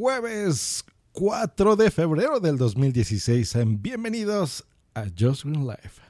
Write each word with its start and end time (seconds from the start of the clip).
jueves 0.00 0.82
4 1.12 1.76
de 1.76 1.90
febrero 1.90 2.40
del 2.40 2.56
2016. 2.56 3.54
Bienvenidos 3.82 4.64
a 4.94 5.04
Just 5.14 5.44
Green 5.44 5.66
Life. 5.66 6.00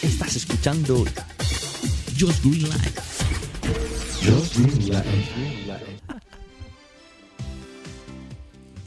Estás 0.00 0.36
escuchando 0.36 1.04
Just 2.16 2.40
Green 2.44 2.62
Life. 2.62 3.00
Just 4.22 4.56
Green 4.56 4.90
Life. 4.90 6.00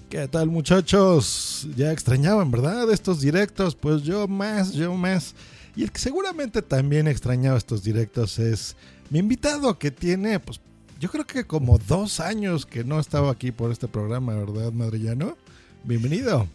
¿Qué 0.09 0.25
tal 0.29 0.47
muchachos? 0.47 1.67
Ya 1.75 1.91
extrañaban, 1.91 2.49
¿verdad? 2.49 2.89
Estos 2.93 3.19
directos, 3.19 3.75
pues 3.75 4.03
yo 4.03 4.25
más, 4.29 4.71
yo 4.71 4.93
más. 4.93 5.35
Y 5.75 5.83
el 5.83 5.91
que 5.91 5.99
seguramente 5.99 6.61
también 6.61 7.09
extrañaba 7.09 7.57
estos 7.57 7.83
directos 7.83 8.39
es 8.39 8.77
mi 9.09 9.19
invitado 9.19 9.77
que 9.77 9.91
tiene, 9.91 10.39
pues 10.39 10.61
yo 10.99 11.09
creo 11.09 11.25
que 11.25 11.45
como 11.45 11.77
dos 11.77 12.19
años 12.19 12.65
que 12.65 12.83
no 12.83 12.99
estaba 12.99 13.31
aquí 13.31 13.51
por 13.51 13.71
este 13.71 13.87
programa, 13.87 14.35
¿verdad, 14.35 14.73
Madrillano? 14.73 15.37
Bienvenido. 15.85 16.45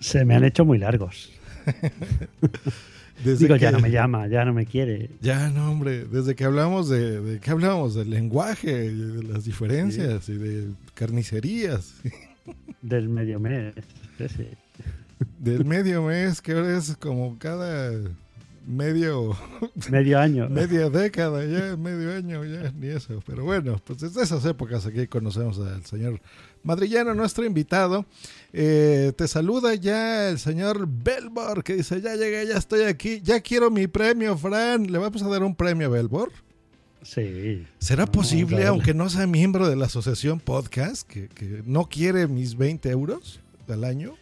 Se 0.00 0.24
me 0.24 0.34
han 0.34 0.44
hecho 0.44 0.64
muy 0.64 0.78
largos. 0.78 1.30
Digo, 3.24 3.56
ya 3.56 3.70
no 3.70 3.78
me 3.78 3.90
llama, 3.90 4.26
ya 4.26 4.44
no 4.44 4.52
me 4.52 4.66
quiere. 4.66 5.10
Ya 5.20 5.48
no, 5.50 5.70
hombre. 5.70 6.04
Desde 6.04 6.34
que 6.34 6.44
hablamos 6.44 6.88
de, 6.88 7.20
de 7.20 7.40
¿qué 7.40 7.50
hablamos? 7.50 7.94
Del 7.94 8.10
lenguaje, 8.10 8.90
de 8.90 9.22
las 9.22 9.44
diferencias 9.44 10.28
y 10.28 10.34
de 10.34 10.68
carnicerías. 10.94 11.94
Del 12.82 13.08
medio 13.08 13.40
mes. 13.40 13.74
Del 15.38 15.64
medio 15.64 16.02
mes, 16.04 16.40
que 16.40 16.52
ahora 16.52 16.78
es 16.78 16.96
como 16.96 17.38
cada 17.38 17.92
medio 18.68 19.36
medio 19.90 20.18
año. 20.20 20.48
media 20.50 20.90
década 20.90 21.44
ya 21.44 21.76
medio 21.76 22.14
año 22.14 22.44
ya 22.44 22.70
ni 22.72 22.88
eso. 22.88 23.22
Pero 23.26 23.44
bueno 23.44 23.80
pues 23.84 24.00
desde 24.00 24.22
esas 24.22 24.44
épocas 24.44 24.86
aquí 24.86 25.06
conocemos 25.06 25.58
al 25.58 25.84
señor 25.86 26.20
madrillano 26.62 27.14
nuestro 27.14 27.44
invitado. 27.44 28.04
Eh, 28.52 29.12
te 29.16 29.26
saluda 29.26 29.74
ya 29.74 30.28
el 30.28 30.38
señor 30.38 30.86
Belbor 30.86 31.64
que 31.64 31.74
dice 31.74 32.00
ya 32.00 32.14
llegué 32.14 32.46
ya 32.46 32.56
estoy 32.56 32.82
aquí 32.82 33.20
ya 33.22 33.40
quiero 33.40 33.70
mi 33.70 33.86
premio 33.86 34.36
Fran. 34.36 34.92
Le 34.92 34.98
vamos 34.98 35.22
a 35.22 35.28
dar 35.28 35.42
un 35.42 35.54
premio 35.54 35.86
a 35.86 35.90
Belbor 35.90 36.30
Sí. 37.02 37.64
¿Será 37.78 38.06
posible, 38.06 38.66
aunque 38.66 38.92
no 38.92 39.08
sea 39.08 39.26
miembro 39.26 39.68
de 39.68 39.76
la 39.76 39.86
asociación 39.86 40.40
podcast, 40.40 41.08
que, 41.08 41.28
que 41.28 41.62
no 41.64 41.86
quiere 41.88 42.26
mis 42.26 42.56
20 42.56 42.90
euros 42.90 43.40
al 43.68 43.84
año? 43.84 44.14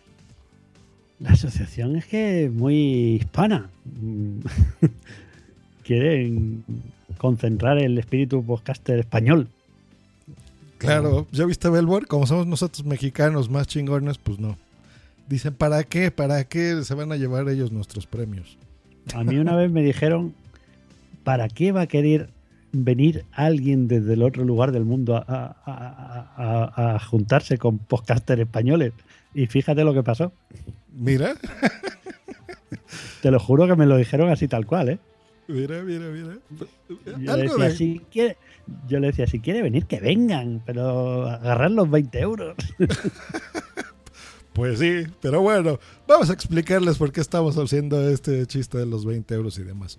La 1.18 1.30
asociación 1.30 1.96
es 1.96 2.06
que 2.06 2.44
es 2.44 2.52
muy 2.52 3.16
hispana. 3.16 3.70
Quieren 5.84 6.64
concentrar 7.16 7.78
el 7.78 7.96
espíritu 7.98 8.44
podcaster 8.44 8.98
español. 8.98 9.48
Claro, 10.78 11.26
ya 11.32 11.46
viste 11.46 11.70
Belbor, 11.70 12.06
como 12.06 12.26
somos 12.26 12.46
nosotros 12.46 12.84
mexicanos 12.84 13.48
más 13.48 13.66
chingones, 13.66 14.18
pues 14.18 14.38
no. 14.38 14.58
Dicen, 15.26 15.54
¿para 15.54 15.82
qué? 15.84 16.10
¿Para 16.10 16.44
qué 16.44 16.84
se 16.84 16.94
van 16.94 17.10
a 17.12 17.16
llevar 17.16 17.48
ellos 17.48 17.72
nuestros 17.72 18.06
premios? 18.06 18.58
A 19.14 19.24
mí 19.24 19.38
una 19.38 19.56
vez 19.56 19.70
me 19.70 19.82
dijeron, 19.82 20.34
¿para 21.24 21.48
qué 21.48 21.72
va 21.72 21.82
a 21.82 21.86
querer 21.86 22.28
venir 22.72 23.24
alguien 23.32 23.88
desde 23.88 24.12
el 24.12 24.22
otro 24.22 24.44
lugar 24.44 24.72
del 24.72 24.84
mundo 24.84 25.16
a, 25.16 25.24
a, 25.26 26.94
a 26.94 26.98
juntarse 26.98 27.56
con 27.56 27.78
podcasters 27.78 28.42
españoles? 28.42 28.92
Y 29.36 29.46
fíjate 29.48 29.84
lo 29.84 29.92
que 29.92 30.02
pasó. 30.02 30.32
Mira. 30.94 31.34
Te 33.20 33.30
lo 33.30 33.38
juro 33.38 33.66
que 33.66 33.76
me 33.76 33.84
lo 33.84 33.98
dijeron 33.98 34.30
así 34.30 34.48
tal 34.48 34.64
cual, 34.64 34.88
¿eh? 34.88 34.98
Mira, 35.46 35.82
mira, 35.82 36.06
mira. 36.06 36.38
Yo, 37.18 37.36
le 37.36 37.42
decía, 37.42 37.70
si 37.70 38.00
quiere, 38.10 38.38
yo 38.88 38.98
le 38.98 39.08
decía, 39.08 39.26
si 39.26 39.40
quiere 39.40 39.60
venir, 39.60 39.84
que 39.84 40.00
vengan, 40.00 40.62
pero 40.64 41.28
agarrar 41.28 41.70
los 41.70 41.90
20 41.90 42.18
euros. 42.18 42.56
Pues 44.54 44.78
sí, 44.78 45.04
pero 45.20 45.42
bueno, 45.42 45.78
vamos 46.08 46.30
a 46.30 46.32
explicarles 46.32 46.96
por 46.96 47.12
qué 47.12 47.20
estamos 47.20 47.58
haciendo 47.58 48.08
este 48.08 48.46
chiste 48.46 48.78
de 48.78 48.86
los 48.86 49.04
20 49.04 49.34
euros 49.34 49.58
y 49.58 49.64
demás. 49.64 49.98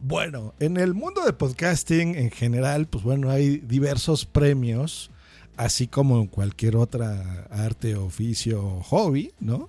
Bueno, 0.00 0.52
en 0.60 0.76
el 0.76 0.92
mundo 0.92 1.24
de 1.24 1.32
podcasting 1.32 2.14
en 2.14 2.30
general, 2.30 2.88
pues 2.88 3.02
bueno, 3.02 3.30
hay 3.30 3.56
diversos 3.56 4.26
premios 4.26 5.10
así 5.60 5.86
como 5.86 6.18
en 6.20 6.26
cualquier 6.26 6.76
otra 6.76 7.46
arte, 7.50 7.94
oficio 7.94 8.64
o 8.64 8.82
hobby, 8.82 9.32
¿no? 9.40 9.68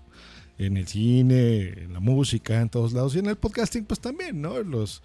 En 0.58 0.78
el 0.78 0.88
cine, 0.88 1.68
en 1.68 1.92
la 1.92 2.00
música, 2.00 2.62
en 2.62 2.70
todos 2.70 2.94
lados. 2.94 3.14
Y 3.16 3.20
en 3.20 3.26
el 3.26 3.36
podcasting, 3.36 3.84
pues 3.84 4.00
también, 4.00 4.42
¿no? 4.42 4.62
Los, 4.64 5.02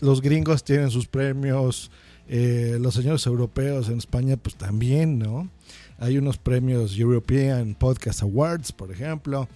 los, 0.00 0.22
gringos 0.22 0.64
tienen 0.64 0.90
sus 0.90 1.06
premios, 1.06 1.90
eh, 2.28 2.78
los 2.80 2.94
señores 2.94 3.26
europeos 3.26 3.90
en 3.90 3.98
España, 3.98 4.38
pues 4.38 4.56
también, 4.56 5.18
¿no? 5.18 5.50
Hay 5.98 6.16
unos 6.16 6.38
premios 6.38 6.96
European 6.98 7.74
Podcast 7.74 8.22
Awards, 8.22 8.72
por 8.72 8.90
ejemplo. 8.90 9.48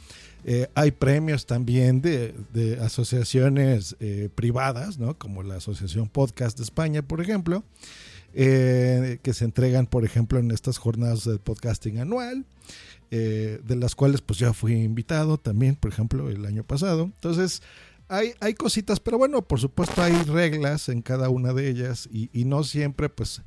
Eh, 0.44 0.68
hay 0.74 0.90
premios 0.90 1.46
también 1.46 2.02
de, 2.02 2.78
asociaciones 2.82 3.96
eh, 4.00 4.28
privadas, 4.34 4.98
¿no? 4.98 5.16
Como 5.16 5.42
la 5.42 5.56
Asociación 5.56 6.08
Podcast 6.08 6.58
de 6.58 6.64
España, 6.64 7.00
por 7.00 7.22
ejemplo. 7.22 7.64
Eh, 8.32 9.18
que 9.22 9.34
se 9.34 9.44
entregan, 9.44 9.86
por 9.86 10.04
ejemplo, 10.04 10.38
en 10.38 10.52
estas 10.52 10.78
jornadas 10.78 11.24
de 11.24 11.38
podcasting 11.38 11.98
anual, 11.98 12.44
eh, 13.10 13.60
de 13.64 13.76
las 13.76 13.96
cuales 13.96 14.20
pues 14.20 14.38
ya 14.38 14.52
fui 14.52 14.74
invitado 14.74 15.36
también, 15.36 15.74
por 15.74 15.90
ejemplo, 15.90 16.30
el 16.30 16.46
año 16.46 16.62
pasado. 16.62 17.04
Entonces, 17.04 17.60
hay, 18.08 18.34
hay 18.40 18.54
cositas, 18.54 19.00
pero 19.00 19.18
bueno, 19.18 19.42
por 19.42 19.58
supuesto 19.60 20.02
hay 20.02 20.12
reglas 20.24 20.88
en 20.88 21.02
cada 21.02 21.28
una 21.28 21.52
de 21.52 21.68
ellas 21.68 22.08
y, 22.12 22.44
no 22.44 22.62
siempre 22.62 23.08
pues 23.08 23.42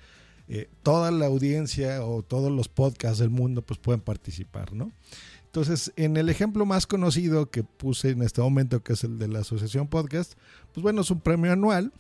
eh, 0.50 0.70
toda 0.84 1.12
la 1.12 1.28
audiencia 1.28 2.04
o 2.04 2.22
todos 2.22 2.52
los 2.52 2.68
podcasts 2.68 3.20
del 3.20 3.30
mundo 3.30 3.62
pues 3.62 3.80
pueden 3.80 4.02
participar, 4.02 4.74
¿no? 4.74 4.92
Entonces, 5.46 5.94
en 5.96 6.18
el 6.18 6.30
ejemplo 6.30 6.66
más 6.66 6.88
conocido 6.88 7.52
que 7.52 7.64
puse 7.64 8.10
en 8.10 8.24
este 8.24 8.42
momento, 8.42 8.82
que 8.82 8.94
es 8.94 9.04
el 9.04 9.20
de 9.20 9.28
la 9.28 9.40
Asociación 9.40 9.88
Podcast, 9.88 10.34
pues 10.74 10.82
bueno, 10.82 11.02
es 11.02 11.12
un 11.12 11.22
premio 11.22 11.52
anual 11.52 11.94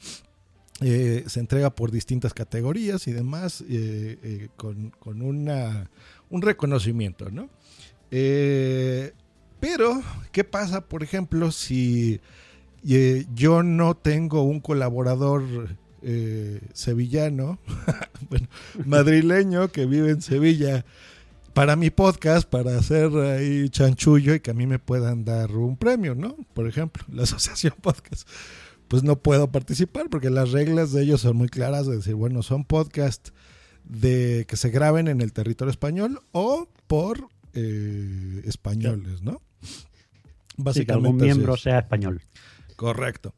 eh, 0.81 1.23
se 1.27 1.39
entrega 1.39 1.69
por 1.69 1.91
distintas 1.91 2.33
categorías 2.33 3.07
y 3.07 3.11
demás, 3.11 3.61
eh, 3.69 4.17
eh, 4.23 4.49
con, 4.57 4.91
una, 5.21 5.89
un 6.29 6.41
reconocimiento, 6.41 7.29
¿no? 7.29 7.49
pero, 9.59 10.03
¿qué 10.31 10.43
pasa, 10.43 10.81
por 10.81 11.01
ejemplo, 11.01 11.51
si 11.51 12.21
yo 12.83 13.63
no 13.63 13.95
tengo 13.95 14.43
un 14.43 14.59
colaborador 14.59 15.43
sevillano, 16.73 17.57
bueno, 18.29 18.47
madrileño 18.85 19.69
que 19.69 19.87
vive 19.87 20.11
en 20.11 20.21
Sevilla? 20.21 20.85
para 21.53 21.75
mi 21.75 21.91
podcast, 21.91 22.49
para 22.49 22.75
hacer 22.77 23.15
ahí 23.15 23.69
chanchullo 23.69 24.33
y 24.33 24.39
que 24.39 24.49
a 24.49 24.55
mí 24.55 24.65
me 24.65 24.79
puedan 24.79 25.23
dar 25.23 25.51
un 25.51 25.77
premio, 25.77 26.15
¿no? 26.15 26.35
Por 26.55 26.67
ejemplo, 26.67 27.03
la 27.11 27.23
Asociación 27.29 27.75
Podcast 27.79 28.27
pues 28.93 29.01
no 29.01 29.15
puedo 29.15 29.51
participar 29.51 30.07
porque 30.07 30.29
las 30.29 30.51
reglas 30.51 30.91
de 30.91 31.01
ellos 31.01 31.21
son 31.21 31.35
muy 31.35 31.49
claras 31.49 31.87
de 31.87 31.95
decir, 31.95 32.13
bueno, 32.13 32.43
son 32.43 32.63
podcasts 32.63 33.33
de 33.85 34.45
que 34.47 34.55
se 34.55 34.69
graben 34.69 35.07
en 35.07 35.19
el 35.19 35.33
territorio 35.33 35.71
español 35.71 36.21
o 36.31 36.69
por 36.85 37.27
eh, 37.55 38.43
españoles, 38.45 39.23
¿no? 39.23 39.41
Básicamente. 40.57 40.85
que 40.85 40.91
algún 40.93 41.17
miembro 41.17 41.57
sea 41.57 41.79
español. 41.79 42.21
Correcto. 42.75 43.33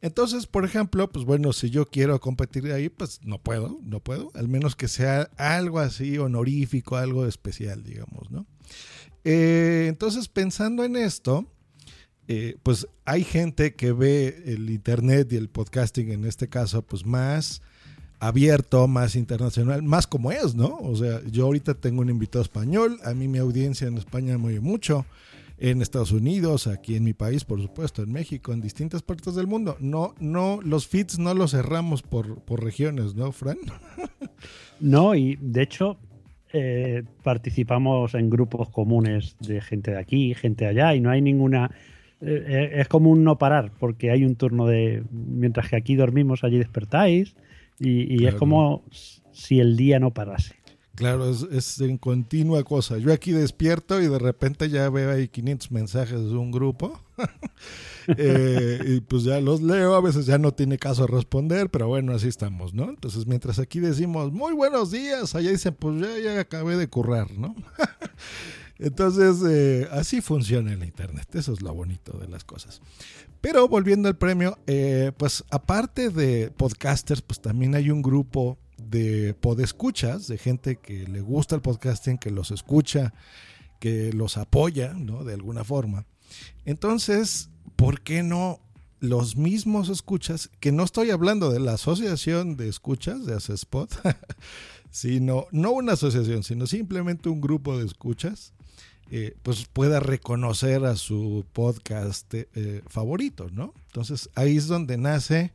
Entonces, 0.00 0.46
por 0.46 0.64
ejemplo, 0.64 1.10
pues 1.10 1.24
bueno, 1.24 1.52
si 1.52 1.70
yo 1.70 1.86
quiero 1.86 2.20
competir 2.20 2.70
ahí, 2.70 2.88
pues 2.88 3.18
no 3.24 3.40
puedo, 3.40 3.80
no 3.82 3.98
puedo, 3.98 4.30
al 4.36 4.46
menos 4.46 4.76
que 4.76 4.86
sea 4.86 5.22
algo 5.38 5.80
así 5.80 6.18
honorífico, 6.18 6.98
algo 6.98 7.26
especial, 7.26 7.82
digamos, 7.82 8.30
¿no? 8.30 8.46
Eh, 9.24 9.86
entonces, 9.88 10.28
pensando 10.28 10.84
en 10.84 10.94
esto, 10.94 11.48
eh, 12.32 12.56
pues 12.62 12.86
hay 13.06 13.24
gente 13.24 13.74
que 13.74 13.90
ve 13.90 14.44
el 14.46 14.70
Internet 14.70 15.32
y 15.32 15.36
el 15.36 15.48
podcasting 15.48 16.12
en 16.12 16.24
este 16.24 16.46
caso, 16.46 16.80
pues 16.80 17.04
más 17.04 17.60
abierto, 18.20 18.86
más 18.86 19.16
internacional, 19.16 19.82
más 19.82 20.06
como 20.06 20.30
es, 20.30 20.54
¿no? 20.54 20.78
O 20.80 20.94
sea, 20.94 21.20
yo 21.28 21.46
ahorita 21.46 21.74
tengo 21.74 22.02
un 22.02 22.08
invitado 22.08 22.42
español, 22.42 23.00
a 23.04 23.14
mí 23.14 23.26
mi 23.26 23.38
audiencia 23.38 23.88
en 23.88 23.98
España 23.98 24.38
me 24.38 24.46
oye 24.46 24.60
mucho, 24.60 25.06
en 25.58 25.82
Estados 25.82 26.12
Unidos, 26.12 26.68
aquí 26.68 26.94
en 26.94 27.02
mi 27.02 27.14
país, 27.14 27.42
por 27.44 27.60
supuesto, 27.60 28.04
en 28.04 28.12
México, 28.12 28.52
en 28.52 28.60
distintas 28.60 29.02
partes 29.02 29.34
del 29.34 29.48
mundo. 29.48 29.76
No, 29.80 30.14
no, 30.20 30.60
los 30.62 30.86
feeds 30.86 31.18
no 31.18 31.34
los 31.34 31.50
cerramos 31.50 32.02
por, 32.02 32.42
por 32.42 32.62
regiones, 32.62 33.16
¿no, 33.16 33.32
Fran? 33.32 33.58
No, 34.78 35.16
y 35.16 35.36
de 35.42 35.62
hecho, 35.62 35.98
eh, 36.52 37.02
participamos 37.24 38.14
en 38.14 38.30
grupos 38.30 38.70
comunes 38.70 39.36
de 39.40 39.60
gente 39.60 39.90
de 39.90 39.98
aquí, 39.98 40.32
gente 40.34 40.64
de 40.64 40.70
allá, 40.70 40.94
y 40.94 41.00
no 41.00 41.10
hay 41.10 41.20
ninguna 41.20 41.70
es 42.20 42.88
como 42.88 43.10
un 43.10 43.24
no 43.24 43.38
parar, 43.38 43.72
porque 43.78 44.10
hay 44.10 44.24
un 44.24 44.36
turno 44.36 44.66
de. 44.66 45.02
Mientras 45.10 45.68
que 45.68 45.76
aquí 45.76 45.96
dormimos, 45.96 46.44
allí 46.44 46.58
despertáis. 46.58 47.34
Y, 47.78 48.26
es 48.26 48.34
como 48.34 48.84
si 49.32 49.58
el 49.58 49.76
día 49.76 49.98
no 49.98 50.12
parase. 50.12 50.54
Claro, 50.96 51.30
es, 51.30 51.42
es, 51.50 51.80
en 51.80 51.96
continua 51.96 52.62
cosa. 52.62 52.98
Yo 52.98 53.10
aquí 53.10 53.32
despierto 53.32 54.02
y 54.02 54.08
de 54.08 54.18
repente 54.18 54.68
ya 54.68 54.90
veo 54.90 55.10
ahí 55.10 55.28
500 55.28 55.70
mensajes 55.70 56.20
de 56.20 56.36
un 56.36 56.50
grupo. 56.50 57.00
eh, 58.18 58.80
y 58.86 59.00
pues 59.00 59.24
ya 59.24 59.40
los 59.40 59.62
leo, 59.62 59.94
a 59.94 60.02
veces 60.02 60.26
ya 60.26 60.36
no 60.36 60.52
tiene 60.52 60.76
caso 60.76 61.06
responder, 61.06 61.70
pero 61.70 61.88
bueno, 61.88 62.12
así 62.12 62.28
estamos, 62.28 62.74
¿no? 62.74 62.90
Entonces, 62.90 63.26
mientras 63.26 63.58
aquí 63.58 63.80
decimos, 63.80 64.30
muy 64.30 64.52
buenos 64.52 64.90
días, 64.90 65.34
allá 65.34 65.50
dicen, 65.50 65.74
pues 65.78 66.00
ya, 66.00 66.18
ya 66.18 66.40
acabé 66.40 66.76
de 66.76 66.88
currar, 66.88 67.30
¿no? 67.30 67.54
Entonces, 68.80 69.36
eh, 69.46 69.88
así 69.92 70.22
funciona 70.22 70.72
el 70.72 70.82
Internet. 70.82 71.28
Eso 71.34 71.52
es 71.52 71.60
lo 71.60 71.74
bonito 71.74 72.16
de 72.18 72.28
las 72.28 72.44
cosas. 72.44 72.80
Pero 73.42 73.68
volviendo 73.68 74.08
al 74.08 74.16
premio, 74.16 74.58
eh, 74.66 75.12
pues 75.18 75.44
aparte 75.50 76.08
de 76.08 76.50
podcasters, 76.50 77.20
pues 77.20 77.40
también 77.40 77.74
hay 77.74 77.90
un 77.90 78.00
grupo 78.00 78.58
de 78.78 79.34
podescuchas, 79.34 80.26
de 80.28 80.38
gente 80.38 80.76
que 80.76 81.06
le 81.06 81.20
gusta 81.20 81.54
el 81.54 81.60
podcasting, 81.60 82.16
que 82.16 82.30
los 82.30 82.50
escucha, 82.50 83.12
que 83.80 84.14
los 84.14 84.38
apoya, 84.38 84.94
¿no? 84.94 85.24
De 85.24 85.34
alguna 85.34 85.62
forma. 85.62 86.06
Entonces, 86.64 87.50
¿por 87.76 88.00
qué 88.00 88.22
no 88.22 88.60
los 88.98 89.36
mismos 89.36 89.90
escuchas? 89.90 90.50
Que 90.58 90.72
no 90.72 90.84
estoy 90.84 91.10
hablando 91.10 91.50
de 91.50 91.60
la 91.60 91.74
asociación 91.74 92.56
de 92.56 92.68
escuchas 92.68 93.26
de 93.26 93.36
Spot, 93.36 93.90
sino, 94.90 95.46
no 95.50 95.72
una 95.72 95.92
asociación, 95.92 96.44
sino 96.44 96.66
simplemente 96.66 97.28
un 97.28 97.42
grupo 97.42 97.78
de 97.78 97.84
escuchas, 97.84 98.54
eh, 99.10 99.34
pues 99.42 99.66
pueda 99.66 100.00
reconocer 100.00 100.84
a 100.84 100.96
su 100.96 101.44
podcast 101.52 102.32
eh, 102.34 102.82
favorito, 102.86 103.48
¿no? 103.52 103.74
Entonces 103.86 104.30
ahí 104.34 104.56
es 104.56 104.68
donde 104.68 104.98
nace 104.98 105.52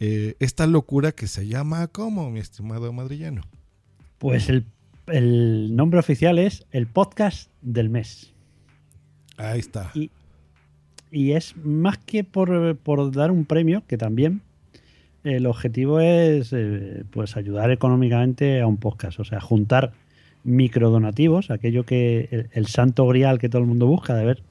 eh, 0.00 0.36
esta 0.38 0.66
locura 0.66 1.12
que 1.12 1.26
se 1.26 1.48
llama, 1.48 1.88
¿cómo, 1.88 2.30
mi 2.30 2.38
estimado 2.38 2.92
madrillano? 2.92 3.42
Pues 4.18 4.48
el, 4.48 4.64
el 5.08 5.74
nombre 5.74 5.98
oficial 5.98 6.38
es 6.38 6.66
el 6.70 6.86
podcast 6.86 7.50
del 7.62 7.88
mes. 7.88 8.32
Ahí 9.36 9.58
está. 9.58 9.90
Y, 9.94 10.10
y 11.10 11.32
es 11.32 11.56
más 11.56 11.98
que 11.98 12.22
por, 12.24 12.76
por, 12.76 13.10
dar 13.10 13.30
un 13.30 13.44
premio, 13.44 13.82
que 13.86 13.98
también 13.98 14.42
el 15.24 15.46
objetivo 15.46 16.00
es 16.00 16.52
eh, 16.52 17.04
pues 17.10 17.36
ayudar 17.36 17.70
económicamente 17.70 18.60
a 18.60 18.66
un 18.66 18.76
podcast, 18.76 19.18
o 19.18 19.24
sea, 19.24 19.40
juntar 19.40 19.92
microdonativos, 20.48 21.50
aquello 21.50 21.84
que 21.84 22.28
el, 22.30 22.48
el, 22.52 22.66
santo 22.66 23.06
grial 23.06 23.38
que 23.38 23.48
todo 23.48 23.62
el 23.62 23.68
mundo 23.68 23.86
busca, 23.86 24.14
de 24.14 24.24
ver 24.24 24.42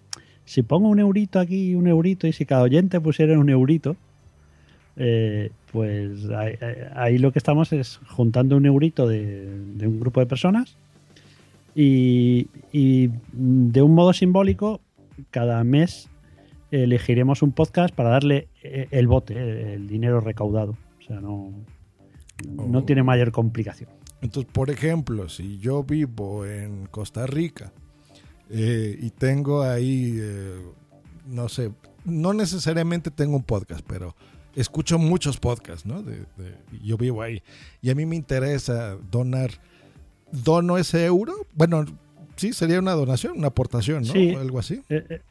si 0.45 0.63
pongo 0.63 0.87
un 0.87 0.99
eurito 0.99 1.39
aquí, 1.39 1.75
un 1.75 1.87
eurito, 1.87 2.27
y 2.27 2.31
si 2.31 2.45
cada 2.45 2.61
oyente 2.61 3.01
pusiera 3.01 3.37
un 3.37 3.49
eurito, 3.49 3.97
eh, 4.95 5.51
pues 5.71 6.29
ahí, 6.29 6.53
ahí, 6.95 7.17
lo 7.17 7.31
que 7.31 7.39
estamos 7.39 7.73
es 7.73 7.99
juntando 8.07 8.55
un 8.55 8.65
eurito 8.65 9.07
de, 9.07 9.59
de 9.75 9.87
un 9.87 9.99
grupo 9.99 10.21
de 10.21 10.25
personas 10.25 10.77
y, 11.75 12.47
y, 12.71 13.11
de 13.33 13.81
un 13.81 13.93
modo 13.93 14.13
simbólico 14.13 14.81
cada 15.29 15.63
mes 15.63 16.09
elegiremos 16.71 17.41
un 17.41 17.51
podcast 17.51 17.93
para 17.93 18.09
darle 18.09 18.47
eh, 18.63 18.87
el 18.91 19.07
bote, 19.07 19.73
el 19.75 19.87
dinero 19.87 20.19
recaudado. 20.19 20.77
O 20.99 21.01
sea, 21.05 21.19
no, 21.21 21.51
no 22.55 22.79
oh. 22.79 22.83
tiene 22.83 23.03
mayor 23.03 23.31
complicación. 23.31 23.89
Entonces, 24.21 24.51
por 24.51 24.69
ejemplo, 24.69 25.29
si 25.29 25.59
yo 25.59 25.83
vivo 25.83 26.45
en 26.45 26.87
Costa 26.87 27.27
Rica 27.27 27.71
eh, 28.49 28.97
y 28.99 29.09
tengo 29.11 29.61
ahí, 29.61 30.17
eh, 30.19 30.61
no 31.27 31.49
sé, 31.49 31.71
no 32.03 32.33
necesariamente 32.33 33.11
tengo 33.11 33.35
un 33.35 33.43
podcast, 33.43 33.85
pero 33.87 34.15
escucho 34.55 34.97
muchos 34.97 35.37
podcasts, 35.37 35.85
¿no? 35.85 36.01
De, 36.01 36.17
de, 36.37 36.55
yo 36.83 36.97
vivo 36.97 37.21
ahí. 37.21 37.43
Y 37.81 37.91
a 37.91 37.95
mí 37.95 38.05
me 38.05 38.15
interesa 38.15 38.97
donar. 39.11 39.51
¿Dono 40.31 40.77
ese 40.77 41.05
euro? 41.05 41.33
Bueno, 41.53 41.85
sí, 42.35 42.51
sería 42.51 42.79
una 42.79 42.93
donación, 42.93 43.37
una 43.37 43.47
aportación, 43.47 44.03
¿no? 44.03 44.11
Sí, 44.11 44.33
Algo 44.33 44.59
así. 44.59 44.81
Eh, 44.89 45.05
eh, 45.09 45.21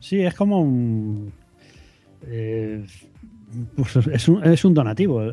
sí, 0.00 0.20
es 0.20 0.34
como 0.34 0.60
un. 0.60 1.32
Eh, 3.54 3.64
pues 3.76 3.96
es, 3.96 4.28
un, 4.28 4.44
es 4.44 4.64
un 4.64 4.74
donativo. 4.74 5.32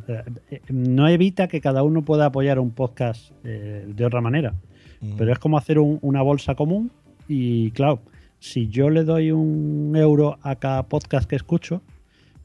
No 0.70 1.08
evita 1.08 1.48
que 1.48 1.62
cada 1.62 1.84
uno 1.84 2.04
pueda 2.04 2.28
apoyar 2.28 2.60
un 2.60 2.72
podcast 2.72 3.32
de 3.44 4.06
otra 4.06 4.22
manera. 4.22 4.54
Mm. 5.02 5.14
Pero 5.18 5.32
es 5.32 5.40
como 5.40 5.58
hacer 5.58 5.80
un, 5.80 6.00
una 6.02 6.22
bolsa 6.22 6.56
común. 6.56 6.92
Y 7.28 7.72
claro, 7.72 8.02
si 8.40 8.68
yo 8.68 8.90
le 8.90 9.04
doy 9.04 9.32
un 9.32 9.96
euro 9.96 10.38
a 10.42 10.58
cada 10.58 10.84
podcast 10.84 11.30
que 11.30 11.36
escucho, 11.36 11.82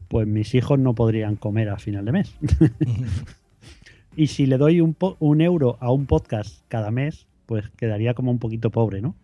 pues 0.08 0.26
mis 0.26 0.54
hijos 0.54 0.78
no 0.78 0.94
podrían 0.94 1.36
comer 1.36 1.68
a 1.68 1.78
final 1.78 2.04
de 2.04 2.12
mes. 2.12 2.34
y 4.16 4.28
si 4.28 4.46
le 4.46 4.58
doy 4.58 4.80
un, 4.80 4.96
un, 5.18 5.40
euro 5.40 5.76
a 5.80 5.92
un 5.92 6.06
podcast 6.06 6.62
cada 6.68 6.90
mes, 6.90 7.26
pues 7.46 7.68
quedaría 7.70 8.14
como 8.14 8.30
un 8.30 8.38
poquito 8.38 8.70
pobre, 8.70 9.00
¿no? 9.00 9.16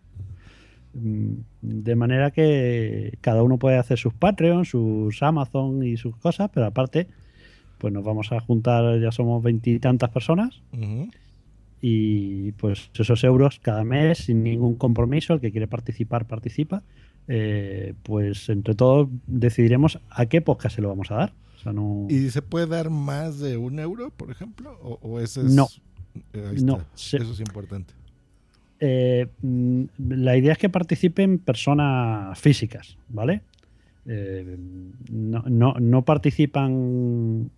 De 1.61 1.95
manera 1.95 2.31
que 2.31 3.17
cada 3.21 3.43
uno 3.43 3.57
puede 3.57 3.77
hacer 3.77 3.97
sus 3.97 4.13
Patreon, 4.13 4.63
sus 4.63 5.21
Amazon 5.21 5.83
y 5.83 5.97
sus 5.97 6.15
cosas, 6.15 6.49
pero 6.53 6.65
aparte, 6.65 7.07
pues 7.77 7.91
nos 7.93 8.03
vamos 8.03 8.31
a 8.31 8.39
juntar, 8.39 8.99
ya 9.01 9.11
somos 9.11 9.43
veintitantas 9.43 10.09
personas. 10.09 10.61
Uh 10.71 10.77
-huh. 10.77 11.11
Y 11.81 12.51
pues 12.53 12.89
esos 12.97 13.23
euros 13.23 13.59
cada 13.59 13.83
mes, 13.83 14.19
sin 14.19 14.41
ningún 14.43 14.75
compromiso, 14.75 15.33
el 15.33 15.41
que 15.41 15.51
quiere 15.51 15.67
participar, 15.67 16.25
participa 16.25 16.81
eh, 17.27 17.93
pues 18.03 18.49
entre 18.49 18.75
todos 18.75 19.07
decidiremos 19.27 19.99
a 20.09 20.25
qué 20.27 20.41
podcast 20.41 20.75
se 20.75 20.81
lo 20.81 20.89
vamos 20.89 21.11
a 21.11 21.15
dar. 21.15 21.33
O 21.57 21.59
sea, 21.59 21.73
no... 21.73 22.07
¿Y 22.09 22.29
se 22.29 22.41
puede 22.41 22.67
dar 22.67 22.89
más 22.89 23.39
de 23.39 23.57
un 23.57 23.79
euro, 23.79 24.11
por 24.11 24.29
ejemplo? 24.29 24.77
¿O, 24.81 24.99
o 25.01 25.19
ese 25.19 25.41
es... 25.41 25.53
No. 25.53 25.67
Eh, 26.33 26.55
no 26.61 26.81
se... 26.93 27.17
Eso 27.17 27.31
es 27.31 27.39
importante. 27.39 27.93
Eh, 28.79 29.27
la 29.97 30.35
idea 30.37 30.53
es 30.53 30.57
que 30.57 30.69
participen 30.69 31.39
personas 31.39 32.37
físicas, 32.39 32.97
¿vale? 33.09 33.41
Eh, 34.05 34.57
no, 35.11 35.73
no, 35.79 36.05
participan 36.05 37.49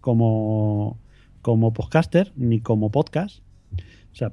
como, 0.00 0.98
como 1.42 1.72
podcaster 1.72 2.32
ni 2.36 2.60
como 2.60 2.90
podcast. 2.90 3.40
O 4.12 4.14
sea, 4.18 4.32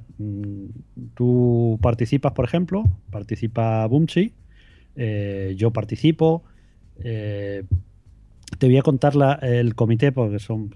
tú 1.14 1.78
participas, 1.82 2.32
por 2.32 2.44
ejemplo, 2.46 2.84
participa 3.10 3.86
Bumchi, 3.86 4.32
eh, 4.96 5.54
yo 5.56 5.72
participo. 5.72 6.42
Te 6.98 7.66
voy 8.62 8.78
a 8.78 8.82
contar 8.82 9.16
la, 9.16 9.34
el 9.34 9.74
comité 9.74 10.12
porque 10.12 10.38
son 10.38 10.70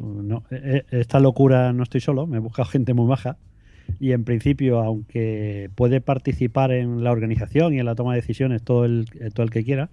esta 0.90 1.18
locura 1.18 1.72
no 1.72 1.82
estoy 1.82 2.00
solo, 2.00 2.26
me 2.26 2.36
he 2.36 2.40
buscado 2.40 2.68
gente 2.68 2.92
muy 2.92 3.06
baja 3.06 3.38
y 3.98 4.12
en 4.12 4.24
principio, 4.24 4.80
aunque 4.80 5.70
puede 5.74 6.00
participar 6.00 6.70
en 6.72 7.02
la 7.02 7.10
organización 7.10 7.74
y 7.74 7.80
en 7.80 7.86
la 7.86 7.94
toma 7.94 8.14
de 8.14 8.20
decisiones 8.20 8.62
todo 8.62 8.84
el, 8.84 9.06
todo 9.34 9.44
el 9.44 9.50
que 9.50 9.64
quiera, 9.64 9.90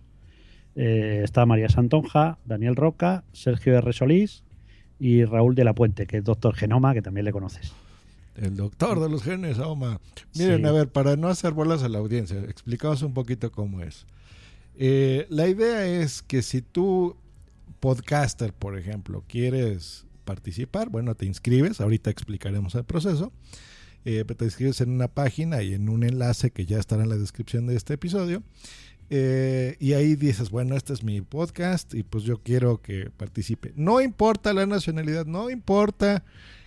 eh, 0.76 1.22
está 1.24 1.46
María 1.46 1.70
Santonja, 1.70 2.38
Daniel 2.46 2.76
Roca, 2.76 3.24
Sergio 3.34 3.76
R. 3.78 3.94
Solís 3.94 4.44
y 5.00 5.26
Raúl 5.26 5.56
de 5.56 5.64
la 5.64 5.74
Puente, 5.74 6.06
que 6.06 6.18
es 6.18 6.24
doctor 6.24 6.56
Genoma, 6.56 6.94
que 6.94 7.02
también 7.02 7.26
le 7.26 7.32
conoces. 7.32 7.74
El 8.36 8.56
doctor 8.56 9.00
de 9.00 9.10
los 9.10 9.24
genes, 9.24 9.58
Oma. 9.58 10.00
Miren, 10.36 10.62
sí. 10.62 10.66
a 10.66 10.72
ver, 10.72 10.89
para 10.89 11.16
no 11.16 11.27
hacer 11.27 11.54
bolas 11.54 11.82
a 11.82 11.89
la 11.89 11.98
audiencia, 11.98 12.39
explicamos 12.42 13.01
un 13.01 13.13
poquito 13.13 13.51
cómo 13.51 13.82
es. 13.82 14.06
Eh, 14.75 15.25
la 15.30 15.48
idea 15.48 15.88
es 15.88 16.22
que 16.22 16.44
si 16.44 16.62
tú, 16.62 17.16
podcaster, 17.80 18.54
por 18.54 18.77
ejemplo, 18.77 19.24
quieres 19.27 20.06
participar, 20.24 20.89
bueno, 20.89 21.16
te 21.16 21.25
inscribes, 21.25 21.82
ahorita 21.82 22.12
explicaremos 22.12 22.75
el 22.75 22.84
proceso, 22.84 23.32
eh, 24.10 24.24
te 24.24 24.46
inscribes 24.46 24.80
en 24.80 24.92
una 24.92 25.10
página 25.10 25.62
y 25.64 25.74
en 25.74 25.90
un 25.90 26.06
enlace 26.06 26.52
que 26.52 26.66
ya 26.66 26.80
estará 26.80 27.04
en 27.04 27.10
la 27.10 27.18
descripción 27.18 27.68
de 27.68 27.76
este 27.76 27.96
episodio. 27.96 28.42
Eh, 29.10 29.76
y 29.82 29.94
ahí 29.94 30.16
dices, 30.16 30.50
bueno, 30.50 30.78
este 30.78 30.94
es 30.94 31.04
mi 31.04 31.20
podcast 31.20 31.94
y 31.94 32.04
pues 32.04 32.24
yo 32.24 32.42
quiero 32.42 32.82
que 32.82 33.10
participe. 33.18 33.74
No 33.76 34.00
importa 34.00 34.54
la 34.54 34.66
nacionalidad, 34.66 35.26
no 35.26 35.50
importa 35.50 36.24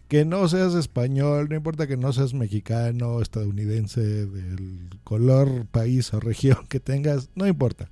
que 0.07 0.27
no 0.27 0.47
seas 0.49 0.75
español, 0.75 1.47
no 1.49 1.57
importa 1.57 1.87
que 1.87 1.97
no 1.97 2.13
seas 2.13 2.35
mexicano, 2.35 3.23
estadounidense, 3.23 4.03
del 4.03 4.91
color, 5.03 5.65
país 5.65 6.13
o 6.13 6.21
región 6.21 6.67
que 6.69 6.79
tengas, 6.79 7.31
no 7.35 7.47
importa. 7.47 7.91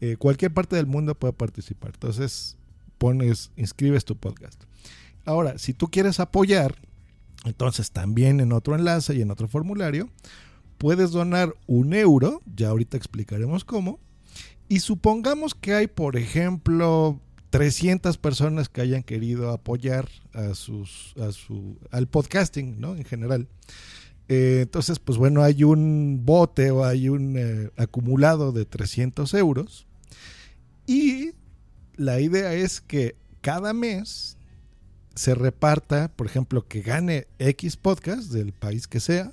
Eh, 0.00 0.14
cualquier 0.18 0.52
parte 0.52 0.76
del 0.76 0.86
mundo 0.86 1.16
puede 1.16 1.32
participar. 1.32 1.90
Entonces, 1.94 2.56
pones, 2.96 3.50
inscribes 3.56 4.04
tu 4.04 4.16
podcast. 4.16 4.62
Ahora, 5.24 5.58
si 5.58 5.74
tú 5.74 5.88
quieres 5.88 6.20
apoyar, 6.20 6.76
entonces 7.44 7.90
también 7.90 8.40
en 8.40 8.52
otro 8.52 8.74
enlace 8.74 9.14
y 9.14 9.22
en 9.22 9.30
otro 9.30 9.48
formulario, 9.48 10.10
puedes 10.78 11.10
donar 11.10 11.54
un 11.66 11.94
euro, 11.94 12.42
ya 12.54 12.68
ahorita 12.68 12.96
explicaremos 12.96 13.64
cómo, 13.64 13.98
y 14.68 14.80
supongamos 14.80 15.54
que 15.54 15.74
hay, 15.74 15.86
por 15.86 16.16
ejemplo, 16.16 17.20
300 17.50 18.18
personas 18.18 18.68
que 18.68 18.82
hayan 18.82 19.02
querido 19.02 19.50
apoyar 19.50 20.08
a 20.34 20.54
sus, 20.54 21.14
a 21.18 21.32
su, 21.32 21.78
al 21.90 22.06
podcasting, 22.06 22.78
¿no? 22.78 22.94
En 22.94 23.04
general. 23.04 23.48
Eh, 24.28 24.60
entonces, 24.62 24.98
pues 24.98 25.16
bueno, 25.16 25.42
hay 25.42 25.64
un 25.64 26.20
bote 26.24 26.70
o 26.70 26.84
hay 26.84 27.08
un 27.08 27.36
eh, 27.38 27.70
acumulado 27.76 28.52
de 28.52 28.66
300 28.66 29.32
euros. 29.34 29.86
Y 30.86 31.32
la 31.96 32.20
idea 32.20 32.52
es 32.52 32.80
que 32.80 33.16
cada 33.40 33.72
mes 33.72 34.37
se 35.18 35.34
reparta, 35.34 36.12
por 36.14 36.28
ejemplo, 36.28 36.68
que 36.68 36.80
gane 36.80 37.26
X 37.40 37.76
podcast 37.76 38.30
del 38.30 38.52
país 38.52 38.86
que 38.86 39.00
sea. 39.00 39.32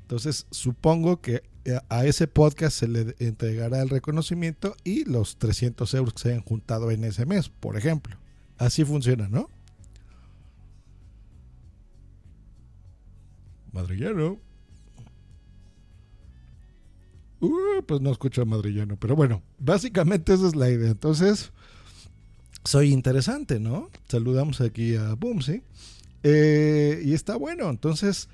Entonces, 0.00 0.48
supongo 0.50 1.20
que 1.20 1.44
eh, 1.64 1.78
a 1.88 2.04
ese 2.04 2.26
podcast 2.26 2.76
se 2.76 2.88
le 2.88 3.14
entregará 3.20 3.80
el 3.80 3.90
reconocimiento 3.90 4.74
y 4.82 5.04
los 5.04 5.36
300 5.36 5.94
euros 5.94 6.14
que 6.14 6.20
se 6.20 6.28
hayan 6.30 6.42
juntado 6.42 6.90
en 6.90 7.04
ese 7.04 7.26
mes, 7.26 7.48
por 7.48 7.76
ejemplo. 7.76 8.16
Así 8.58 8.84
funciona, 8.84 9.28
¿no? 9.28 9.48
Madrillano. 13.72 14.40
Uh, 17.38 17.82
pues 17.86 18.00
no 18.00 18.10
escucho 18.10 18.42
a 18.42 18.46
madrillano, 18.46 18.96
pero 18.98 19.14
bueno, 19.14 19.42
básicamente 19.60 20.34
esa 20.34 20.48
es 20.48 20.56
la 20.56 20.70
idea. 20.70 20.90
Entonces, 20.90 21.52
soy 22.64 22.92
interesante, 22.92 23.60
¿no? 23.60 23.90
Saludamos 24.08 24.60
aquí 24.60 24.96
a 24.96 25.14
Boomsy. 25.14 25.62
Eh, 26.22 27.02
y 27.04 27.12
está 27.12 27.36
bueno, 27.36 27.68
entonces, 27.68 28.28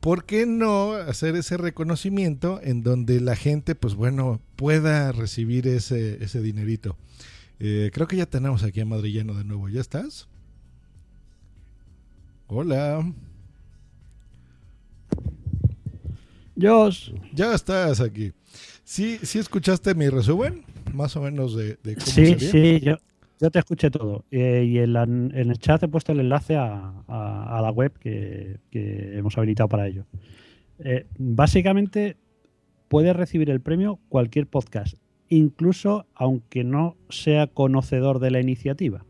¿por 0.00 0.24
qué 0.24 0.44
no 0.46 0.92
hacer 0.92 1.36
ese 1.36 1.56
reconocimiento 1.56 2.60
en 2.62 2.82
donde 2.82 3.20
la 3.20 3.34
gente, 3.36 3.74
pues 3.74 3.94
bueno, 3.94 4.40
pueda 4.56 5.12
recibir 5.12 5.66
ese, 5.66 6.22
ese 6.22 6.42
dinerito? 6.42 6.96
Eh, 7.58 7.90
creo 7.92 8.06
que 8.06 8.16
ya 8.16 8.26
tenemos 8.26 8.62
aquí 8.62 8.80
a 8.80 8.84
Madrillano 8.86 9.34
de 9.34 9.44
nuevo. 9.44 9.68
¿Ya 9.68 9.80
estás? 9.80 10.28
Hola. 12.46 13.10
Josh. 16.60 17.12
Ya 17.32 17.54
estás 17.54 18.00
aquí. 18.00 18.32
¿Sí, 18.84 19.18
sí 19.22 19.38
escuchaste 19.38 19.94
mi 19.94 20.08
resumen? 20.08 20.64
Más 20.92 21.16
o 21.16 21.22
menos 21.22 21.54
de, 21.56 21.78
de 21.82 21.94
cómo 21.94 22.06
Sí, 22.06 22.26
sería. 22.38 22.50
sí, 22.50 22.80
yo, 22.80 22.96
yo 23.40 23.50
te 23.50 23.58
escuché 23.58 23.90
todo. 23.90 24.24
Eh, 24.30 24.64
y 24.68 24.78
en, 24.78 24.92
la- 24.92 25.02
en 25.04 25.32
el 25.34 25.58
chat 25.58 25.82
he 25.82 25.88
puesto 25.88 26.12
el 26.12 26.20
enlace 26.20 26.56
a, 26.56 26.92
a- 27.08 27.58
a 27.58 27.62
la 27.62 27.70
web 27.70 27.92
que, 27.98 28.58
que 28.70 29.16
hemos 29.18 29.36
habilitado 29.38 29.68
para 29.68 29.86
ello. 29.86 30.06
Eh, 30.78 31.06
básicamente, 31.18 32.16
puedes 32.88 33.14
recibir 33.16 33.50
el 33.50 33.60
premio 33.60 33.98
cualquier 34.08 34.46
podcast, 34.46 34.96
incluso 35.28 36.06
aunque 36.14 36.64
no 36.64 36.96
sea 37.08 37.46
conocedor 37.46 38.18
de 38.18 38.30
la 38.30 38.40
iniciativa. 38.40 39.04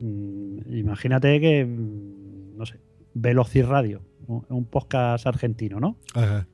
Mm, 0.00 0.58
imagínate 0.76 1.40
que, 1.40 1.64
mm, 1.64 2.56
no 2.56 2.66
sé, 2.66 2.80
Velocirradio, 3.14 4.02
un 4.26 4.44
un 4.48 4.64
podcast 4.64 5.26
argentino, 5.26 5.78
¿no? 5.80 5.96
Ajá. 6.14 6.48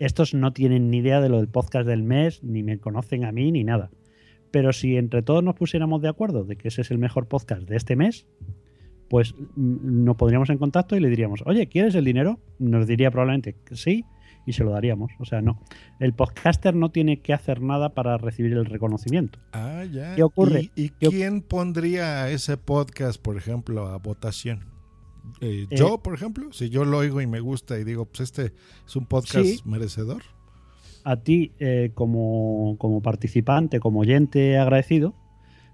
estos 0.00 0.34
no 0.34 0.52
tienen 0.52 0.90
ni 0.90 0.98
idea 0.98 1.20
de 1.20 1.28
lo 1.28 1.38
del 1.38 1.48
podcast 1.48 1.86
del 1.86 2.02
mes, 2.02 2.42
ni 2.42 2.62
me 2.62 2.78
conocen 2.78 3.24
a 3.24 3.32
mí, 3.32 3.52
ni 3.52 3.62
nada. 3.64 3.90
Pero 4.54 4.72
si 4.72 4.96
entre 4.96 5.22
todos 5.22 5.42
nos 5.42 5.56
pusiéramos 5.56 6.00
de 6.00 6.08
acuerdo 6.08 6.44
de 6.44 6.54
que 6.54 6.68
ese 6.68 6.82
es 6.82 6.92
el 6.92 6.98
mejor 6.98 7.26
podcast 7.26 7.62
de 7.68 7.74
este 7.76 7.96
mes, 7.96 8.24
pues 9.08 9.34
mm, 9.56 10.04
nos 10.04 10.14
pondríamos 10.16 10.48
en 10.48 10.58
contacto 10.58 10.96
y 10.96 11.00
le 11.00 11.08
diríamos, 11.08 11.42
oye, 11.44 11.66
¿quieres 11.66 11.96
el 11.96 12.04
dinero? 12.04 12.38
Nos 12.60 12.86
diría 12.86 13.10
probablemente 13.10 13.56
que 13.64 13.74
sí 13.74 14.04
y 14.46 14.52
se 14.52 14.62
lo 14.62 14.70
daríamos. 14.70 15.10
O 15.18 15.24
sea, 15.24 15.40
no. 15.42 15.60
El 15.98 16.12
podcaster 16.14 16.76
no 16.76 16.90
tiene 16.92 17.20
que 17.20 17.32
hacer 17.32 17.62
nada 17.62 17.94
para 17.94 18.16
recibir 18.16 18.52
el 18.52 18.64
reconocimiento. 18.66 19.40
Ah, 19.52 19.82
ya. 19.90 20.14
¿Qué 20.14 20.22
ocurre? 20.22 20.70
¿Y, 20.76 20.84
y 20.84 20.88
¿Qué 20.90 21.08
oc- 21.08 21.10
quién 21.10 21.40
pondría 21.42 22.30
ese 22.30 22.56
podcast, 22.56 23.20
por 23.20 23.36
ejemplo, 23.36 23.88
a 23.88 23.98
votación? 23.98 24.66
Eh, 25.40 25.66
Eh, 25.68 25.76
yo, 25.76 25.98
por 26.00 26.14
ejemplo, 26.14 26.52
si 26.52 26.68
yo 26.70 26.84
lo 26.84 26.98
oigo 26.98 27.20
y 27.20 27.26
me 27.26 27.40
gusta 27.40 27.76
y 27.80 27.82
digo, 27.84 28.04
pues 28.06 28.20
este 28.20 28.52
es 28.86 28.94
un 28.94 29.06
podcast 29.06 29.46
Sí. 29.46 29.60
merecedor. 29.64 30.22
A 31.04 31.16
ti 31.16 31.52
eh, 31.58 31.90
como, 31.94 32.76
como 32.78 33.02
participante, 33.02 33.78
como 33.78 34.00
oyente 34.00 34.58
agradecido, 34.58 35.14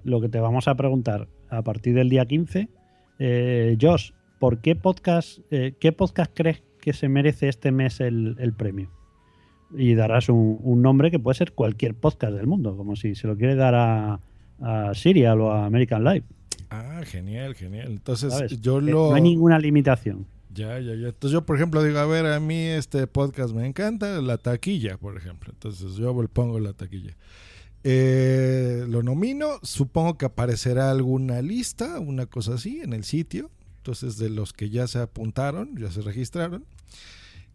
lo 0.04 0.20
que 0.20 0.28
te 0.28 0.40
vamos 0.40 0.68
a 0.68 0.74
preguntar 0.74 1.28
a 1.48 1.62
partir 1.62 1.94
del 1.94 2.08
día 2.08 2.26
15, 2.26 2.68
eh, 3.18 3.76
Josh, 3.80 4.10
¿por 4.38 4.60
qué 4.60 4.76
podcast, 4.76 5.38
eh, 5.50 5.74
qué 5.78 5.92
podcast 5.92 6.32
crees 6.34 6.62
que 6.80 6.92
se 6.92 7.08
merece 7.08 7.48
este 7.48 7.70
mes 7.72 8.00
el, 8.00 8.36
el 8.38 8.52
premio? 8.52 8.90
Y 9.76 9.94
darás 9.94 10.28
un, 10.28 10.58
un 10.62 10.82
nombre 10.82 11.10
que 11.10 11.18
puede 11.20 11.36
ser 11.36 11.52
cualquier 11.52 11.94
podcast 11.94 12.34
del 12.34 12.46
mundo, 12.46 12.76
como 12.76 12.96
si 12.96 13.14
se 13.14 13.28
lo 13.28 13.36
quiere 13.36 13.54
dar 13.54 13.74
a, 13.74 14.20
a 14.60 14.94
Serial 14.94 15.40
o 15.40 15.52
a 15.52 15.66
American 15.66 16.02
Life. 16.02 16.26
Ah, 16.70 17.02
genial, 17.04 17.54
genial. 17.54 17.88
Entonces, 17.88 18.32
¿sabes? 18.32 18.60
yo 18.60 18.78
Eh, 18.78 18.82
lo. 18.82 19.10
No 19.10 19.14
hay 19.14 19.22
ninguna 19.22 19.58
limitación. 19.58 20.26
Ya, 20.52 20.78
ya, 20.80 20.94
ya. 20.94 21.08
Entonces 21.08 21.32
yo, 21.32 21.46
por 21.46 21.56
ejemplo, 21.56 21.82
digo, 21.82 21.98
a 21.98 22.06
ver, 22.06 22.26
a 22.26 22.40
mí 22.40 22.56
este 22.66 23.06
podcast 23.06 23.54
me 23.54 23.66
encanta, 23.66 24.20
la 24.20 24.36
taquilla, 24.38 24.96
por 24.96 25.16
ejemplo. 25.16 25.52
Entonces 25.52 25.94
yo 25.94 26.14
pongo 26.32 26.58
la 26.58 26.72
taquilla. 26.72 27.16
Eh, 27.84 28.84
lo 28.88 29.02
nomino, 29.02 29.58
supongo 29.62 30.18
que 30.18 30.26
aparecerá 30.26 30.90
alguna 30.90 31.40
lista, 31.40 31.98
una 32.00 32.26
cosa 32.26 32.54
así, 32.54 32.80
en 32.80 32.92
el 32.92 33.04
sitio. 33.04 33.50
Entonces, 33.78 34.18
de 34.18 34.28
los 34.28 34.52
que 34.52 34.68
ya 34.68 34.86
se 34.86 34.98
apuntaron, 34.98 35.76
ya 35.78 35.90
se 35.90 36.02
registraron. 36.02 36.66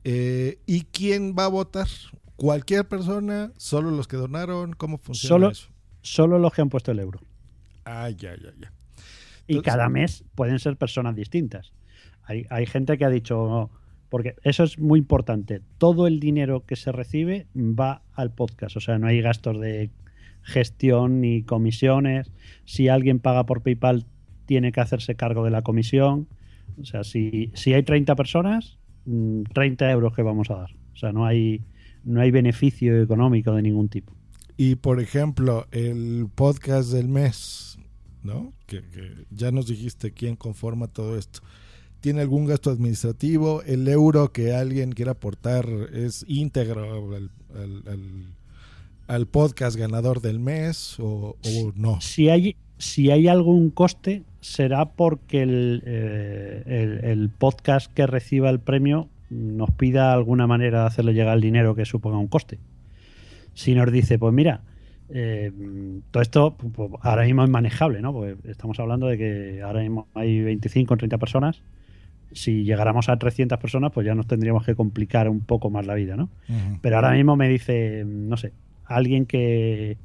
Eh, 0.03 0.59
¿Y 0.65 0.81
quién 0.85 1.35
va 1.37 1.45
a 1.45 1.49
votar? 1.49 1.87
¿Cualquier 2.35 2.87
persona? 2.87 3.51
¿Solo 3.57 3.91
los 3.91 4.07
que 4.07 4.17
donaron? 4.17 4.73
¿Cómo 4.73 4.97
funciona 4.97 5.29
Solo- 5.35 5.51
eso? 5.51 5.67
Solo 6.01 6.39
los 6.39 6.53
que 6.53 6.61
han 6.61 6.69
puesto 6.69 6.91
el 6.91 6.99
euro. 6.99 7.19
Ah, 7.85 8.09
ya, 8.09 8.35
ya, 8.35 8.53
ya. 8.59 8.71
Y 9.47 9.61
cada 9.61 9.89
mes 9.89 10.23
pueden 10.35 10.59
ser 10.59 10.77
personas 10.77 11.15
distintas. 11.15 11.71
Hay, 12.25 12.45
hay 12.49 12.65
gente 12.65 12.97
que 12.97 13.05
ha 13.05 13.09
dicho, 13.09 13.69
porque 14.09 14.35
eso 14.43 14.63
es 14.63 14.79
muy 14.79 14.99
importante, 14.99 15.61
todo 15.77 16.07
el 16.07 16.19
dinero 16.19 16.65
que 16.65 16.75
se 16.75 16.91
recibe 16.91 17.47
va 17.55 18.01
al 18.13 18.33
podcast, 18.33 18.77
o 18.77 18.79
sea, 18.79 18.97
no 18.99 19.07
hay 19.07 19.21
gastos 19.21 19.59
de 19.59 19.89
gestión 20.45 21.21
ni 21.21 21.43
comisiones. 21.43 22.31
Si 22.65 22.87
alguien 22.87 23.19
paga 23.19 23.45
por 23.45 23.61
PayPal, 23.61 24.05
tiene 24.45 24.71
que 24.71 24.79
hacerse 24.79 25.15
cargo 25.15 25.43
de 25.43 25.51
la 25.51 25.63
comisión. 25.63 26.27
O 26.79 26.85
sea, 26.85 27.03
si, 27.03 27.51
si 27.55 27.73
hay 27.73 27.83
30 27.83 28.15
personas, 28.15 28.77
mm, 29.05 29.43
30 29.53 29.91
euros 29.91 30.13
que 30.13 30.21
vamos 30.21 30.49
a 30.51 30.55
dar. 30.55 30.75
O 30.93 30.97
sea, 30.97 31.11
no 31.11 31.25
hay, 31.25 31.63
no 32.03 32.21
hay 32.21 32.31
beneficio 32.31 33.01
económico 33.01 33.53
de 33.53 33.63
ningún 33.63 33.89
tipo. 33.89 34.13
Y 34.55 34.75
por 34.75 35.01
ejemplo, 35.01 35.67
el 35.71 36.27
podcast 36.33 36.91
del 36.91 37.09
mes, 37.09 37.77
¿no? 38.23 38.53
Que 38.67 38.81
ya 39.31 39.51
nos 39.51 39.67
dijiste 39.67 40.11
quién 40.11 40.35
conforma 40.35 40.87
todo 40.87 41.17
esto. 41.17 41.41
¿Tiene 42.05 42.21
algún 42.21 42.45
gasto 42.45 42.69
administrativo? 42.69 43.63
¿El 43.63 43.87
euro 43.87 44.31
que 44.31 44.53
alguien 44.53 44.91
quiera 44.91 45.13
aportar 45.13 45.65
es 45.91 46.23
íntegro 46.27 47.15
al, 47.15 47.31
al- 47.55 47.83
al- 47.87 48.25
al 49.07 49.25
podcast 49.25 49.75
ganador 49.75 50.21
del 50.21 50.37
mes 50.39 50.99
o, 50.99 51.35
o 51.43 51.71
no? 51.75 51.99
si 52.01 52.29
hay, 52.29 52.57
si 52.77 53.09
hay 53.09 53.27
algún 53.27 53.71
coste, 53.71 54.21
será 54.39 54.85
porque 54.91 55.41
el, 55.41 55.81
eh, 55.87 56.61
el- 56.67 57.05
el 57.09 57.29
podcast 57.29 57.91
que 57.91 58.05
reciba 58.05 58.51
el 58.51 58.59
premio 58.59 59.09
nos 59.31 59.71
pida 59.71 60.13
alguna 60.13 60.45
manera 60.45 60.81
de 60.81 60.85
hacerle 60.85 61.13
llegar 61.15 61.35
el 61.35 61.41
dinero 61.41 61.73
que 61.73 61.85
suponga 61.85 62.19
un 62.19 62.27
coste. 62.27 62.59
Si 63.55 63.73
nos 63.73 63.91
dice, 63.91 64.19
pues 64.19 64.31
mira, 64.31 64.61
eh, 65.09 65.51
todo 66.11 66.21
esto 66.21 66.55
pues, 66.55 66.91
ahora 67.01 67.23
mismo 67.23 67.43
es 67.43 67.49
manejable, 67.49 67.99
¿no? 67.99 68.13
Porque 68.13 68.35
estamos 68.47 68.79
hablando 68.79 69.07
de 69.07 69.17
que 69.17 69.61
ahora 69.63 69.81
mismo 69.81 70.07
hay 70.13 70.41
25 70.41 70.93
o 70.93 70.97
30 70.97 71.17
personas. 71.17 71.63
Si 72.35 72.63
llegáramos 72.63 73.09
a 73.09 73.17
300 73.17 73.57
personas, 73.57 73.91
pues 73.91 74.05
ya 74.05 74.13
nos 74.13 74.27
tendríamos 74.27 74.65
que 74.65 74.75
complicar 74.75 75.29
un 75.29 75.39
poco 75.39 75.69
más 75.69 75.87
la 75.87 75.95
vida, 75.95 76.15
¿no? 76.15 76.29
Pero 76.81 76.97
ahora 76.97 77.11
mismo 77.11 77.35
me 77.35 77.47
dice, 77.49 78.03
no 78.05 78.37
sé, 78.37 78.51
alguien 78.85 79.25
que. 79.25 79.97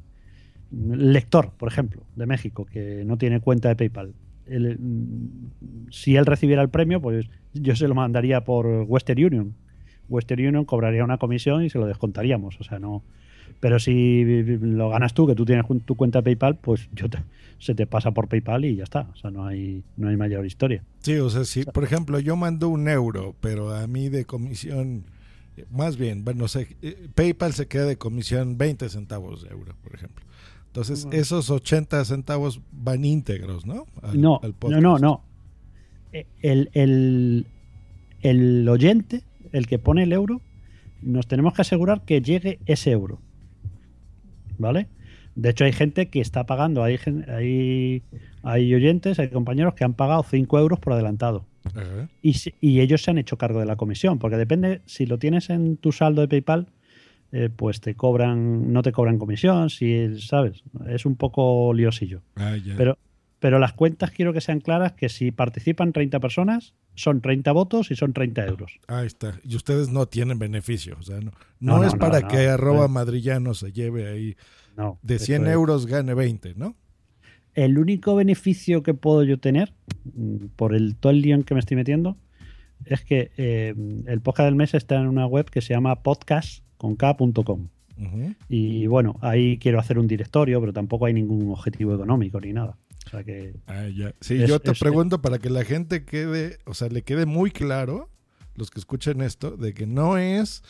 Lector, 0.72 1.50
por 1.58 1.68
ejemplo, 1.68 2.04
de 2.14 2.26
México, 2.26 2.64
que 2.64 3.02
no 3.04 3.18
tiene 3.18 3.40
cuenta 3.40 3.68
de 3.68 3.75
PayPal. 3.75 4.14
Él, 4.46 4.78
mm, 4.78 5.90
si 5.90 6.14
él 6.14 6.26
recibiera 6.26 6.62
el 6.62 6.68
premio, 6.68 7.00
pues 7.00 7.28
yo 7.52 7.75
se 7.75 7.88
lo 7.88 7.94
mandaría 7.96 8.44
por 8.44 8.66
Western 8.87 9.25
Union. 9.25 9.54
Western 10.08 10.46
Union 10.46 10.64
cobraría 10.64 11.02
una 11.02 11.18
comisión 11.18 11.64
y 11.64 11.70
se 11.70 11.78
lo 11.78 11.87
descontaríamos. 11.87 12.60
O 12.60 12.64
sea, 12.64 12.78
no. 12.78 13.02
Pero 13.61 13.79
si 13.79 14.25
lo 14.25 14.88
ganas 14.88 15.12
tú, 15.12 15.26
que 15.26 15.35
tú 15.35 15.45
tienes 15.45 15.67
tu 15.85 15.95
cuenta 15.95 16.23
PayPal, 16.23 16.57
pues 16.57 16.88
yo 16.95 17.09
te- 17.11 17.23
se 17.59 17.75
te 17.75 17.87
pasa 17.87 18.11
por 18.12 18.26
PayPal 18.26 18.64
y 18.64 18.76
ya 18.76 18.85
está. 18.85 19.02
O 19.12 19.17
sea, 19.17 19.31
no 19.31 19.47
hay, 19.47 19.83
no 19.99 20.09
hay 20.09 20.17
mayor 20.17 20.47
historia. 20.47 20.83
Sí, 21.00 21.17
o 21.17 21.29
sea, 21.29 21.45
si 21.45 21.64
por 21.64 21.85
ejemplo 21.85 22.19
yo 22.21 22.37
mando 22.37 22.69
un 22.71 22.88
euro, 22.88 23.35
pero 23.40 23.75
a 23.75 23.87
mí 23.87 24.09
de 24.09 24.25
comisión, 24.25 25.05
más 25.71 25.99
bien, 25.99 26.25
bueno, 26.25 26.47
eh, 26.81 27.09
PayPal 27.14 27.52
se 27.52 27.67
queda 27.67 27.85
de 27.85 27.97
comisión 27.99 28.57
20 28.57 28.88
centavos 28.88 29.43
de 29.43 29.50
euro, 29.50 29.75
por 29.83 29.95
ejemplo. 29.95 30.25
Entonces, 30.69 31.05
Bueno. 31.05 31.21
esos 31.21 31.50
80 31.50 32.02
centavos 32.07 32.61
van 32.73 33.05
íntegros, 33.05 33.67
¿no? 33.67 33.87
Al- 34.02 34.19
no, 34.21 34.40
al 34.43 34.55
no, 34.71 34.81
no, 34.81 34.99
no. 34.99 35.23
Eh, 36.12 36.26
El, 36.40 36.71
el- 36.73 37.47
el 38.23 38.69
oyente, 38.69 39.23
el 39.52 39.67
que 39.67 39.79
pone 39.79 40.05
el 40.05 40.12
euro, 40.12 40.40
nos 41.02 41.26
tenemos 41.26 41.52
que 41.55 41.62
asegurar 41.62 42.05
que 42.05 42.23
llegue 42.23 42.59
ese 42.67 42.90
euro. 42.93 43.19
¿Vale? 44.61 44.88
De 45.35 45.50
hecho, 45.50 45.64
hay 45.64 45.73
gente 45.73 46.11
que 46.11 46.21
está 46.21 46.45
pagando, 46.45 46.85
hay, 46.85 46.99
hay, 47.29 48.02
hay 48.43 48.75
oyentes, 48.75 49.19
hay 49.19 49.29
compañeros 49.29 49.75
que 49.75 49.85
han 49.85 49.95
pagado 49.95 50.23
5 50.23 50.59
euros 50.59 50.79
por 50.79 50.93
adelantado. 50.93 51.47
Ajá. 51.64 52.09
Y, 52.23 52.37
y 52.61 52.81
ellos 52.81 53.02
se 53.02 53.11
han 53.11 53.19
hecho 53.19 53.38
cargo 53.38 53.59
de 53.59 53.67
la 53.67 53.76
comisión, 53.76 54.19
porque 54.19 54.37
depende, 54.37 54.83
si 54.85 55.07
lo 55.07 55.19
tienes 55.19 55.49
en 55.49 55.79
tu 55.79 55.93
saldo 55.93 56.21
de 56.21 56.29
PayPal, 56.29 56.67
eh, 57.33 57.49
pues 57.55 57.81
te 57.81 57.95
cobran, 57.95 58.73
no 58.73 58.83
te 58.83 58.93
cobran 58.93 59.19
comisión, 59.19 59.71
si 59.71 60.19
sabes, 60.21 60.62
es 60.88 61.07
un 61.07 61.17
poco 61.17 61.73
liosillo. 61.73 62.23
Ah. 62.37 62.57
Pero, 62.76 62.99
pero 63.40 63.59
las 63.59 63.73
cuentas 63.73 64.11
quiero 64.12 64.32
que 64.32 64.40
sean 64.40 64.61
claras 64.61 64.92
que 64.92 65.09
si 65.09 65.32
participan 65.32 65.92
30 65.92 66.20
personas, 66.20 66.75
son 66.94 67.20
30 67.20 67.50
votos 67.52 67.90
y 67.90 67.97
son 67.97 68.12
30 68.12 68.47
euros. 68.47 68.78
Ahí 68.87 69.06
está. 69.06 69.40
Y 69.44 69.56
ustedes 69.56 69.88
no 69.90 70.06
tienen 70.06 70.38
beneficio. 70.38 70.97
O 70.99 71.02
sea, 71.02 71.18
no, 71.20 71.32
No, 71.59 71.78
no, 71.78 71.85
es 71.85 71.94
no, 71.94 71.99
para 71.99 72.28
que 72.28 72.49
arroba 72.49 72.80
Pues- 72.80 72.90
madrillano 72.90 73.54
se 73.54 73.73
lleve 73.73 74.09
ahí 74.09 74.37
No, 74.76 74.99
de 75.02 75.16
eso 75.16 75.25
100 75.26 75.47
es- 75.47 75.52
euros 75.52 75.87
gane 75.87 76.14
20, 76.14 76.54
¿no? 76.54 76.76
El 77.54 77.78
único 77.78 78.14
beneficio 78.14 78.82
que 78.85 78.94
puedo 78.94 79.25
yo 79.25 79.38
tener 79.40 79.73
mm, 80.14 80.47
por 80.56 80.73
el 80.75 80.94
todo 80.97 81.11
el 81.11 81.20
lío 81.20 81.35
en 81.35 81.42
que 81.42 81.54
me 81.54 81.61
estoy 81.61 81.76
metiendo 81.76 82.16
es 82.85 83.02
que 83.04 83.30
eh, 83.37 83.75
el 84.06 84.20
podcast 84.20 84.47
del 84.47 84.54
mes 84.54 84.73
está 84.75 84.97
en 85.00 85.09
una 85.09 85.26
web 85.26 85.50
que 85.50 85.61
se 85.61 85.75
llama 85.75 86.02
podcast.com. 86.02 87.68
Ujú. 87.99 88.35
Y 88.49 88.87
bueno, 88.87 89.16
ahí 89.20 89.59
quiero 89.59 89.78
hacer 89.78 89.99
un 89.99 90.06
directorio, 90.06 90.61
pero 90.61 90.73
tampoco 90.73 91.06
hay 91.06 91.12
ningún 91.14 91.50
objetivo 91.50 91.94
económico 91.94 92.40
ni 92.40 92.52
nada. 92.52 92.76
O 93.11 93.17
sea 93.17 93.25
que 93.25 93.55
Ah, 93.67 93.88
ya. 93.88 94.14
Sí, 94.21 94.40
Es- 94.43 94.49
yo 94.49 94.61
te 94.61 94.71
es- 94.71 94.79
pregunto 94.79 95.21
para 95.21 95.38
que 95.38 95.50
la 95.50 95.64
gente 95.64 96.05
quede, 96.05 96.59
o 96.64 96.75
sea, 96.75 96.88
le 96.88 97.02
quede 97.02 97.26
muy 97.26 97.50
claro, 97.50 98.09
los 98.55 98.71
que 98.71 98.79
escuchen 98.79 99.21
esto, 99.21 99.57
de 99.57 99.75
que 99.75 99.87
no 99.87 100.17
es 100.17 100.62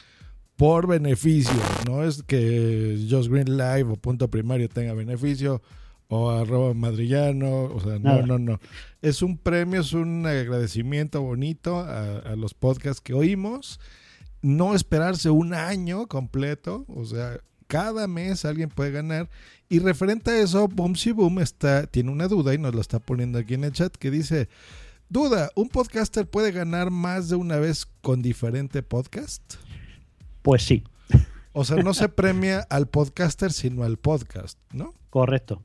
por 0.56 0.86
beneficio, 0.86 1.52
no 1.86 2.02
es 2.04 2.22
que 2.22 3.06
Just 3.10 3.30
Green 3.30 3.56
Live 3.56 3.84
o 3.90 3.96
punto 3.96 4.30
primario 4.30 4.68
tenga 4.68 4.92
beneficio 4.94 5.62
o 6.08 6.30
arroba 6.30 6.74
madrillano, 6.74 7.64
o 7.64 7.80
sea, 7.80 7.98
no, 7.98 8.22
no, 8.26 8.38
no. 8.38 8.58
Es 9.00 9.22
un 9.22 9.38
premio, 9.38 9.80
es 9.80 9.92
un 9.92 10.26
agradecimiento 10.26 11.22
bonito 11.22 11.78
a, 11.78 12.18
a 12.18 12.36
los 12.36 12.52
podcasts 12.54 13.00
que 13.00 13.12
oímos. 13.14 13.78
No 14.42 14.74
esperarse 14.74 15.30
un 15.30 15.52
año 15.54 16.06
completo, 16.08 16.84
o 16.88 17.04
sea, 17.04 17.38
cada 17.70 18.08
mes 18.08 18.44
alguien 18.44 18.68
puede 18.68 18.90
ganar. 18.90 19.30
Y 19.68 19.78
referente 19.78 20.32
a 20.32 20.40
eso, 20.40 20.66
Boomsy 20.66 21.12
Boom 21.12 21.38
está, 21.38 21.86
tiene 21.86 22.10
una 22.10 22.26
duda 22.26 22.52
y 22.52 22.58
nos 22.58 22.74
lo 22.74 22.80
está 22.80 22.98
poniendo 22.98 23.38
aquí 23.38 23.54
en 23.54 23.62
el 23.62 23.70
chat 23.70 23.94
que 23.96 24.10
dice, 24.10 24.48
duda, 25.08 25.50
¿un 25.54 25.68
podcaster 25.68 26.26
puede 26.26 26.50
ganar 26.50 26.90
más 26.90 27.28
de 27.28 27.36
una 27.36 27.58
vez 27.58 27.86
con 28.02 28.22
diferente 28.22 28.82
podcast? 28.82 29.54
Pues 30.42 30.64
sí, 30.64 30.82
O 31.52 31.64
sea, 31.64 31.76
no 31.76 31.94
se 31.94 32.08
premia 32.20 32.66
al 32.70 32.88
podcaster, 32.88 33.52
sino 33.52 33.84
al 33.84 33.96
podcast, 33.98 34.58
¿no? 34.72 34.94
correcto. 35.08 35.62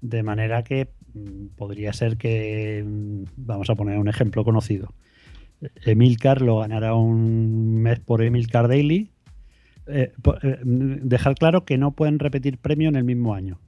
De 0.00 0.22
manera 0.22 0.62
que 0.62 0.92
mm, 1.14 1.56
podría 1.56 1.92
ser 1.92 2.18
que, 2.18 2.84
mm, 2.86 3.24
vamos 3.36 3.68
a 3.68 3.74
poner 3.74 3.98
un 3.98 4.08
ejemplo 4.08 4.44
conocido. 4.44 4.94
Emilcar 5.84 6.40
lo 6.40 6.58
ganará 6.58 6.94
un 6.94 7.82
mes 7.82 7.98
por 7.98 8.22
Emilcar 8.22 8.68
Daily. 8.68 9.10
Eh, 9.86 10.12
eh, 10.42 10.58
dejar 10.64 11.34
claro 11.34 11.64
que 11.64 11.78
no 11.78 11.92
pueden 11.92 12.18
repetir 12.18 12.58
premio 12.58 12.88
en 12.88 12.96
el 12.96 13.04
mismo 13.04 13.34
año. 13.34 13.58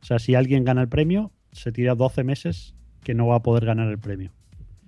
O 0.00 0.04
sea, 0.04 0.18
si 0.18 0.34
alguien 0.34 0.64
gana 0.64 0.82
el 0.82 0.88
premio, 0.88 1.30
se 1.52 1.72
tira 1.72 1.94
12 1.94 2.24
meses 2.24 2.74
que 3.02 3.14
no 3.14 3.26
va 3.26 3.36
a 3.36 3.42
poder 3.42 3.64
ganar 3.64 3.88
el 3.88 3.98
premio. 3.98 4.32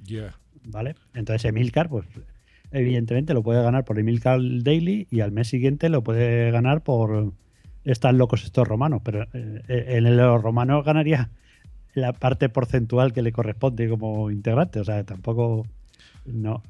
Ya. 0.03 0.35
¿Vale? 0.65 0.95
Entonces 1.15 1.45
Emilcar, 1.45 1.89
pues 1.89 2.07
evidentemente 2.71 3.35
lo 3.35 3.43
puede 3.43 3.63
ganar 3.63 3.85
por 3.85 3.99
Emilcar 3.99 4.41
Daily 4.41 5.07
y 5.11 5.21
al 5.21 5.31
mes 5.31 5.49
siguiente 5.49 5.89
lo 5.89 6.03
puede 6.03 6.51
ganar 6.51 6.83
por 6.83 7.33
Están 7.85 8.19
locos 8.19 8.45
estos 8.45 8.67
romanos, 8.67 9.03
pero 9.05 9.25
eh, 9.33 9.63
en 9.69 10.07
el 10.07 10.19
romano 10.41 10.83
ganaría 10.83 11.31
la 11.95 12.13
parte 12.13 12.49
porcentual 12.49 13.13
que 13.13 13.23
le 13.23 13.31
corresponde 13.31 13.89
como 13.89 14.31
integrante, 14.31 14.81
o 14.81 14.85
sea, 14.85 15.05
tampoco 15.05 15.67
no, 16.25 16.63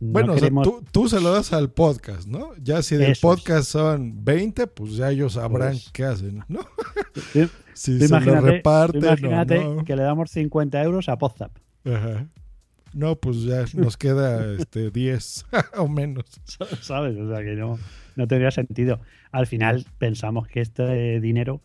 no 0.00 0.12
Bueno, 0.12 0.32
o 0.32 0.36
sea, 0.36 0.40
queremos- 0.48 0.64
tú, 0.64 0.84
tú 0.92 1.08
se 1.08 1.20
lo 1.20 1.32
das 1.32 1.52
al 1.52 1.70
podcast, 1.70 2.26
¿no? 2.28 2.50
Ya 2.62 2.82
si 2.82 2.96
del 2.96 3.12
Eso 3.12 3.12
es. 3.12 3.20
podcast 3.20 3.68
son 3.70 4.24
20, 4.24 4.66
pues 4.66 4.96
ya 4.96 5.10
ellos 5.10 5.34
sabrán 5.34 5.72
Pues- 5.72 5.90
qué 5.92 6.04
hacen, 6.04 6.42
¿no? 6.48 6.60
Si 7.74 7.98
tú 7.98 8.06
se 8.08 8.20
lo 8.20 8.40
reparten 8.40 9.02
o 9.04 9.06
imagínate 9.06 9.62
no. 9.62 9.84
que 9.84 9.96
le 9.96 10.02
damos 10.02 10.30
50 10.30 10.82
euros 10.82 11.08
a 11.08 11.18
Podzap. 11.18 11.52
Ajá. 11.84 12.26
No, 12.94 13.16
pues 13.16 13.42
ya 13.42 13.64
nos 13.74 13.96
queda 13.98 14.54
este 14.58 14.90
10 14.90 15.44
o 15.76 15.86
menos. 15.88 16.24
¿Sabes? 16.80 17.16
O 17.18 17.28
sea 17.28 17.44
que 17.44 17.54
no, 17.54 17.78
no 18.16 18.26
tendría 18.26 18.50
sentido. 18.50 19.00
Al 19.32 19.46
final 19.46 19.84
pensamos 19.98 20.48
que 20.48 20.60
este 20.62 21.20
dinero 21.20 21.60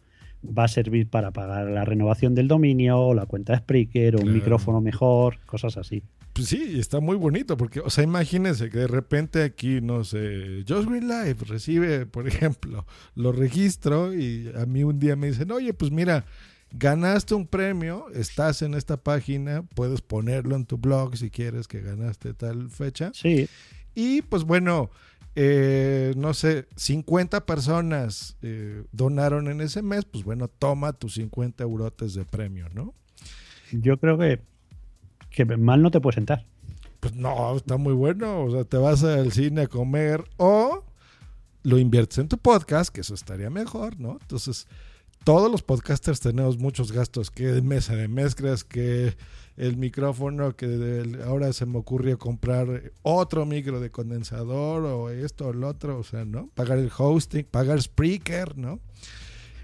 va 0.46 0.66
a 0.66 0.68
servir 0.68 1.10
para 1.10 1.32
pagar 1.32 1.68
la 1.68 1.86
renovación 1.86 2.36
del 2.36 2.48
dominio, 2.50 3.00
o 3.00 3.14
la 3.14 3.26
cuenta 3.26 3.54
de 3.54 3.60
Spreaker, 3.60 4.16
o 4.16 4.18
un 4.18 4.24
Claro. 4.24 4.36
micrófono 4.38 4.82
mejor, 4.82 5.38
cosas 5.46 5.78
así. 5.78 6.04
Pues 6.34 6.48
sí, 6.48 6.80
está 6.80 7.00
muy 7.00 7.18
bonito 7.18 7.58
porque, 7.58 7.82
o 7.82 7.90
sea, 7.90 8.04
imagínense 8.04 8.70
que 8.70 8.80
de 8.80 8.88
repente 8.88 9.44
aquí, 9.44 9.82
no 9.82 10.04
sé, 10.04 10.64
Just 10.68 10.88
Green 10.88 11.08
Live 11.08 11.38
recibe, 11.46 12.06
por 12.06 12.28
ejemplo, 12.28 12.86
lo 13.16 13.32
registro 13.32 14.14
y 14.14 14.52
a 14.56 14.66
mí 14.66 14.84
un 14.84 15.00
día 15.00 15.16
me 15.16 15.28
dicen, 15.28 15.52
oye, 15.52 15.74
pues 15.74 15.92
mira, 15.92 16.26
ganaste 16.72 17.36
un 17.36 17.48
premio, 17.48 18.06
estás 18.14 18.62
en 18.62 18.76
esta 18.76 18.98
página, 18.98 19.64
puedes 19.76 20.02
ponerlo 20.02 20.56
en 20.56 20.66
tu 20.66 20.78
blog 20.78 21.18
si 21.18 21.30
quieres 21.30 21.68
que 21.68 21.82
ganaste 21.82 22.34
tal 22.34 22.70
fecha. 22.70 23.12
Sí, 23.14 23.50
Y 23.94 24.22
pues 24.22 24.44
bueno, 24.44 24.90
eh, 25.36 26.14
no 26.16 26.34
sé, 26.34 26.68
50 26.78 27.46
personas 27.46 28.38
eh, 28.42 28.84
donaron 28.92 29.50
en 29.50 29.62
ese 29.62 29.82
mes, 29.82 30.06
pues 30.06 30.24
bueno, 30.24 30.48
toma 30.48 30.94
tus 30.94 31.16
50 31.16 31.64
eurotes 31.64 32.14
de 32.14 32.26
premio, 32.26 32.68
¿no? 32.74 32.94
yo 33.72 33.98
creo 33.98 34.18
que, 34.18 34.42
que 35.32 35.46
mal 35.46 35.82
no 35.82 35.92
te 35.92 36.00
puede 36.00 36.16
sentar. 36.16 36.46
Pues 37.00 37.16
no, 37.16 37.56
está 37.56 37.78
muy 37.78 37.94
bueno. 37.94 38.44
O 38.44 38.52
sea, 38.52 38.64
te 38.64 38.78
vas 38.78 39.04
al 39.04 39.32
cine 39.32 39.62
a 39.62 39.68
comer 39.68 40.24
o 40.38 40.86
lo 41.64 41.78
inviertes 41.78 42.20
en 42.20 42.28
tu 42.28 42.38
podcast, 42.38 42.94
que 42.94 43.02
eso 43.02 43.14
estaría 43.14 43.50
mejor, 43.50 44.00
¿no? 44.00 44.18
Entonces, 44.22 44.68
todos 45.24 45.52
los 45.52 45.62
podcasters 45.62 46.20
tenemos 46.20 46.58
muchos 46.58 46.92
gastos, 46.92 47.30
que 47.30 47.62
mesa 47.62 47.96
de 47.96 48.08
mezclas, 48.08 48.64
que 48.64 49.16
el 49.58 49.78
micrófono, 49.78 50.56
que 50.56 51.20
ahora 51.26 51.54
se 51.54 51.66
me 51.66 51.78
ocurrió 51.78 52.18
comprar 52.18 52.92
otro 53.04 53.46
micro 53.46 53.80
de 53.80 53.92
condensador 53.92 54.84
o 54.86 55.10
esto 55.10 55.48
o 55.48 55.54
lo 55.54 55.68
otro, 55.68 56.00
o 56.00 56.04
sea, 56.04 56.26
¿no? 56.26 56.50
Pagar 56.56 56.80
el 56.80 56.92
hosting, 56.96 57.46
pagar 57.46 57.82
Spreaker, 57.82 58.58
¿no? 58.58 58.80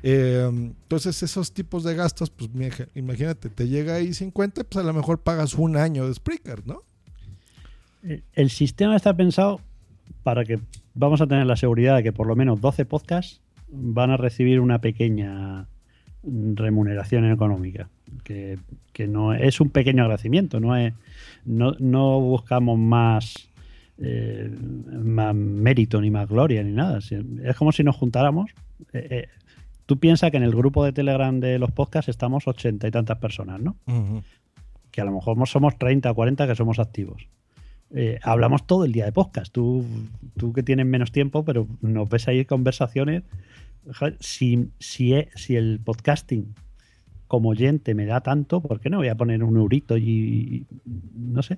Eh, 0.09 0.47
entonces 0.49 1.21
esos 1.21 1.51
tipos 1.51 1.83
de 1.83 1.93
gastos, 1.93 2.29
pues 2.29 2.49
imagínate, 2.95 3.49
te 3.49 3.67
llega 3.67 3.95
ahí 3.95 4.13
50, 4.13 4.63
pues 4.63 4.81
a 4.81 4.87
lo 4.87 4.93
mejor 4.93 5.19
pagas 5.19 5.55
un 5.55 5.75
año 5.75 6.07
de 6.07 6.13
Spreaker, 6.13 6.65
¿no? 6.65 6.83
Eh, 8.03 8.21
El 8.31 8.49
sistema 8.49 8.95
está 8.95 9.13
pensado 9.17 9.59
para 10.23 10.45
que 10.45 10.61
vamos 10.93 11.19
a 11.19 11.27
tener 11.27 11.45
la 11.45 11.57
seguridad 11.57 11.97
de 11.97 12.03
que 12.03 12.13
por 12.13 12.25
lo 12.25 12.37
menos 12.37 12.61
12 12.61 12.85
podcasts 12.85 13.41
van 13.67 14.11
a 14.11 14.15
recibir 14.15 14.61
una 14.61 14.79
pequeña 14.79 15.67
remuneración 16.23 17.29
económica. 17.29 17.89
Que, 18.23 18.59
que 18.93 19.07
no 19.07 19.33
es 19.33 19.59
un 19.59 19.71
pequeño 19.71 20.03
agradecimiento, 20.03 20.61
no, 20.61 20.77
es, 20.77 20.93
no, 21.43 21.73
no 21.79 22.21
buscamos 22.21 22.79
más, 22.79 23.49
eh, 23.97 24.49
más 24.89 25.35
mérito 25.35 25.99
ni 25.99 26.11
más 26.11 26.29
gloria 26.29 26.63
ni 26.63 26.71
nada. 26.71 26.99
Es 26.99 27.57
como 27.57 27.73
si 27.73 27.83
nos 27.83 27.97
juntáramos. 27.97 28.51
Tú 29.87 29.97
piensas 29.97 30.29
que 30.29 30.37
en 30.37 30.43
el 30.43 30.55
grupo 30.55 30.85
de 30.85 30.93
Telegram 30.93 31.39
de 31.39 31.57
los 31.57 31.71
podcasts 31.71 32.09
estamos 32.09 32.47
ochenta 32.47 32.87
y 32.87 32.91
tantas 32.91 33.17
personas, 33.17 33.59
¿no? 33.59 33.75
que 34.91 35.01
a 35.01 35.05
lo 35.05 35.11
mejor 35.11 35.47
somos 35.47 35.77
30 35.77 36.11
o 36.11 36.15
40 36.15 36.47
que 36.47 36.55
somos 36.55 36.77
activos. 36.79 37.27
Eh, 37.91 38.19
hablamos 38.23 38.67
todo 38.67 38.83
el 38.85 38.91
día 38.91 39.05
de 39.05 39.11
podcast. 39.11 39.53
Tú, 39.53 39.85
tú 40.37 40.53
que 40.53 40.61
tienes 40.63 40.85
menos 40.85 41.11
tiempo, 41.11 41.43
pero 41.45 41.67
nos 41.81 42.09
ves 42.09 42.27
ahí 42.27 42.45
conversaciones. 42.45 43.23
Si, 44.19 44.69
si, 44.79 45.13
e- 45.13 45.29
si 45.35 45.55
el 45.55 45.79
podcasting 45.83 46.53
como 47.27 47.49
oyente 47.49 47.93
me 47.95 48.05
da 48.05 48.21
tanto, 48.21 48.61
¿por 48.61 48.79
qué 48.79 48.89
no 48.89 48.97
voy 48.97 49.07
a 49.07 49.15
poner 49.15 49.43
un 49.43 49.55
eurito 49.57 49.97
y, 49.97 50.03
y- 50.03 50.65
no 51.15 51.41
sé? 51.43 51.57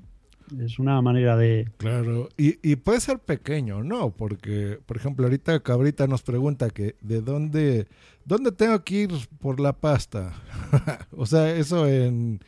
Es 0.60 0.80
una 0.80 1.00
manera 1.02 1.38
de... 1.38 1.70
Claro, 1.78 2.28
y, 2.38 2.58
y 2.68 2.76
puede 2.76 3.00
ser 3.00 3.20
pequeño, 3.20 3.84
¿no? 3.84 4.10
Porque, 4.12 4.80
por 4.86 4.98
ejemplo, 4.98 5.26
ahorita 5.28 5.60
Cabrita 5.62 6.08
nos 6.08 6.24
pregunta 6.24 6.72
que 6.72 6.96
de 7.02 7.22
dónde, 7.22 7.88
dónde 8.30 8.52
tengo 8.52 8.82
que 8.84 8.96
ir 8.96 9.10
por 9.40 9.60
la 9.60 9.74
pasta. 9.74 10.34
o 11.18 11.26
sea, 11.26 11.52
eso 11.52 11.88
en, 11.88 12.40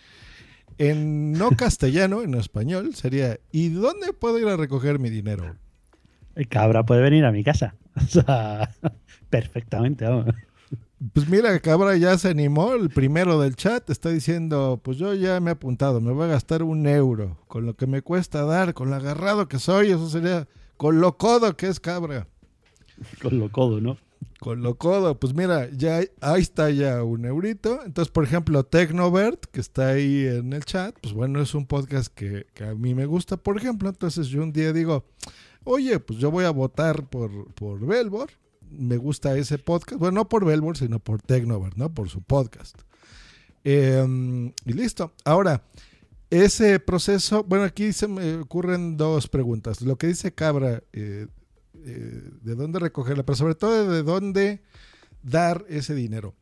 en 0.78 1.34
no 1.34 1.50
castellano, 1.58 2.22
en 2.22 2.36
español, 2.36 2.94
sería, 2.96 3.39
¿y 3.52 3.70
dónde 3.70 4.13
puedo 4.13 4.39
ir 4.39 4.48
a 4.48 4.56
recoger 4.56 5.00
mi 5.00 5.10
dinero? 5.10 5.56
El 6.36 6.48
cabra 6.48 6.86
puede 6.86 7.02
venir 7.02 7.26
a 7.26 7.32
mi 7.32 7.44
casa. 7.44 7.76
O 7.94 8.08
sea, 8.08 8.74
perfectamente. 9.30 10.06
vamos. 10.06 10.34
Pues 11.12 11.28
mira, 11.28 11.60
Cabra 11.60 11.98
ya 11.98 12.17
se 12.17 12.30
animó, 12.30 12.74
el 12.74 12.89
primero 12.89 13.41
del 13.41 13.58
chat 13.58 13.89
está 13.89 14.10
diciendo, 14.10 14.80
pues 14.82 14.98
yo 14.98 15.13
ya 15.13 15.41
me 15.41 15.50
he 15.50 15.54
apuntado, 15.54 16.00
me 16.00 16.13
voy 16.13 16.24
a 16.26 16.28
gastar 16.28 16.63
un 16.63 16.88
euro, 16.88 17.38
con 17.48 17.65
lo 17.65 17.76
que 17.76 17.86
me 17.88 18.02
cuesta 18.02 18.46
dar, 18.46 18.74
con 18.74 18.91
lo 18.91 18.96
agarrado 18.96 19.50
que 19.50 19.60
soy, 19.60 19.91
eso 19.91 20.10
sería, 20.10 20.48
con 20.78 21.02
lo 21.02 21.17
codo 21.17 21.58
que 21.58 21.67
es 21.67 21.82
Cabra. 21.82 22.28
Con 23.22 23.39
lo 23.39 23.52
codo, 23.52 23.82
¿no? 23.82 23.98
Con 24.42 24.64
lo 24.64 24.74
codo, 24.74 25.20
pues 25.20 25.36
mira, 25.36 25.70
ya 25.70 26.02
ahí 26.20 26.42
está 26.42 26.72
ya 26.72 27.04
un 27.04 27.26
eurito. 27.26 27.80
Entonces, 27.86 28.12
por 28.12 28.24
ejemplo, 28.24 28.64
Tecnovert, 28.64 29.46
que 29.46 29.60
está 29.60 29.90
ahí 29.90 30.26
en 30.26 30.52
el 30.54 30.66
chat, 30.66 30.96
pues 31.00 31.14
bueno, 31.14 31.44
es 31.44 31.54
un 31.54 31.68
podcast 31.68 32.12
que, 32.12 32.48
que 32.56 32.64
a 32.64 32.74
mí 32.74 32.96
me 32.96 33.06
gusta, 33.06 33.38
por 33.38 33.56
ejemplo. 33.56 33.88
Entonces 33.88 34.30
yo 34.30 34.42
un 34.42 34.52
día 34.52 34.74
digo, 34.74 35.06
oye, 35.64 36.00
pues 36.00 36.18
yo 36.18 36.32
voy 36.32 36.46
a 36.46 36.50
votar 36.50 37.08
por, 37.08 37.54
por 37.54 37.86
Belbor. 37.86 38.32
Me 38.72 38.98
gusta 38.98 39.38
ese 39.38 39.60
podcast. 39.60 40.00
Bueno, 40.00 40.16
no 40.22 40.28
por 40.28 40.44
Belbor, 40.44 40.76
sino 40.76 40.98
por 40.98 41.22
Tecnovert, 41.22 41.76
¿no? 41.76 41.94
Por 41.94 42.10
su 42.10 42.24
podcast. 42.24 42.82
Eh, 43.64 44.52
y 44.66 44.74
listo. 44.74 45.14
Ahora, 45.24 45.62
ese 46.32 46.80
proceso, 46.80 47.44
bueno, 47.44 47.64
aquí 47.66 47.94
se 47.94 48.08
me 48.08 48.38
ocurren 48.38 48.98
dos 48.98 49.28
preguntas. 49.28 49.82
Lo 49.82 50.00
que 50.00 50.08
dice 50.08 50.34
Cabra, 50.34 50.82
eh, 50.94 51.28
eh, 51.86 52.30
de 52.41 52.56
dónde 52.56 52.80
recogerla, 52.80 53.24
pero 53.24 53.36
sobre 53.36 53.56
todo 53.56 53.89
de 53.91 54.04
dónde 54.04 54.62
dar 55.24 55.65
ese 55.70 55.96
dinero. 55.96 56.36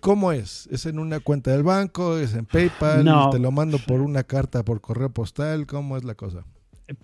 ¿Cómo 0.00 0.32
es? 0.32 0.66
¿Es 0.70 0.86
en 0.86 0.98
una 0.98 1.20
cuenta 1.20 1.50
del 1.50 1.62
banco? 1.62 2.16
¿Es 2.16 2.34
en 2.34 2.46
PayPal? 2.46 3.04
No. 3.04 3.30
¿Te 3.30 3.38
lo 3.38 3.50
mando 3.50 3.78
por 3.78 4.00
una 4.00 4.22
carta 4.22 4.64
por 4.64 4.80
correo 4.80 5.10
postal? 5.10 5.66
¿Cómo 5.66 5.96
es 5.96 6.04
la 6.04 6.14
cosa? 6.14 6.44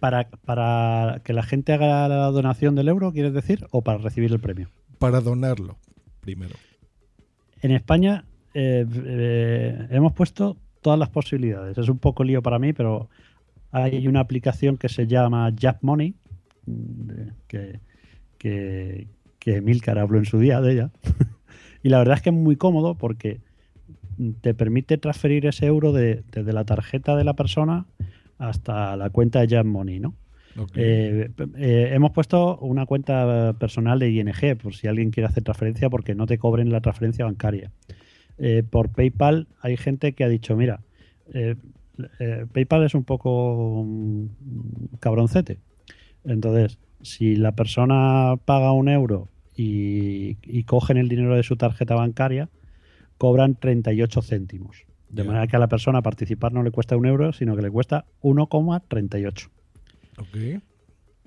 Para, 0.01 0.29
para 0.31 1.21
que 1.23 1.33
la 1.33 1.43
gente 1.43 1.73
haga 1.73 2.09
la 2.09 2.27
donación 2.31 2.75
del 2.75 2.89
euro, 2.89 3.13
¿quieres 3.13 3.35
decir? 3.35 3.67
¿O 3.71 3.83
para 3.83 3.99
recibir 3.99 4.33
el 4.33 4.41
premio? 4.41 4.69
Para 4.99 5.21
donarlo, 5.21 5.77
primero. 6.21 6.57
En 7.61 7.71
España 7.71 8.25
eh, 8.55 8.87
eh, 8.91 9.87
hemos 9.91 10.15
puesto 10.15 10.57
todas 10.81 10.99
las 10.99 11.11
posibilidades. 11.11 11.77
Es 11.77 11.89
un 11.89 11.99
poco 11.99 12.25
lío 12.25 12.43
para 12.43 12.59
mí, 12.59 12.73
pero 12.73 13.11
hay 13.71 14.09
una 14.09 14.21
aplicación 14.21 14.79
que 14.79 14.89
se 14.89 15.07
llama 15.07 15.53
Jab 15.59 15.79
Money, 15.83 16.15
que, 17.49 17.81
que, 18.39 19.09
que 19.39 19.61
Milcar 19.61 19.99
habló 19.99 20.19
en 20.19 20.25
su 20.25 20.39
día 20.39 20.61
de 20.61 20.73
ella. 20.73 20.91
y 21.83 21.89
la 21.89 21.99
verdad 21.99 22.17
es 22.17 22.23
que 22.23 22.31
es 22.31 22.37
muy 22.37 22.57
cómodo 22.57 22.97
porque 22.97 23.41
te 24.41 24.55
permite 24.55 24.97
transferir 24.99 25.47
ese 25.47 25.67
euro 25.67 25.93
de- 25.93 26.23
desde 26.33 26.53
la 26.53 26.65
tarjeta 26.65 27.17
de 27.17 27.25
la 27.25 27.35
persona 27.35 27.87
hasta 28.39 28.97
la 28.97 29.11
cuenta 29.11 29.41
de 29.41 29.49
Jab 29.55 29.67
Money, 29.67 30.01
¿no? 30.01 30.15
Eh, 30.75 31.31
eh, 31.59 31.91
hemos 31.93 32.13
puesto 32.13 32.57
una 32.59 32.87
cuenta 32.87 33.55
personal 33.59 33.99
de 33.99 34.11
ING 34.11 34.57
por 34.63 34.75
si 34.75 34.87
alguien 34.87 35.11
quiere 35.11 35.27
hacer 35.29 35.43
transferencia 35.43 35.91
porque 35.91 36.15
no 36.15 36.25
te 36.27 36.39
cobren 36.39 36.71
la 36.71 36.81
transferencia 36.81 37.27
bancaria. 37.27 37.71
Eh, 38.39 38.63
por 38.69 38.89
PayPal 38.89 39.49
hay 39.61 39.77
gente 39.77 40.15
que 40.15 40.25
ha 40.25 40.29
dicho, 40.29 40.57
mira, 40.57 40.81
PayPal 42.53 42.85
es 42.85 42.95
un 42.95 43.05
poco 43.05 43.85
mm, 43.87 44.27
cabroncete. 45.01 45.59
Entonces, 46.27 46.79
si 47.03 47.37
la 47.37 47.53
persona 47.53 48.37
paga 48.45 48.73
un 48.73 48.89
euro 48.89 49.29
y, 49.55 50.37
y 50.43 50.65
cogen 50.65 50.97
el 50.97 51.09
dinero 51.09 51.37
de 51.37 51.43
su 51.43 51.57
tarjeta 51.57 51.95
bancaria, 51.95 52.49
cobran 53.19 53.55
38 53.55 54.23
céntimos. 54.23 54.85
De 55.09 55.25
manera 55.25 55.47
que 55.47 55.57
a 55.57 55.61
la 55.61 55.69
persona 55.69 56.03
participar 56.03 56.53
no 56.53 56.63
le 56.63 56.71
cuesta 56.71 56.97
un 56.97 57.07
euro, 57.07 57.33
sino 57.33 57.55
que 57.57 57.63
le 57.63 57.71
cuesta 57.71 58.05
1,38. 58.23 59.49
ok. 60.19 60.63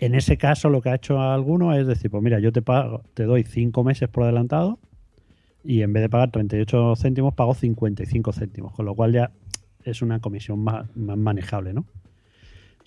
En 0.01 0.15
ese 0.15 0.37
caso, 0.37 0.69
lo 0.69 0.81
que 0.81 0.89
ha 0.89 0.95
hecho 0.95 1.19
alguno 1.21 1.73
es 1.73 1.85
decir, 1.85 2.09
pues 2.09 2.23
mira, 2.23 2.39
yo 2.39 2.53
te 2.53 2.61
pago, 2.61 3.03
te 3.13 3.23
doy 3.23 3.43
5 3.43 3.83
meses 3.83 4.07
por 4.07 4.23
adelantado 4.23 4.79
y 5.63 5.81
en 5.81 5.91
vez 5.91 6.01
de 6.03 6.09
pagar 6.09 6.31
38 6.31 6.95
céntimos, 6.95 7.33
pago 7.33 7.53
55 7.53 8.31
céntimos, 8.31 8.73
con 8.73 8.85
lo 8.85 8.95
cual 8.95 9.11
ya 9.11 9.31
es 9.83 10.01
una 10.01 10.19
comisión 10.19 10.59
más, 10.59 10.95
más 10.95 11.17
manejable, 11.17 11.73
¿no? 11.73 11.85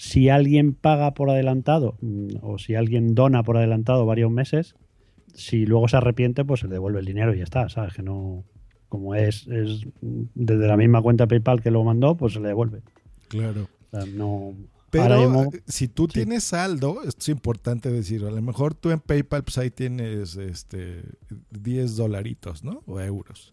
Si 0.05 0.29
alguien 0.31 0.75
paga 0.75 1.15
por 1.15 1.31
adelantado 1.31 1.97
mm, 2.01 2.39
o 2.43 2.59
si 2.59 2.75
alguien 2.75 3.15
dona 3.15 3.45
por 3.45 3.57
adelantado 3.57 4.05
varios 4.05 4.33
meses, 4.33 4.75
si 5.33 5.65
luego 5.65 5.87
se 5.87 5.97
arrepiente, 5.97 6.45
pues 6.45 6.59
se 6.61 6.67
le 6.67 6.73
devuelve 6.73 6.99
el 6.99 7.07
dinero 7.07 7.33
y 7.33 7.39
ya 7.39 7.45
está, 7.45 7.69
¿sabes? 7.69 7.95
Que 7.95 8.03
no, 8.03 8.43
como 8.89 9.15
es, 9.15 9.47
es 9.47 9.87
desde 10.01 10.67
la 10.67 10.77
misma 10.77 11.03
cuenta 11.03 11.29
PayPal 11.29 11.63
que 11.63 11.71
lo 11.71 11.85
mandó, 11.85 12.17
pues 12.17 12.33
se 12.33 12.41
le 12.41 12.49
devuelve. 12.49 12.83
Claro. 13.29 13.69
O 13.93 13.97
sea, 13.97 14.05
no, 14.13 14.55
Pero 14.91 15.21
mismo- 15.21 15.51
eh, 15.55 15.63
si 15.69 15.87
tú 15.87 16.07
sí. 16.09 16.15
tienes 16.15 16.43
saldo, 16.43 17.03
esto 17.05 17.21
es 17.21 17.29
importante 17.29 17.89
decirlo. 17.89 18.27
A 18.27 18.33
lo 18.33 18.43
mejor 18.43 18.75
tú 18.75 18.91
en 18.91 18.99
PayPal, 18.99 19.45
pues 19.45 19.57
ahí 19.59 19.71
tienes 19.71 20.35
este 20.37 21.03
10 21.53 21.95
dolaritos, 21.97 22.65
¿no? 22.65 22.83
O 22.87 23.01
euros. 23.01 23.53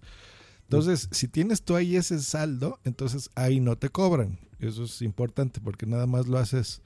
Entonces, 0.69 1.09
si 1.11 1.27
tienes 1.27 1.63
tú 1.63 1.75
ahí 1.75 1.95
ese 1.95 2.19
saldo, 2.19 2.79
entonces 2.83 3.31
ahí 3.33 3.59
no 3.59 3.75
te 3.75 3.89
cobran. 3.89 4.37
Eso 4.59 4.83
es 4.83 5.01
importante 5.01 5.59
porque 5.59 5.87
nada 5.87 6.05
más 6.05 6.27
lo 6.27 6.37
haces, 6.37 6.83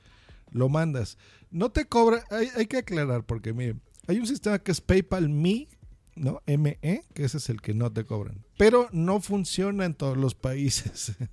lo 0.53 0.69
mandas. 0.69 1.17
No 1.51 1.69
te 1.69 1.83
cobra, 1.83 2.23
hay, 2.29 2.65
que 2.67 2.77
aclarar 2.77 3.25
porque 3.25 3.51
mire, 3.51 3.75
hay 4.07 4.19
un 4.19 4.25
sistema 4.25 4.57
que 4.59 4.71
es 4.71 4.79
PayPal 4.79 5.27
Me, 5.27 5.67
¿no? 6.15 6.41
ME, 6.47 6.79
que 7.13 7.25
ese 7.25 7.39
es 7.39 7.49
el 7.49 7.59
que 7.59 7.73
no 7.73 7.91
te 7.91 8.05
cobran. 8.05 8.37
Pero 8.55 8.87
no 8.93 9.19
funciona 9.19 9.83
en 9.83 9.95
todos 9.95 10.15
los 10.15 10.33
países. 10.33 11.17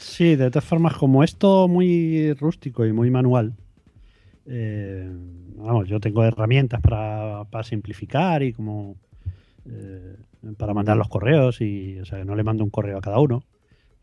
Sí, 0.00 0.36
de 0.36 0.50
todas 0.50 0.64
formas, 0.64 0.96
como 0.96 1.24
es 1.24 1.36
todo 1.36 1.66
muy 1.66 2.32
rústico 2.34 2.86
y 2.86 2.92
muy 2.92 3.10
manual, 3.10 3.56
eh, 4.46 5.10
vamos, 5.56 5.88
yo 5.88 5.98
tengo 5.98 6.22
herramientas 6.24 6.80
para 6.80 7.64
simplificar 7.64 8.44
y 8.44 8.52
como 8.52 8.96
eh, 9.68 10.16
para 10.56 10.74
mandar 10.74 10.96
los 10.96 11.08
correos 11.08 11.60
y, 11.60 11.98
o 11.98 12.04
sea, 12.04 12.24
no 12.24 12.34
le 12.34 12.44
mando 12.44 12.64
un 12.64 12.70
correo 12.70 12.98
a 12.98 13.00
cada 13.00 13.18
uno. 13.18 13.44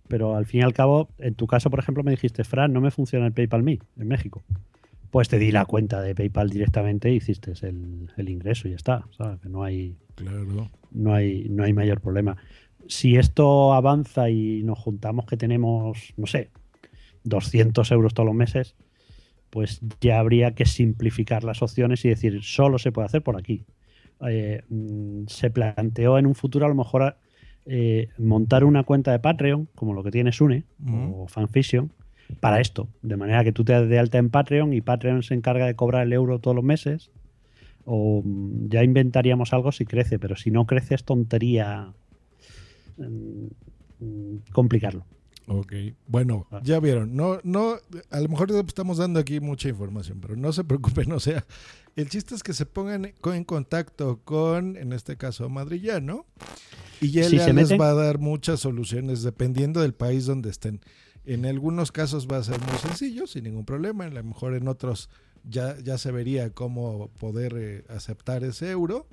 Pero 0.07 0.35
al 0.35 0.45
fin 0.45 0.61
y 0.61 0.63
al 0.63 0.73
cabo, 0.73 1.09
en 1.17 1.35
tu 1.35 1.47
caso, 1.47 1.69
por 1.69 1.79
ejemplo, 1.79 2.03
me 2.03 2.11
dijiste, 2.11 2.43
Fran, 2.43 2.73
no 2.73 2.81
me 2.81 2.91
funciona 2.91 3.25
el 3.25 3.33
PayPal 3.33 3.63
Me 3.63 3.79
en 3.97 4.07
México. 4.07 4.43
Pues 5.11 5.29
te 5.29 5.39
di 5.39 5.51
la 5.51 5.65
cuenta 5.65 6.01
de 6.01 6.15
PayPal 6.15 6.49
directamente 6.49 7.09
e 7.09 7.13
hiciste 7.13 7.53
el, 7.61 8.11
el 8.17 8.29
ingreso 8.29 8.67
y 8.67 8.71
ya 8.71 8.77
está. 8.77 9.05
¿sabes? 9.17 9.39
Que 9.39 9.49
no 9.49 9.63
hay, 9.63 9.95
claro. 10.15 10.69
no 10.91 11.13
hay, 11.13 11.47
no 11.49 11.63
hay 11.63 11.73
mayor 11.73 12.01
problema. 12.01 12.35
Si 12.87 13.15
esto 13.15 13.73
avanza 13.73 14.29
y 14.29 14.63
nos 14.63 14.77
juntamos 14.79 15.25
que 15.25 15.37
tenemos, 15.37 16.13
no 16.17 16.27
sé, 16.27 16.49
200 17.23 17.89
euros 17.91 18.13
todos 18.13 18.27
los 18.27 18.35
meses, 18.35 18.75
pues 19.49 19.81
ya 20.01 20.19
habría 20.19 20.55
que 20.55 20.65
simplificar 20.65 21.43
las 21.43 21.61
opciones 21.61 22.03
y 22.03 22.09
decir, 22.09 22.43
solo 22.43 22.79
se 22.79 22.91
puede 22.91 23.05
hacer 23.05 23.21
por 23.21 23.37
aquí. 23.37 23.65
Eh, 24.25 24.61
se 25.27 25.49
planteó 25.49 26.17
en 26.17 26.25
un 26.25 26.35
futuro 26.35 26.65
a 26.65 26.69
lo 26.69 26.75
mejor 26.75 27.17
eh, 27.65 28.09
montar 28.17 28.63
una 28.63 28.83
cuenta 28.83 29.11
de 29.11 29.19
Patreon, 29.19 29.67
como 29.75 29.93
lo 29.93 30.03
que 30.03 30.11
tiene 30.11 30.31
Sune 30.31 30.63
o 30.87 31.27
Fanfiction, 31.27 31.91
para 32.39 32.59
esto. 32.61 32.87
De 33.01 33.17
manera 33.17 33.43
que 33.43 33.51
tú 33.51 33.63
te 33.63 33.73
das 33.73 33.87
de 33.87 33.99
alta 33.99 34.17
en 34.17 34.29
Patreon 34.29 34.73
y 34.73 34.81
Patreon 34.81 35.23
se 35.23 35.33
encarga 35.33 35.65
de 35.65 35.75
cobrar 35.75 36.03
el 36.07 36.13
euro 36.13 36.39
todos 36.39 36.55
los 36.55 36.63
meses. 36.63 37.11
O 37.85 38.21
mm, 38.23 38.69
ya 38.69 38.83
inventaríamos 38.83 39.51
algo 39.53 39.71
si 39.73 39.85
crece, 39.85 40.19
pero 40.19 40.35
si 40.37 40.51
no 40.51 40.65
crece 40.65 40.95
es 40.95 41.03
tontería 41.03 41.93
mm, 42.97 43.45
mm, 43.99 44.37
complicarlo. 44.51 45.05
Ok, 45.47 45.73
bueno, 46.07 46.47
Ah. 46.51 46.61
ya 46.63 46.79
vieron, 46.79 47.17
no, 47.17 47.39
no, 47.43 47.75
a 48.11 48.19
lo 48.21 48.29
mejor 48.29 48.49
estamos 48.65 48.97
dando 48.97 49.19
aquí 49.19 49.41
mucha 49.41 49.67
información, 49.67 50.19
pero 50.21 50.37
no 50.37 50.53
se 50.53 50.63
preocupen, 50.63 51.11
o 51.11 51.19
sea, 51.19 51.43
el 51.95 52.09
chiste 52.09 52.35
es 52.35 52.43
que 52.43 52.53
se 52.53 52.65
pongan 52.65 53.13
en 53.23 53.43
contacto 53.43 54.19
con, 54.23 54.77
en 54.77 54.93
este 54.93 55.17
caso, 55.17 55.49
Madrillano, 55.49 56.25
y 57.01 57.07
Si 57.07 57.11
ya 57.13 57.29
les 57.29 57.53
meten- 57.71 57.79
va 57.81 57.89
a 57.91 57.93
dar 57.93 58.19
muchas 58.19 58.59
soluciones 58.61 59.23
dependiendo 59.23 59.81
del 59.81 59.93
país 59.93 60.25
donde 60.25 60.49
estén. 60.49 60.81
En 61.25 61.45
algunos 61.45 61.91
casos 61.91 62.27
va 62.27 62.37
a 62.37 62.43
ser 62.43 62.59
muy 62.61 62.77
sencillo, 62.79 63.27
sin 63.27 63.43
ningún 63.45 63.65
problema, 63.65 64.05
a 64.05 64.09
lo 64.09 64.23
mejor 64.23 64.55
en 64.55 64.67
otros 64.67 65.09
ya, 65.43 65.77
ya 65.79 65.97
se 65.97 66.11
vería 66.11 66.49
cómo 66.51 67.09
poder 67.19 67.53
eh, 67.57 67.83
aceptar 67.89 68.43
ese 68.43 68.71
euro. 68.71 69.07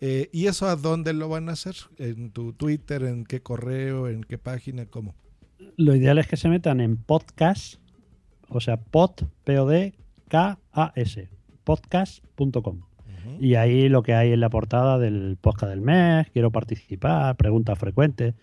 Eh, 0.00 0.28
¿Y 0.32 0.46
eso 0.46 0.66
a 0.66 0.76
dónde 0.76 1.12
lo 1.12 1.28
van 1.28 1.48
a 1.48 1.52
hacer? 1.52 1.76
¿En 1.98 2.30
tu 2.30 2.52
Twitter? 2.52 3.04
¿En 3.04 3.24
qué 3.24 3.40
correo? 3.42 4.08
¿En 4.08 4.22
qué 4.24 4.38
página? 4.38 4.86
¿Cómo? 4.86 5.14
Lo 5.76 5.94
ideal 5.94 6.18
es 6.18 6.26
que 6.26 6.36
se 6.36 6.48
metan 6.48 6.80
en 6.80 6.96
podcast, 6.96 7.76
o 8.48 8.60
sea, 8.60 8.76
pod, 8.76 9.12
P-O-D-K-A-S, 9.44 11.28
podcast.com. 11.64 12.82
Y 13.40 13.54
ahí 13.54 13.88
lo 13.88 14.02
que 14.02 14.14
hay 14.14 14.32
en 14.32 14.40
la 14.40 14.50
portada 14.50 14.98
del 14.98 15.38
podcast 15.40 15.70
del 15.70 15.80
mes, 15.80 16.28
quiero 16.30 16.50
participar, 16.50 17.36
preguntas 17.36 17.78
frecuentes, 17.78 18.34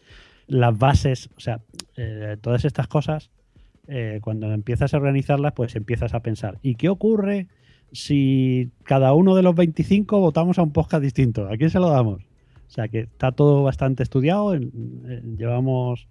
las 0.48 0.78
bases, 0.78 1.30
o 1.38 1.40
sea, 1.40 1.62
eh, 1.98 2.38
todas 2.42 2.66
estas 2.66 2.88
cosas, 2.88 3.30
eh, 3.88 4.20
cuando 4.22 4.52
empiezas 4.52 4.94
a 4.94 4.98
organizarlas, 4.98 5.54
pues 5.54 5.76
empiezas 5.76 6.14
a 6.14 6.22
pensar, 6.22 6.58
¿y 6.62 6.76
qué 6.76 6.90
ocurre 6.90 7.48
si 7.92 8.72
cada 8.84 9.14
uno 9.14 9.36
de 9.36 9.44
los 9.44 9.56
25 9.56 10.20
votamos 10.20 10.58
a 10.58 10.64
un 10.64 10.72
podcast 10.72 11.04
distinto? 11.04 11.48
¿A 11.48 11.58
quién 11.58 11.70
se 11.70 11.80
lo 11.80 11.90
damos? 11.90 12.24
O 12.68 12.74
sea, 12.74 12.88
que 12.88 13.02
está 13.02 13.32
todo 13.32 13.64
bastante 13.64 14.04
estudiado, 14.04 14.56
llevamos 14.56 16.08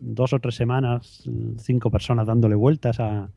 dos 0.00 0.32
o 0.32 0.40
tres 0.40 0.56
semanas, 0.56 1.28
cinco 1.58 1.90
personas 1.90 2.26
dándole 2.26 2.54
vueltas 2.54 3.00
a 3.00 3.30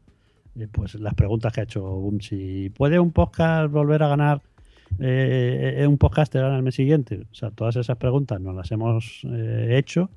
pues 0.71 0.95
las 0.95 1.13
preguntas 1.13 1.51
que 1.53 1.61
ha 1.61 1.63
hecho 1.63 1.81
Bumchi. 1.83 2.69
¿Puede 2.69 2.99
un 2.99 3.11
podcast 3.11 3.71
volver 3.71 4.03
a 4.03 4.07
ganar 4.07 4.41
eh, 4.99 5.77
eh, 5.79 5.87
un 5.87 5.97
podcaster 5.97 6.43
al 6.43 6.61
mes 6.63 6.75
siguiente? 6.75 7.21
O 7.31 7.35
sea, 7.35 7.49
todas 7.51 7.75
esas 7.75 7.97
preguntas 7.97 8.39
nos 8.39 8.55
las 8.55 8.71
hemos 8.71 9.21
eh, 9.25 9.75
hecho 9.77 10.09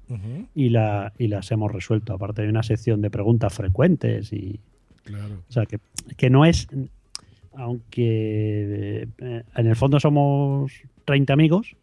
y, 0.55 0.69
la, 0.69 1.13
y 1.19 1.29
las 1.29 1.51
hemos 1.53 1.73
resuelto. 1.73 2.13
Aparte 2.15 2.43
hay 2.43 2.49
una 2.49 2.63
sección 2.63 3.01
de 3.01 3.11
preguntas 3.11 3.53
frecuentes 3.55 4.33
y, 4.33 4.61
Claro. 5.05 5.35
o 5.49 5.53
sea, 5.53 5.67
que, 5.67 5.79
que 6.17 6.31
no 6.31 6.45
es, 6.45 6.67
aunque 7.55 9.09
eh, 9.19 9.43
en 9.55 9.67
el 9.67 9.77
fondo 9.77 10.01
somos 10.01 10.73
30 11.05 11.33
amigos, 11.33 11.77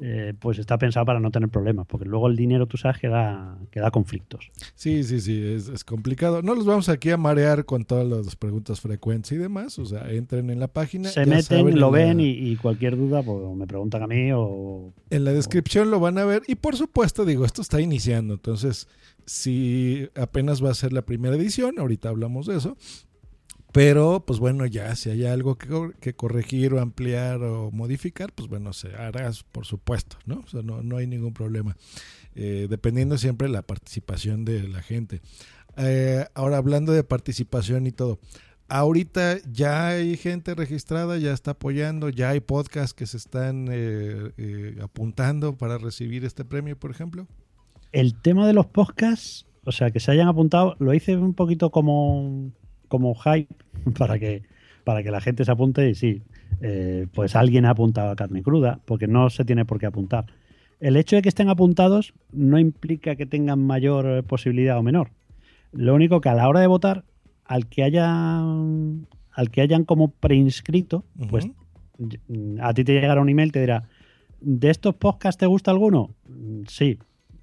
eh, 0.00 0.32
pues 0.38 0.58
está 0.58 0.78
pensado 0.78 1.04
para 1.06 1.20
no 1.20 1.30
tener 1.30 1.48
problemas, 1.48 1.86
porque 1.86 2.06
luego 2.06 2.28
el 2.28 2.36
dinero, 2.36 2.66
tú 2.66 2.76
sabes, 2.76 2.98
que 2.98 3.08
da, 3.08 3.58
que 3.70 3.80
da 3.80 3.90
conflictos. 3.90 4.50
Sí, 4.74 5.02
sí, 5.04 5.20
sí, 5.20 5.42
es, 5.44 5.68
es 5.68 5.84
complicado. 5.84 6.40
No 6.42 6.54
los 6.54 6.66
vamos 6.66 6.88
aquí 6.88 7.10
a 7.10 7.16
marear 7.16 7.64
con 7.64 7.84
todas 7.84 8.06
las 8.06 8.36
preguntas 8.36 8.80
frecuentes 8.80 9.32
y 9.32 9.36
demás. 9.36 9.78
O 9.78 9.84
sea, 9.84 10.10
entren 10.10 10.50
en 10.50 10.60
la 10.60 10.68
página. 10.68 11.08
Se 11.08 11.26
meten, 11.26 11.78
lo 11.80 11.88
en 11.88 11.92
ven 11.92 12.16
la- 12.18 12.22
y, 12.22 12.50
y 12.52 12.56
cualquier 12.56 12.96
duda 12.96 13.22
pues, 13.22 13.56
me 13.56 13.66
preguntan 13.66 14.02
a 14.02 14.06
mí 14.06 14.30
o... 14.32 14.92
En 15.10 15.24
la 15.24 15.32
descripción 15.32 15.90
lo 15.90 15.98
van 16.00 16.18
a 16.18 16.24
ver 16.24 16.42
y 16.46 16.54
por 16.54 16.76
supuesto 16.76 17.24
digo, 17.24 17.44
esto 17.44 17.62
está 17.62 17.80
iniciando, 17.80 18.34
entonces 18.34 18.88
si 19.24 20.08
apenas 20.14 20.64
va 20.64 20.70
a 20.70 20.74
ser 20.74 20.92
la 20.92 21.02
primera 21.02 21.36
edición, 21.36 21.78
ahorita 21.78 22.08
hablamos 22.08 22.46
de 22.46 22.56
eso, 22.56 22.76
pero 23.72 24.24
pues 24.26 24.38
bueno, 24.38 24.66
ya 24.66 24.94
si 24.96 25.10
hay 25.10 25.26
algo 25.26 25.56
que, 25.56 25.68
cor- 25.68 25.94
que 25.96 26.14
corregir 26.14 26.74
o 26.74 26.80
ampliar 26.80 27.42
o 27.42 27.70
modificar, 27.70 28.32
pues 28.32 28.48
bueno, 28.48 28.72
se 28.72 28.94
hará 28.94 29.30
por 29.52 29.66
supuesto, 29.66 30.16
¿no? 30.26 30.40
O 30.40 30.48
sea, 30.48 30.62
no, 30.62 30.82
no 30.82 30.96
hay 30.96 31.06
ningún 31.06 31.34
problema, 31.34 31.76
eh, 32.34 32.66
dependiendo 32.70 33.18
siempre 33.18 33.48
de 33.48 33.52
la 33.52 33.62
participación 33.62 34.44
de 34.44 34.68
la 34.68 34.82
gente. 34.82 35.20
Eh, 35.76 36.24
ahora 36.34 36.56
hablando 36.56 36.92
de 36.92 37.04
participación 37.04 37.86
y 37.86 37.92
todo, 37.92 38.18
Ahorita 38.70 39.38
ya 39.50 39.88
hay 39.88 40.18
gente 40.18 40.54
registrada, 40.54 41.16
ya 41.16 41.32
está 41.32 41.52
apoyando, 41.52 42.10
ya 42.10 42.28
hay 42.28 42.40
podcasts 42.40 42.92
que 42.92 43.06
se 43.06 43.16
están 43.16 43.66
eh, 43.70 44.32
eh, 44.36 44.76
apuntando 44.82 45.56
para 45.56 45.78
recibir 45.78 46.26
este 46.26 46.44
premio, 46.44 46.78
por 46.78 46.90
ejemplo. 46.90 47.26
El 47.92 48.20
tema 48.20 48.46
de 48.46 48.52
los 48.52 48.66
podcasts, 48.66 49.46
o 49.64 49.72
sea, 49.72 49.90
que 49.90 50.00
se 50.00 50.10
hayan 50.10 50.28
apuntado, 50.28 50.76
lo 50.80 50.92
hice 50.92 51.16
un 51.16 51.32
poquito 51.32 51.70
como, 51.70 52.52
como 52.88 53.14
hype 53.14 53.48
para 53.98 54.18
que, 54.18 54.42
para 54.84 55.02
que 55.02 55.10
la 55.10 55.20
gente 55.20 55.44
se 55.44 55.50
apunte 55.52 55.88
y 55.90 55.94
sí, 55.94 56.22
eh, 56.60 57.06
pues 57.12 57.36
alguien 57.36 57.64
ha 57.66 57.70
apuntado 57.70 58.10
a 58.10 58.16
carne 58.16 58.42
cruda, 58.42 58.80
porque 58.84 59.06
no 59.06 59.30
se 59.30 59.44
tiene 59.44 59.64
por 59.64 59.78
qué 59.78 59.86
apuntar. 59.86 60.26
El 60.80 60.96
hecho 60.96 61.16
de 61.16 61.22
que 61.22 61.28
estén 61.28 61.48
apuntados 61.48 62.14
no 62.32 62.58
implica 62.58 63.16
que 63.16 63.26
tengan 63.26 63.60
mayor 63.60 64.06
eh, 64.06 64.22
posibilidad 64.22 64.78
o 64.78 64.82
menor. 64.82 65.10
Lo 65.72 65.94
único 65.94 66.20
que 66.20 66.28
a 66.28 66.34
la 66.34 66.48
hora 66.48 66.60
de 66.60 66.66
votar, 66.66 67.04
al 67.44 67.66
que 67.66 67.82
hayan, 67.82 69.06
al 69.32 69.50
que 69.50 69.60
hayan 69.60 69.84
como 69.84 70.08
preinscrito, 70.12 71.04
pues 71.30 71.46
y- 71.98 72.58
a 72.60 72.72
ti 72.74 72.84
te 72.84 72.92
llegará 72.92 73.20
un 73.20 73.28
email, 73.28 73.50
te 73.52 73.60
dirá, 73.60 73.88
¿de 74.40 74.70
estos 74.70 74.94
podcasts 74.94 75.38
te 75.38 75.46
gusta 75.46 75.70
alguno? 75.72 76.10
Mm, 76.28 76.62
Sí. 76.68 76.98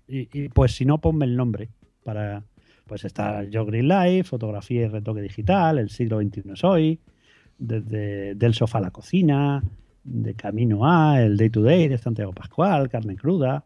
Y, 0.08 0.30
y, 0.32 0.50
pues 0.50 0.72
si 0.76 0.86
no, 0.86 1.00
ponme 1.00 1.26
el 1.26 1.36
nombre. 1.36 1.70
Para, 2.04 2.44
pues 2.86 3.04
está 3.06 3.44
Yo 3.46 3.66
Green 3.66 3.88
Life, 3.88 4.24
fotografía 4.30 4.84
y 4.84 4.88
retoque 4.88 5.22
digital, 5.22 5.78
el 5.80 5.90
siglo 5.90 6.20
XXI 6.22 6.44
es 6.54 6.64
hoy, 6.64 7.00
desde 7.58 8.36
del 8.36 8.54
sofá 8.54 8.78
a 8.80 8.82
la 8.82 8.92
cocina, 8.92 9.64
de 10.04 10.34
Camino 10.36 10.86
A, 10.86 11.22
el 11.22 11.36
Day 11.38 11.50
to 11.50 11.62
Day 11.64 11.88
de 11.88 11.98
Santiago 11.98 12.32
Pascual, 12.32 12.90
Carne 12.90 13.16
Cruda, 13.16 13.64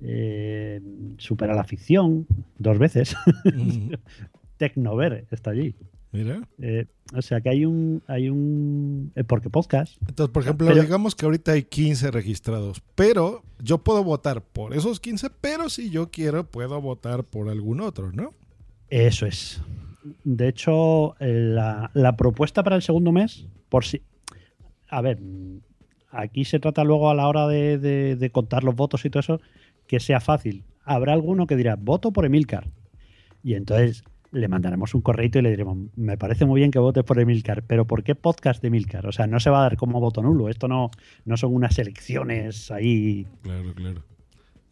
eh, 0.00 0.80
Supera 1.18 1.54
la 1.54 1.64
ficción, 1.64 2.26
dos 2.58 2.78
veces, 2.78 3.16
Mm, 3.44 3.92
Tecnover 4.58 5.26
está 5.30 5.50
allí. 5.50 5.74
Mira. 6.12 6.46
Eh, 6.60 6.86
o 7.14 7.22
sea 7.22 7.40
que 7.40 7.48
hay 7.48 7.64
un, 7.64 8.02
hay 8.06 8.28
un, 8.28 9.12
eh, 9.16 9.24
porque 9.24 9.48
podcast, 9.48 9.96
Entonces, 10.06 10.30
por 10.32 10.42
ejemplo, 10.42 10.66
Pero- 10.68 10.82
digamos 10.82 11.14
que 11.14 11.24
ahorita 11.24 11.52
hay 11.52 11.62
15 11.62 12.10
registrados, 12.10 12.82
pero 12.94 13.42
yo 13.60 13.78
puedo 13.78 14.04
votar 14.04 14.42
por 14.42 14.74
esos 14.74 15.00
15, 15.00 15.30
pero 15.40 15.70
si 15.70 15.88
yo 15.90 16.10
quiero, 16.10 16.44
puedo 16.44 16.80
votar 16.82 17.24
por 17.24 17.48
algún 17.48 17.80
otro, 17.80 18.12
¿no? 18.12 18.30
Eso 18.92 19.24
es. 19.24 19.62
De 20.22 20.48
hecho, 20.48 21.14
la, 21.18 21.90
la 21.94 22.14
propuesta 22.14 22.62
para 22.62 22.76
el 22.76 22.82
segundo 22.82 23.10
mes, 23.10 23.46
por 23.70 23.86
si. 23.86 24.02
A 24.90 25.00
ver, 25.00 25.18
aquí 26.10 26.44
se 26.44 26.58
trata 26.60 26.84
luego 26.84 27.08
a 27.08 27.14
la 27.14 27.26
hora 27.26 27.46
de, 27.48 27.78
de- 27.78 28.30
contar 28.30 28.64
los 28.64 28.74
votos 28.76 29.02
y 29.06 29.10
todo 29.10 29.20
eso, 29.20 29.40
que 29.86 29.98
sea 29.98 30.20
fácil. 30.20 30.64
Habrá 30.84 31.14
alguno 31.14 31.46
que 31.46 31.56
dirá, 31.56 31.76
voto 31.76 32.12
por 32.12 32.26
Emilcar. 32.26 32.68
Y 33.42 33.54
entonces 33.54 34.04
le 34.30 34.46
mandaremos 34.48 34.94
un 34.94 35.00
correo 35.00 35.30
y 35.32 35.40
le 35.40 35.50
diremos, 35.50 35.78
me 35.96 36.18
parece 36.18 36.44
muy 36.44 36.60
bien 36.60 36.70
que 36.70 36.78
votes 36.78 37.02
por 37.04 37.18
Emilcar, 37.18 37.62
pero 37.62 37.86
¿por 37.86 38.02
qué 38.02 38.14
podcast 38.14 38.60
de 38.60 38.68
Emilcar? 38.68 39.06
O 39.06 39.12
sea, 39.12 39.26
no 39.26 39.40
se 39.40 39.48
va 39.48 39.60
a 39.60 39.62
dar 39.62 39.78
como 39.78 40.00
voto 40.00 40.20
nulo. 40.22 40.50
Esto 40.50 40.68
no, 40.68 40.90
no 41.24 41.36
son 41.38 41.54
unas 41.54 41.78
elecciones 41.78 42.70
ahí 42.70 43.26
Claro, 43.42 43.72
claro. 43.74 44.02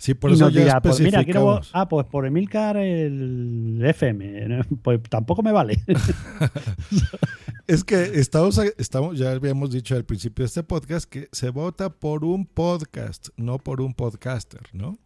Sí, 0.00 0.14
por 0.14 0.30
y 0.30 0.32
eso 0.32 0.46
nos 0.46 0.54
ya 0.54 0.60
dirá, 0.62 0.80
pues 0.80 0.98
mira, 0.98 1.22
quiero, 1.24 1.60
ah, 1.74 1.86
pues 1.86 2.06
por 2.06 2.24
Emilcar 2.24 2.78
el 2.78 3.82
FM, 3.84 4.62
pues 4.82 4.98
tampoco 5.10 5.42
me 5.42 5.52
vale. 5.52 5.78
Es 7.66 7.84
que 7.84 8.02
estamos, 8.18 8.58
estamos, 8.78 9.18
ya 9.18 9.30
habíamos 9.30 9.70
dicho 9.70 9.94
al 9.94 10.04
principio 10.04 10.42
de 10.42 10.46
este 10.46 10.62
podcast 10.62 11.08
que 11.08 11.28
se 11.30 11.50
vota 11.50 11.90
por 11.90 12.24
un 12.24 12.46
podcast, 12.46 13.28
no 13.36 13.58
por 13.58 13.82
un 13.82 13.92
podcaster, 13.94 14.62
¿no? 14.72 14.98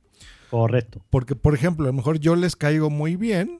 Correcto. 0.48 1.04
Porque, 1.10 1.34
por 1.34 1.54
ejemplo, 1.54 1.84
a 1.84 1.88
lo 1.88 1.92
mejor 1.92 2.20
yo 2.20 2.36
les 2.36 2.54
caigo 2.54 2.88
muy 2.88 3.16
bien, 3.16 3.58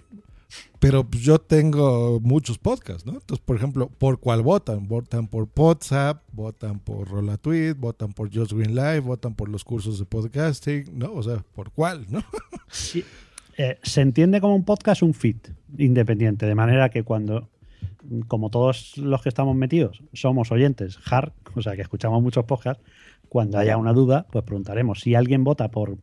pero 0.80 1.04
pues, 1.04 1.22
yo 1.22 1.38
tengo 1.38 2.20
muchos 2.20 2.59
podcasts, 2.59 3.07
¿no? 3.07 3.12
Entonces, 3.12 3.44
por 3.44 3.57
ejemplo, 3.57 3.88
¿por 3.88 4.18
cuál 4.20 4.42
votan? 4.42 4.87
Votan 4.87 5.26
por 5.28 5.48
WhatsApp, 5.57 6.22
votan 6.33 6.78
por 6.78 7.09
Rola 7.09 7.37
Tweet, 7.37 7.74
votan 7.74 8.12
por 8.12 8.35
Just 8.35 8.52
Green 8.52 8.74
Live, 8.74 9.00
votan 9.00 9.35
por 9.35 9.48
los 9.48 9.64
cursos 9.64 9.98
de 9.98 10.04
podcasting, 10.04 10.98
¿no? 10.98 11.12
O 11.12 11.22
sea, 11.22 11.44
¿por 11.54 11.70
cuál, 11.70 12.07
no? 12.11 12.22
Sí, 12.70 13.04
eh, 13.57 13.78
se 13.83 14.00
entiende 14.00 14.40
como 14.40 14.57
un 14.57 14.64
podcast 14.64 15.02
un 15.02 15.14
feed 15.14 15.37
independiente, 15.78 16.44
de 16.44 16.54
manera 16.54 16.88
que 16.88 17.04
cuando, 17.04 17.48
como 18.26 18.50
todos 18.50 18.98
los 18.98 19.22
que 19.22 19.28
estamos 19.28 19.54
metidos, 19.54 20.02
somos 20.12 20.50
oyentes 20.50 20.98
hard, 21.09 21.33
o 21.54 21.62
sea 21.62 21.76
que 21.76 21.83
escuchamos 21.83 22.20
muchos 22.20 22.44
podcasts, 22.44 22.83
cuando 23.28 23.59
haya 23.59 23.76
una 23.76 23.92
duda, 23.92 24.26
pues 24.30 24.44
preguntaremos. 24.44 25.00
Si 25.00 25.14
alguien 25.14 25.44
vota 25.44 25.70
por, 25.70 25.96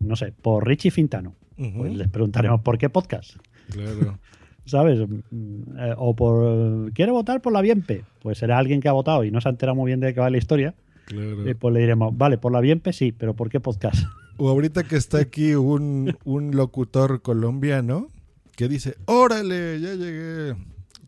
no 0.00 0.16
sé, 0.16 0.32
por 0.32 0.66
Richie 0.66 0.90
Fintano, 0.90 1.34
pues 1.56 1.94
les 1.94 2.08
preguntaremos 2.08 2.62
por 2.62 2.78
qué 2.78 2.88
podcast. 2.88 3.36
Claro. 3.70 4.18
¿Sabes? 4.66 4.98
Mm, 5.30 5.78
eh, 5.78 5.94
o 5.96 6.14
por. 6.16 6.92
¿Quiere 6.92 7.12
votar 7.12 7.42
por 7.42 7.52
la 7.52 7.60
Bienpe? 7.60 8.04
Pues 8.20 8.38
será 8.38 8.58
alguien 8.58 8.80
que 8.80 8.88
ha 8.88 8.92
votado 8.92 9.24
y 9.24 9.30
no 9.30 9.40
se 9.40 9.48
ha 9.48 9.50
enterado 9.50 9.76
muy 9.76 9.88
bien 9.88 10.00
de 10.00 10.14
qué 10.14 10.20
va 10.20 10.30
la 10.30 10.38
historia. 10.38 10.74
Claro. 11.06 11.46
Eh, 11.46 11.54
pues 11.54 11.74
le 11.74 11.80
diremos, 11.80 12.16
vale, 12.16 12.38
por 12.38 12.52
la 12.52 12.60
Bienpe 12.60 12.92
sí, 12.92 13.12
pero 13.12 13.34
¿por 13.34 13.50
qué 13.50 13.60
podcast? 13.60 14.04
O 14.36 14.48
ahorita 14.48 14.82
que 14.82 14.96
está 14.96 15.18
aquí 15.18 15.54
un, 15.54 16.16
un 16.24 16.56
locutor 16.56 17.22
colombiano 17.22 18.08
que 18.56 18.66
dice, 18.66 18.96
órale, 19.06 19.78
ya 19.78 19.94
llegué. 19.94 20.56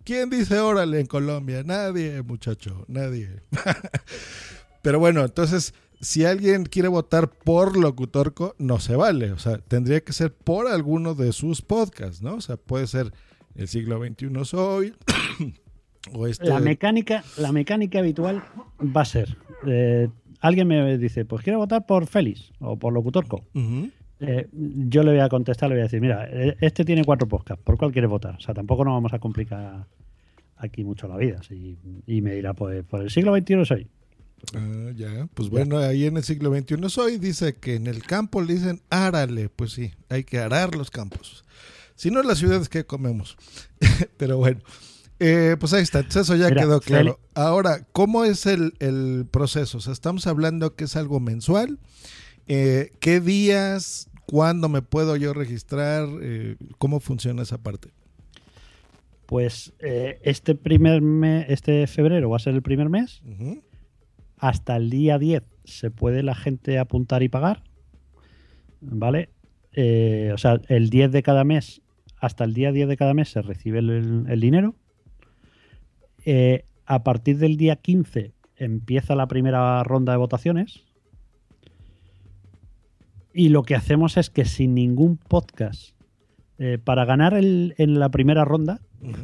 ¿Quién 0.05 0.31
dice 0.31 0.61
órale 0.61 1.01
en 1.01 1.07
Colombia? 1.07 1.65
Nadie, 1.65 2.23
muchacho, 2.23 2.85
nadie. 2.87 3.43
Pero 4.83 5.01
bueno, 5.01 5.25
entonces, 5.25 5.75
si 6.01 6.25
alguien 6.25 6.65
quiere 6.65 6.89
votar 6.89 7.31
por 7.31 7.77
Locutorco, 7.77 8.55
no 8.59 8.79
se 8.79 8.97
vale. 8.97 9.33
O 9.33 9.39
sea, 9.39 9.59
tendría 9.59 10.01
que 10.01 10.13
ser 10.13 10.33
por 10.33 10.67
alguno 10.69 11.15
de 11.15 11.33
sus 11.33 11.63
podcasts, 11.63 12.23
¿no? 12.23 12.35
O 12.35 12.41
sea, 12.41 12.57
puede 12.57 12.87
ser 12.87 13.13
El 13.55 13.69
siglo 13.69 13.99
XXI 14.05 14.45
soy. 14.45 14.95
o 16.13 16.27
este... 16.27 16.47
La 16.47 16.61
mecánica, 16.61 17.25
la 17.39 17.53
mecánica 17.53 18.01
habitual 18.01 18.45
va 18.81 19.01
a 19.03 19.07
ser. 19.07 19.37
eh, 19.67 20.09
alguien 20.41 20.69
me 20.69 20.99
dice, 20.99 21.25
pues 21.25 21.43
quiero 21.43 21.59
votar 21.59 21.87
por 21.87 22.07
Félix 22.07 22.53
o 22.61 22.77
por 22.79 22.93
Locutorco. 22.93 23.45
Eh, 24.21 24.49
yo 24.53 25.03
le 25.03 25.13
voy 25.13 25.21
a 25.21 25.29
contestar, 25.29 25.69
le 25.69 25.77
voy 25.77 25.81
a 25.81 25.85
decir, 25.85 26.01
mira, 26.01 26.27
eh, 26.31 26.57
este 26.61 26.85
tiene 26.85 27.05
cuatro 27.05 27.27
podcasts, 27.29 27.63
¿por 27.63 27.77
cuál 27.77 27.93
quieres 27.93 28.11
votar? 28.11 28.37
O 28.37 28.41
sea, 28.41 28.55
tampoco 28.55 28.85
nos 28.85 28.95
vamos 28.95 29.13
a 29.13 29.19
complicar 29.19 29.87
aquí 30.57 30.85
mucho 30.85 31.09
la 31.09 31.17
vida. 31.17 31.43
sí. 31.43 31.77
Y 32.07 32.21
me 32.21 32.35
dirá, 32.35 32.55
pues 32.55 32.85
por 32.85 33.03
el 33.03 33.11
siglo 33.11 33.37
XXI 33.37 33.65
soy. 33.65 33.89
Ah, 34.55 34.93
ya. 34.95 35.29
Pues 35.35 35.49
bueno, 35.49 35.79
ahí 35.79 36.07
en 36.07 36.17
el 36.17 36.25
siglo 36.25 36.55
XXI 36.55 36.89
soy, 36.89 37.19
dice 37.19 37.55
que 37.55 37.75
en 37.75 37.87
el 37.87 38.03
campo 38.03 38.43
le 38.43 38.55
dicen 38.55 38.83
árale. 38.91 39.49
Pues 39.49 39.73
sí, 39.73 39.93
hay 40.09 40.25
que 40.25 40.39
arar 40.39 40.75
los 40.75 40.91
campos. 40.91 41.45
Si 41.95 42.11
no, 42.11 42.23
las 42.23 42.39
ciudades 42.39 42.69
que 42.69 42.85
comemos. 42.85 43.37
Pero 44.19 44.37
bueno, 44.37 44.61
eh, 45.19 45.57
pues 45.59 45.73
ahí 45.73 45.83
está. 45.83 46.01
Eso 46.01 46.37
ya 46.37 46.49
Mira, 46.49 46.63
quedó 46.63 46.81
claro. 46.81 47.19
Ahora, 47.35 47.87
¿cómo 47.93 48.25
es 48.25 48.47
el, 48.47 48.75
el 48.79 49.27
proceso? 49.31 49.79
O 49.79 49.81
sea, 49.81 49.93
estamos 49.93 50.27
hablando 50.27 50.75
que 50.75 50.85
es 50.85 50.97
algo 50.97 51.21
mensual. 51.21 51.79
Eh, 52.47 52.93
¿Qué 53.01 53.21
días? 53.21 54.09
¿Cuándo 54.27 54.69
me 54.69 54.83
puedo 54.83 55.17
yo 55.17 55.33
registrar? 55.33 56.09
Eh, 56.21 56.57
¿Cómo 56.79 57.01
funciona 57.01 57.43
esa 57.43 57.59
parte? 57.59 57.89
Pues 59.25 59.73
este 59.81 60.55
primer 60.55 61.03
mes, 61.03 61.47
este 61.49 61.89
febrero 61.89 62.31
va 62.31 62.37
a 62.37 62.41
ser 62.41 62.55
el 62.55 62.63
primer 62.63 62.89
mes. 62.89 63.23
Ujú. 63.25 63.61
Hasta 64.39 64.77
el 64.77 64.91
día 64.91 65.19
10 65.19 65.43
se 65.65 65.91
puede 65.91 66.23
la 66.23 66.35
gente 66.35 66.79
apuntar 66.79 67.23
y 67.23 67.29
pagar. 67.29 67.63
¿Vale? 68.81 69.31
Eh, 69.73 70.31
o 70.35 70.39
sea, 70.39 70.61
el 70.69 70.91
10 70.91 71.13
de 71.13 71.23
cada 71.23 71.45
mes, 71.45 71.83
hasta 72.21 72.45
el 72.45 72.55
día 72.55 72.73
10 72.73 72.89
de 72.89 72.97
cada 72.97 73.15
mes 73.15 73.29
se 73.31 73.43
recibe 73.43 73.79
el, 73.81 74.25
el 74.29 74.41
dinero. 74.41 74.75
Eh, 76.25 76.65
a 76.87 77.03
partir 77.05 77.39
del 77.39 77.57
día 77.57 77.77
15 77.77 78.33
empieza 78.57 79.15
la 79.15 79.27
primera 79.29 79.83
ronda 79.85 80.13
de 80.13 80.19
votaciones. 80.19 80.83
Y 83.35 83.51
lo 83.51 83.63
que 83.65 83.75
hacemos 83.75 84.17
es 84.17 84.31
que 84.31 84.45
sin 84.45 84.75
ningún 84.75 85.19
podcast, 85.19 85.95
eh, 86.59 86.79
para 86.83 87.05
ganar 87.05 87.35
el- 87.35 87.75
en 87.77 87.99
la 87.99 88.09
primera 88.11 88.45
ronda, 88.45 88.81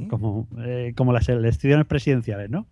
como, 0.08 0.48
como 0.96 1.12
las 1.14 1.28
elecciones 1.30 1.86
presidenciales, 1.86 2.50
¿no? 2.50 2.66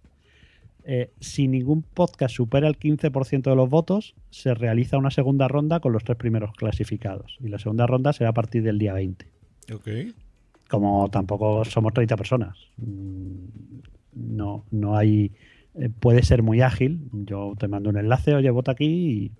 Eh, 0.85 1.11
si 1.21 1.49
ningún 1.49 1.83
podcast 1.83 2.35
supera 2.35 2.69
el 2.69 2.79
15% 2.79 3.43
de 3.51 3.57
los 3.57 3.69
votos, 3.71 4.15
se 4.31 4.55
realiza 4.55 4.99
una 4.99 5.11
segunda 5.11 5.49
ronda 5.49 5.81
con 5.81 5.93
los 5.93 6.05
tres 6.05 6.17
primeros 6.17 6.53
clasificados. 6.55 7.37
Y 7.41 7.49
la 7.49 7.59
segunda 7.59 7.87
ronda 7.87 8.13
será 8.13 8.31
a 8.31 8.35
partir 8.35 8.63
del 8.63 8.79
día 8.79 8.93
20. 8.95 9.27
Ok. 9.75 9.89
Como 10.69 11.09
tampoco 11.11 11.65
somos 11.65 11.93
30 11.93 12.17
personas. 12.17 12.57
mm, 12.79 13.35
No, 14.15 14.65
no 14.71 14.97
hay. 14.97 15.33
eh, 15.75 15.89
puede 16.01 16.23
ser 16.23 16.43
muy 16.43 16.61
ágil. 16.63 17.01
Yo 17.13 17.55
te 17.59 17.69
mando 17.69 17.91
un 17.91 17.97
enlace, 17.97 18.35
oye, 18.35 18.51
vota 18.51 18.73
aquí 18.73 19.33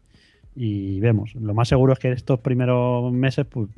y, 0.57 0.95
y 0.97 1.01
vemos. 1.01 1.35
Lo 1.35 1.55
más 1.55 1.69
seguro 1.69 1.93
es 1.93 1.99
que 1.99 2.13
estos 2.13 2.41
primeros 2.41 3.13
meses, 3.13 3.47
pues, 3.47 3.69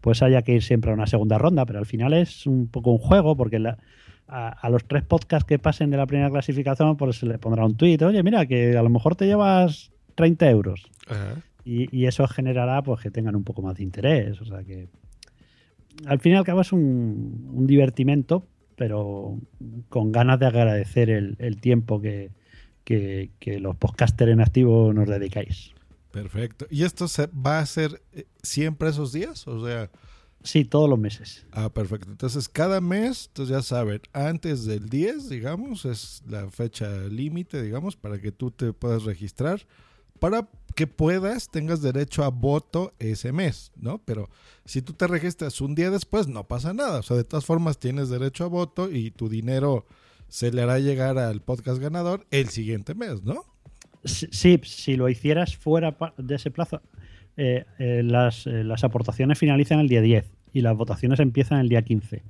pues 0.00 0.22
haya 0.22 0.42
que 0.42 0.54
ir 0.54 0.62
siempre 0.62 0.90
a 0.90 0.94
una 0.94 1.06
segunda 1.06 1.36
ronda, 1.38 1.66
pero 1.66 1.78
al 1.78 1.86
final 1.86 2.12
es 2.14 2.46
un 2.46 2.68
poco 2.68 2.90
un 2.92 2.98
juego, 2.98 3.36
porque 3.36 3.58
la- 3.58 3.78
a, 4.30 4.48
a 4.48 4.70
los 4.70 4.84
tres 4.86 5.02
podcasts 5.02 5.46
que 5.46 5.58
pasen 5.58 5.90
de 5.90 5.96
la 5.96 6.06
primera 6.06 6.30
clasificación, 6.30 6.96
pues 6.96 7.18
se 7.18 7.26
les 7.26 7.38
pondrá 7.38 7.64
un 7.66 7.76
tuit, 7.76 8.00
oye, 8.02 8.22
mira, 8.22 8.46
que 8.46 8.76
a 8.76 8.82
lo 8.82 8.88
mejor 8.90 9.16
te 9.16 9.26
llevas 9.26 9.90
30 10.14 10.48
euros. 10.50 10.82
Ajá. 11.08 11.34
Y, 11.64 11.94
y 11.96 12.06
eso 12.06 12.26
generará 12.28 12.82
pues 12.82 13.00
que 13.00 13.10
tengan 13.10 13.36
un 13.36 13.44
poco 13.44 13.60
más 13.62 13.76
de 13.76 13.82
interés. 13.82 14.40
O 14.40 14.44
sea 14.44 14.62
que 14.64 14.88
al 16.06 16.18
fin 16.20 16.32
y 16.32 16.36
al 16.36 16.44
cabo 16.44 16.60
es 16.62 16.72
un, 16.72 17.50
un 17.52 17.66
divertimento, 17.66 18.46
pero 18.76 19.38
con 19.88 20.10
ganas 20.12 20.38
de 20.38 20.46
agradecer 20.46 21.10
el, 21.10 21.36
el 21.38 21.60
tiempo 21.60 22.00
que, 22.00 22.30
que- 22.84 23.30
que 23.38 23.60
los 23.60 23.76
podcasters 23.76 24.32
en 24.32 24.40
activo 24.40 24.92
nos 24.92 25.06
dedicáis. 25.08 25.72
Perfecto. 26.10 26.66
¿Y 26.70 26.84
esto 26.84 27.06
se 27.08 27.26
va 27.28 27.58
a 27.58 27.62
hacer 27.62 28.00
eh, 28.12 28.24
siempre 28.42 28.88
esos 28.88 29.12
días? 29.12 29.46
O 29.46 29.64
sea, 29.66 29.90
Sí, 30.42 30.64
todos 30.64 30.88
los 30.88 30.98
meses. 30.98 31.44
ah, 31.52 31.68
perfecto. 31.68 32.10
Entonces, 32.10 32.48
cada 32.48 32.80
mes, 32.80 33.26
entonces 33.28 33.54
ya 33.54 33.62
saben, 33.62 34.00
antes 34.12 34.64
del 34.64 34.88
10, 34.88 35.28
digamos, 35.28 35.84
es 35.84 36.22
la 36.26 36.50
fecha 36.50 36.88
límite, 37.08 37.62
digamos, 37.62 37.96
para 37.96 38.20
que 38.20 38.32
tú 38.32 38.50
te 38.50 38.72
puedas 38.72 39.04
registrar, 39.04 39.66
para 40.18 40.48
que 40.74 40.86
puedas, 40.86 41.50
tengas 41.50 41.82
derecho 41.82 42.24
a 42.24 42.28
voto 42.28 42.94
ese 42.98 43.32
mes, 43.32 43.72
¿no? 43.76 43.98
Pero 43.98 44.30
si 44.64 44.82
tú 44.82 44.92
te 44.92 45.06
registras 45.06 45.60
un 45.60 45.74
día 45.74 45.90
después, 45.90 46.28
no 46.28 46.46
pasa 46.46 46.72
nada. 46.72 47.00
O 47.00 47.02
sea, 47.02 47.16
de 47.16 47.24
todas 47.24 47.44
formas, 47.44 47.78
tienes 47.78 48.08
derecho 48.08 48.44
a 48.44 48.48
voto 48.48 48.90
y 48.90 49.10
tu 49.10 49.28
dinero 49.28 49.86
se 50.28 50.52
le 50.52 50.62
hará 50.62 50.78
llegar 50.78 51.18
al 51.18 51.42
podcast 51.42 51.80
ganador 51.80 52.26
el 52.30 52.48
siguiente 52.48 52.94
mes, 52.94 53.22
¿no? 53.24 53.44
Sí, 54.04 54.60
si 54.64 54.96
lo 54.96 55.08
hicieras 55.08 55.56
fuera 55.56 55.96
de 56.16 56.34
ese 56.34 56.50
plazo, 56.50 56.80
eh, 57.36 57.64
eh, 57.78 58.02
las, 58.04 58.46
eh, 58.46 58.64
las 58.64 58.84
aportaciones 58.84 59.38
finalizan 59.38 59.80
el 59.80 59.88
día 59.88 60.00
10 60.00 60.30
y 60.52 60.60
las 60.62 60.76
votaciones 60.76 61.20
empiezan 61.20 61.60
el 61.60 61.68
día 61.68 61.82
15. 61.82 62.22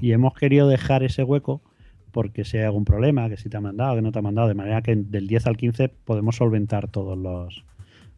Y 0.00 0.10
hemos 0.10 0.34
querido 0.34 0.66
dejar 0.66 1.04
ese 1.04 1.22
hueco 1.22 1.62
porque 2.10 2.44
si 2.44 2.58
hay 2.58 2.64
algún 2.64 2.84
problema, 2.84 3.28
que 3.28 3.36
si 3.36 3.48
te 3.48 3.56
ha 3.56 3.60
mandado, 3.60 3.94
que 3.94 4.02
no 4.02 4.10
te 4.10 4.18
ha 4.18 4.22
mandado, 4.22 4.48
de 4.48 4.54
manera 4.54 4.82
que 4.82 4.96
del 4.96 5.28
10 5.28 5.46
al 5.46 5.56
15 5.56 5.88
podemos 5.88 6.34
solventar 6.34 6.88
todas 6.88 7.16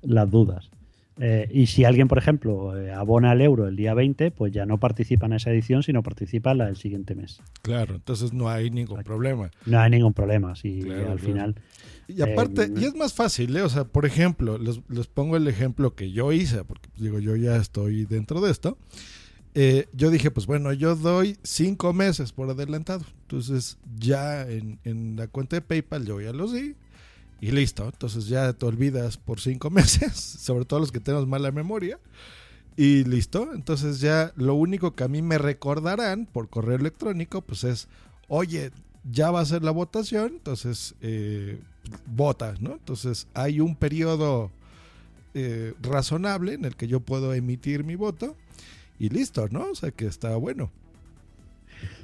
las 0.00 0.30
dudas. 0.30 0.70
Eh, 1.18 1.48
y 1.52 1.66
si 1.66 1.84
alguien, 1.84 2.08
por 2.08 2.18
ejemplo, 2.18 2.76
eh, 2.76 2.90
abona 2.90 3.32
el 3.32 3.42
euro 3.42 3.68
el 3.68 3.76
día 3.76 3.92
20, 3.94 4.30
pues 4.30 4.52
ya 4.52 4.64
no 4.64 4.78
participa 4.78 5.26
en 5.26 5.34
esa 5.34 5.50
edición, 5.50 5.82
sino 5.82 6.02
participa 6.02 6.52
en 6.52 6.58
la 6.58 6.66
del 6.66 6.76
siguiente 6.76 7.14
mes. 7.14 7.40
Claro, 7.62 7.96
entonces 7.96 8.32
no 8.32 8.48
hay 8.48 8.70
ningún 8.70 9.02
problema. 9.02 9.50
No 9.66 9.78
hay 9.78 9.90
ningún 9.90 10.14
problema. 10.14 10.54
Claro, 10.54 10.92
al 10.92 11.04
claro. 11.04 11.18
final. 11.18 11.54
Y 12.08 12.22
aparte, 12.22 12.64
Eh, 12.64 12.74
y 12.76 12.84
es 12.84 12.94
más 12.94 13.12
fácil, 13.14 13.56
¿eh? 13.56 13.62
O 13.62 13.68
sea, 13.68 13.84
por 13.84 14.06
ejemplo, 14.06 14.58
les, 14.58 14.80
les 14.88 15.06
pongo 15.06 15.36
el 15.36 15.46
ejemplo 15.48 15.94
que 15.94 16.12
yo 16.12 16.32
hice, 16.32 16.64
porque 16.64 16.88
pues, 16.88 17.02
digo, 17.02 17.18
yo 17.18 17.36
ya 17.36 17.56
estoy 17.56 18.04
dentro 18.06 18.40
de 18.40 18.50
esto. 18.50 18.78
Yo 19.92 20.10
dije, 20.10 20.30
pues 20.30 20.46
bueno, 20.46 20.72
yo 20.72 20.96
doy 20.96 21.36
cinco 21.42 21.92
meses 21.92 22.32
por 22.32 22.48
adelantado. 22.48 23.04
Entonces, 23.22 23.78
ya 23.98 24.48
en, 24.48 24.78
en 24.84 25.16
la 25.16 25.26
cuenta 25.28 25.56
de 25.56 25.62
PayPal 25.62 26.06
yo 26.06 26.20
ya 26.22 26.32
los 26.32 26.54
di. 26.54 26.74
Y 27.42 27.50
listo. 27.50 27.86
Entonces 27.86 28.28
ya 28.28 28.52
te 28.52 28.64
olvidas 28.64 29.18
por 29.18 29.40
cinco 29.40 29.68
meses, 29.78 30.14
sobre 30.14 30.64
todo 30.64 30.80
los 30.80 30.92
que 30.92 31.00
tenemos 31.00 31.26
mala 31.26 31.50
memoria. 31.50 31.98
Y 32.76 33.02
listo. 33.04 33.50
Entonces 33.52 34.00
ya 34.00 34.32
lo 34.36 34.54
único 34.54 34.94
que 34.94 35.04
a 35.04 35.08
mí 35.08 35.20
me 35.20 35.36
recordarán 35.36 36.26
por 36.26 36.48
correo 36.48 36.76
electrónico, 36.76 37.42
pues 37.42 37.64
es, 37.64 37.88
oye, 38.28 38.70
ya 39.10 39.32
va 39.32 39.40
a 39.40 39.44
ser 39.44 39.64
la 39.64 39.72
votación, 39.72 40.34
entonces 40.34 40.94
eh, 41.02 41.58
vota, 42.06 42.54
¿no? 42.60 42.74
Entonces 42.74 43.26
hay 43.34 43.58
un 43.58 43.74
periodo 43.74 44.52
eh, 45.34 45.74
razonable 45.82 46.54
en 46.54 46.64
el 46.64 46.76
que 46.76 46.86
yo 46.86 47.00
puedo 47.00 47.34
emitir 47.34 47.82
mi 47.82 47.96
voto 47.96 48.36
y 49.00 49.08
listo, 49.08 49.48
¿no? 49.48 49.70
O 49.72 49.74
sea 49.74 49.90
que 49.90 50.06
está 50.06 50.36
bueno. 50.36 50.70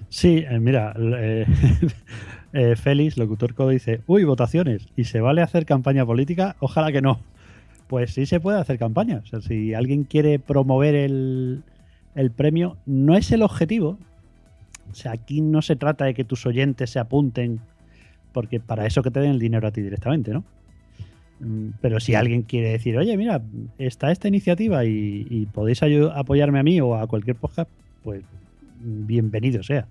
Sí, 0.09 0.45
eh, 0.51 0.59
mira, 0.59 0.97
eh, 2.53 2.77
Félix, 2.77 3.17
locutor 3.19 3.55
codo, 3.55 3.71
dice, 3.71 4.01
uy, 4.07 4.25
votaciones, 4.25 4.87
¿y 4.97 5.05
se 5.05 5.21
vale 5.21 5.43
hacer 5.43 5.67
campaña 5.67 6.07
política? 6.07 6.57
Ojalá 6.61 6.93
que 6.93 7.03
no. 7.03 7.21
Pues 7.87 8.13
sí 8.13 8.27
se 8.27 8.41
puede 8.41 8.59
hacer 8.59 8.79
campaña. 8.79 9.23
O 9.25 9.27
sea, 9.27 9.41
si 9.41 9.75
alguien 9.75 10.05
quiere 10.05 10.39
promover 10.39 10.95
el, 10.95 11.63
el 12.15 12.31
premio, 12.31 12.77
no 12.87 13.17
es 13.17 13.33
el 13.33 13.43
objetivo. 13.43 13.99
O 14.91 14.95
sea, 14.95 15.13
aquí 15.13 15.41
no 15.41 15.63
se 15.63 15.77
trata 15.77 16.05
de 16.05 16.15
que 16.15 16.25
tus 16.25 16.47
oyentes 16.47 16.91
se 16.91 16.99
apunten, 16.99 17.61
porque 18.33 18.61
para 18.61 18.87
eso 18.87 19.03
que 19.03 19.11
te 19.11 19.21
den 19.21 19.33
el 19.33 19.39
dinero 19.39 19.69
a 19.69 19.71
ti 19.71 19.81
directamente, 19.83 20.33
¿no? 20.33 20.45
Mm, 21.41 21.71
Pero 21.81 22.01
si 22.01 22.15
alguien 22.15 22.43
quiere 22.43 22.71
decir, 22.71 22.97
oye, 22.97 23.17
mira, 23.17 23.43
está 23.79 24.11
esta 24.11 24.29
iniciativa 24.29 24.85
y, 24.85 25.27
y 25.31 25.47
podéis 25.47 25.83
apoyarme 25.83 26.59
a 26.59 26.63
mí 26.63 26.81
o 26.81 26.95
a 26.95 27.07
cualquier 27.07 27.37
podcast, 27.37 27.71
pues 28.03 28.23
bienvenido 28.81 29.63
sea. 29.63 29.87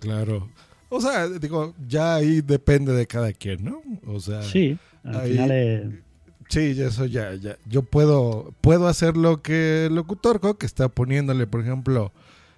Claro. 0.00 0.48
O 0.90 1.00
sea, 1.00 1.28
digo, 1.28 1.74
ya 1.86 2.14
ahí 2.16 2.40
depende 2.40 2.92
de 2.92 3.06
cada 3.06 3.32
quien, 3.32 3.64
¿no? 3.64 3.82
O 4.06 4.20
sea, 4.20 4.42
Sí, 4.42 4.78
al 5.04 5.20
ahí- 5.20 5.32
final 5.32 5.50
es... 5.50 5.82
Sí, 6.48 6.74
eso 6.80 7.04
ya, 7.04 7.34
ya. 7.34 7.58
Yo 7.66 7.82
puedo, 7.82 8.54
puedo 8.62 8.88
hacer 8.88 9.18
lo 9.18 9.42
que 9.42 9.84
el 9.86 9.94
locutorco, 9.94 10.56
que 10.56 10.64
está 10.64 10.88
poniéndole, 10.88 11.46
por 11.46 11.60
ejemplo, 11.60 12.10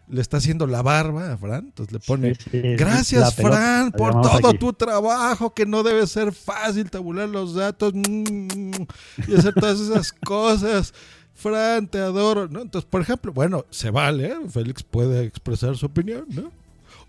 le 0.08 0.20
está 0.20 0.36
haciendo 0.36 0.68
la 0.68 0.80
barba 0.82 1.32
a 1.32 1.36
Fran, 1.36 1.66
entonces 1.66 1.92
le 1.92 1.98
pone, 1.98 2.36
sí, 2.36 2.40
sí, 2.52 2.60
la 2.62 2.76
gracias 2.76 3.34
pelota, 3.34 3.56
Fran 3.56 3.90
por 3.92 4.12
todo 4.22 4.48
aquí. 4.50 4.58
tu 4.58 4.72
trabajo, 4.74 5.52
que 5.54 5.66
no 5.66 5.82
debe 5.82 6.06
ser 6.06 6.32
fácil 6.32 6.88
tabular 6.88 7.28
los 7.28 7.54
datos 7.54 7.92
mm, 7.92 8.82
y 9.26 9.34
hacer 9.34 9.54
todas 9.54 9.80
esas 9.80 10.12
cosas. 10.12 10.94
Fran, 11.34 11.88
te 11.88 11.98
adoro, 11.98 12.46
¿no? 12.48 12.60
Entonces, 12.62 12.88
por 12.88 13.00
ejemplo, 13.00 13.32
bueno, 13.32 13.64
se 13.70 13.90
vale, 13.90 14.28
¿eh? 14.28 14.36
Félix 14.50 14.82
puede 14.84 15.24
expresar 15.24 15.76
su 15.76 15.86
opinión, 15.86 16.26
¿no? 16.28 16.52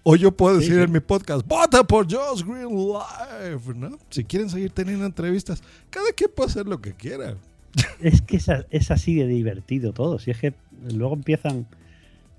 O 0.03 0.15
yo 0.15 0.31
puedo 0.31 0.55
Sí, 0.59 0.61
decir 0.65 0.77
sí. 0.77 0.83
en 0.83 0.91
mi 0.91 0.99
podcast, 0.99 1.45
vota 1.47 1.83
por 1.83 2.11
Josh 2.11 2.43
Green 2.43 2.69
Live, 2.75 3.73
¿no? 3.75 3.97
Si 4.09 4.23
quieren 4.23 4.49
seguir 4.49 4.71
teniendo 4.71 5.05
entrevistas, 5.05 5.61
cada 5.89 6.11
quien 6.13 6.31
puede 6.35 6.49
hacer 6.49 6.65
lo 6.67 6.81
que 6.81 6.93
quiera. 6.93 7.35
Es 8.01 8.21
que 8.21 8.37
es, 8.37 8.47
es 8.71 8.91
así 8.91 9.15
de 9.15 9.27
divertido 9.27 9.93
todo. 9.93 10.19
Si 10.19 10.31
es 10.31 10.37
que 10.39 10.53
luego 10.93 11.13
empiezan... 11.13 11.67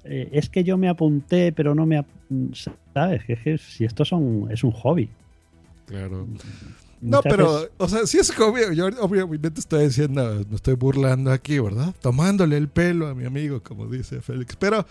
eh, 0.04 0.28
es 0.32 0.48
que 0.50 0.64
yo 0.64 0.76
me 0.76 0.88
apunté, 0.88 1.52
pero 1.52 1.74
no 1.74 1.86
me... 1.86 2.04
¿Sabes? 2.94 3.24
Que 3.24 3.34
es 3.34 3.40
que 3.40 3.58
si 3.58 3.84
esto 3.84 4.04
son, 4.04 4.48
es 4.50 4.64
un 4.64 4.72
hobby. 4.72 5.08
Claro. 5.86 6.26
No, 7.00 7.16
Muchas 7.18 7.32
pero, 7.32 7.68
o 7.78 7.88
sea, 7.88 8.06
sí 8.06 8.18
es 8.18 8.30
obvio. 8.38 8.72
Yo 8.72 8.86
obviamente 9.00 9.60
estoy 9.60 9.84
diciendo, 9.86 10.44
me 10.48 10.56
estoy 10.56 10.74
burlando 10.74 11.32
aquí, 11.32 11.58
¿verdad? 11.58 11.94
Tomándole 12.00 12.56
el 12.56 12.68
pelo 12.68 13.06
a 13.08 13.14
mi 13.14 13.24
amigo, 13.24 13.62
como 13.62 13.86
dice 13.86 14.20
Félix. 14.20 14.56
Pero 14.56 14.86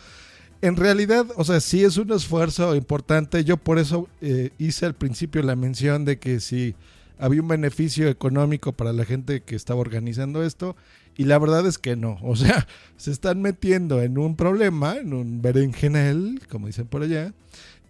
en 0.61 0.75
realidad, 0.75 1.25
o 1.35 1.43
sea, 1.43 1.59
sí 1.59 1.83
es 1.83 1.97
un 1.97 2.11
esfuerzo 2.11 2.75
importante. 2.75 3.43
Yo 3.43 3.57
por 3.57 3.79
eso 3.79 4.07
eh, 4.21 4.51
hice 4.57 4.85
al 4.85 4.93
principio 4.93 5.41
la 5.41 5.55
mención 5.55 6.05
de 6.05 6.19
que 6.19 6.39
si 6.39 6.75
había 7.21 7.41
un 7.41 7.47
beneficio 7.47 8.09
económico 8.09 8.71
para 8.73 8.93
la 8.93 9.05
gente 9.05 9.41
que 9.41 9.55
estaba 9.55 9.79
organizando 9.79 10.43
esto. 10.43 10.75
Y 11.17 11.25
la 11.25 11.37
verdad 11.37 11.65
es 11.67 11.77
que 11.77 11.95
no. 11.95 12.17
O 12.23 12.35
sea, 12.35 12.67
se 12.97 13.11
están 13.11 13.41
metiendo 13.41 14.01
en 14.01 14.17
un 14.17 14.35
problema, 14.35 14.97
en 14.97 15.13
un 15.13 15.41
berenjenal, 15.41 16.41
como 16.49 16.67
dicen 16.67 16.87
por 16.87 17.03
allá, 17.03 17.33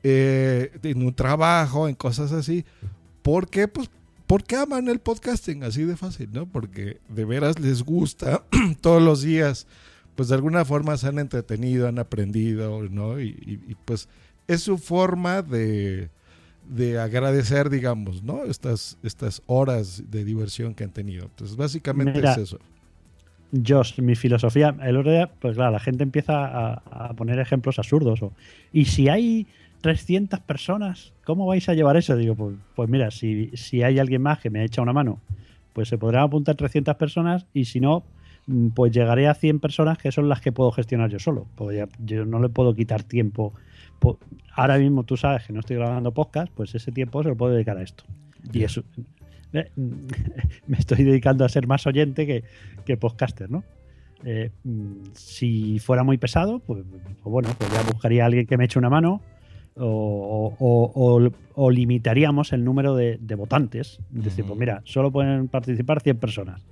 eh, 0.04 0.72
en 0.84 1.04
un 1.04 1.14
trabajo, 1.14 1.88
en 1.88 1.96
cosas 1.96 2.32
así. 2.32 2.66
¿Por 3.22 3.50
qué? 3.50 3.68
Pues 3.68 3.90
porque 4.28 4.56
aman 4.56 4.88
el 4.88 5.00
podcasting, 5.00 5.64
así 5.64 5.84
de 5.84 5.98
fácil, 5.98 6.30
¿no? 6.32 6.46
Porque 6.46 7.00
de 7.10 7.26
veras 7.26 7.60
les 7.60 7.84
gusta 7.84 8.44
todos 8.82 9.02
los 9.02 9.22
días, 9.22 9.68
pues 10.22 10.30
de 10.30 10.36
alguna 10.36 10.66
forma 10.66 10.98
se 10.98 11.08
han 11.08 11.20
entretenido, 11.20 11.88
han 11.88 12.00
aprendido, 12.00 12.84
¿no? 12.90 13.20
Y, 13.20 13.30
y- 13.30 13.72
y, 13.72 13.76
pues 13.86 14.08
es 14.48 14.62
su 14.62 14.78
forma 14.78 15.42
de, 15.42 16.12
de 16.64 17.00
agradecer, 17.00 17.70
digamos, 17.70 18.24
¿no? 18.24 18.44
Estas, 18.46 18.98
estas 19.04 19.42
horas 19.48 20.04
de 20.12 20.26
diversión 20.26 20.76
que 20.76 20.84
han 20.86 20.92
tenido. 20.94 21.26
Entonces, 21.26 21.58
básicamente 21.58 22.20
Mira, 22.20 22.32
es 22.34 22.38
eso. 22.38 22.60
Josh, 23.54 24.00
mi 24.00 24.16
filosofía, 24.16 24.76
el 24.82 24.96
otro 24.98 25.12
día, 25.12 25.30
pues 25.40 25.56
claro, 25.56 25.72
la 25.72 25.80
gente 25.82 26.04
empieza 26.04 26.46
a, 26.46 26.74
a 27.10 27.14
poner 27.14 27.38
ejemplos 27.40 27.80
absurdos. 27.80 28.22
O, 28.24 28.34
y 28.72 28.86
si 28.86 29.10
hay 29.10 29.48
300 29.82 30.40
personas, 30.40 31.14
¿cómo 31.26 31.46
vais 31.48 31.68
a 31.68 31.74
llevar 31.74 31.98
eso? 31.98 32.16
Digo, 32.16 32.36
pues, 32.36 32.56
pues 32.76 32.90
mira, 32.90 33.12
si, 33.12 33.52
si 33.56 33.84
hay 33.84 34.00
alguien 34.00 34.22
más 34.22 34.40
que 34.40 34.50
me 34.50 34.64
echa 34.64 34.82
una 34.82 34.94
mano, 34.94 35.22
pues 35.74 35.90
se 35.90 35.98
podrán 35.98 36.24
apuntar 36.24 36.56
300 36.56 36.96
personas 36.96 37.45
y 37.54 37.66
si 37.66 37.82
no, 37.82 38.04
pues 38.74 38.92
llegaré 38.92 39.28
a 39.28 39.34
100 39.34 39.60
personas 39.60 39.98
que 39.98 40.12
son 40.12 40.28
las 40.30 40.42
que 40.42 40.52
puedo 40.52 40.72
gestionar 40.72 41.10
yo 41.10 41.20
solo. 41.20 41.48
Pues 41.56 41.78
ya- 41.78 41.88
yo 42.00 42.26
no 42.26 42.39
le 42.39 42.50
puedo 42.50 42.74
quitar 42.74 43.04
tiempo 43.04 43.54
po- 44.00 44.18
ahora 44.56 44.78
mismo 44.78 45.04
tú 45.04 45.16
sabes 45.18 45.46
que 45.46 45.54
no 45.54 45.60
estoy 45.60 45.76
grabando 45.78 46.12
podcast, 46.14 46.52
pues 46.54 46.74
ese 46.76 46.92
tiempo 46.92 47.22
se 47.24 47.30
lo 47.30 47.36
puedo 47.36 47.54
dedicar 47.54 47.78
a 47.78 47.84
esto. 47.84 48.04
Y 48.52 48.64
eso. 48.64 48.84
Me 50.68 50.78
estoy 50.78 51.04
dedicando 51.04 51.44
a 51.46 51.50
ser 51.50 51.68
más 51.68 51.86
oyente 51.86 52.26
que, 52.26 52.44
que 52.86 52.98
podcaster, 52.98 53.50
¿no? 53.52 53.64
Eh, 54.24 54.50
si 55.14 55.80
fuera 55.80 56.04
muy 56.04 56.18
pesado, 56.18 56.60
pues, 56.60 56.84
pues 56.89 57.24
bueno, 57.24 57.50
pues 57.58 57.72
ya 57.74 57.82
buscaría 57.84 58.24
a 58.24 58.28
alguien 58.28 58.46
que 58.46 58.56
me 58.58 58.66
eche 58.66 58.78
una 58.80 58.89
mano 58.89 59.22
o, 59.76 60.56
o- 60.60 60.92
o- 60.96 61.32
o 61.56 61.72
limitaríamos 61.72 62.54
el 62.54 62.64
número 62.64 62.96
de, 62.96 63.18
de 63.20 63.36
votantes. 63.36 64.00
Es 64.16 64.24
decir, 64.24 64.46
pues 64.46 64.60
mira, 64.60 64.82
solo 64.86 65.12
pueden 65.12 65.48
participar 65.48 66.02
100 66.02 66.18
personas. 66.18 66.66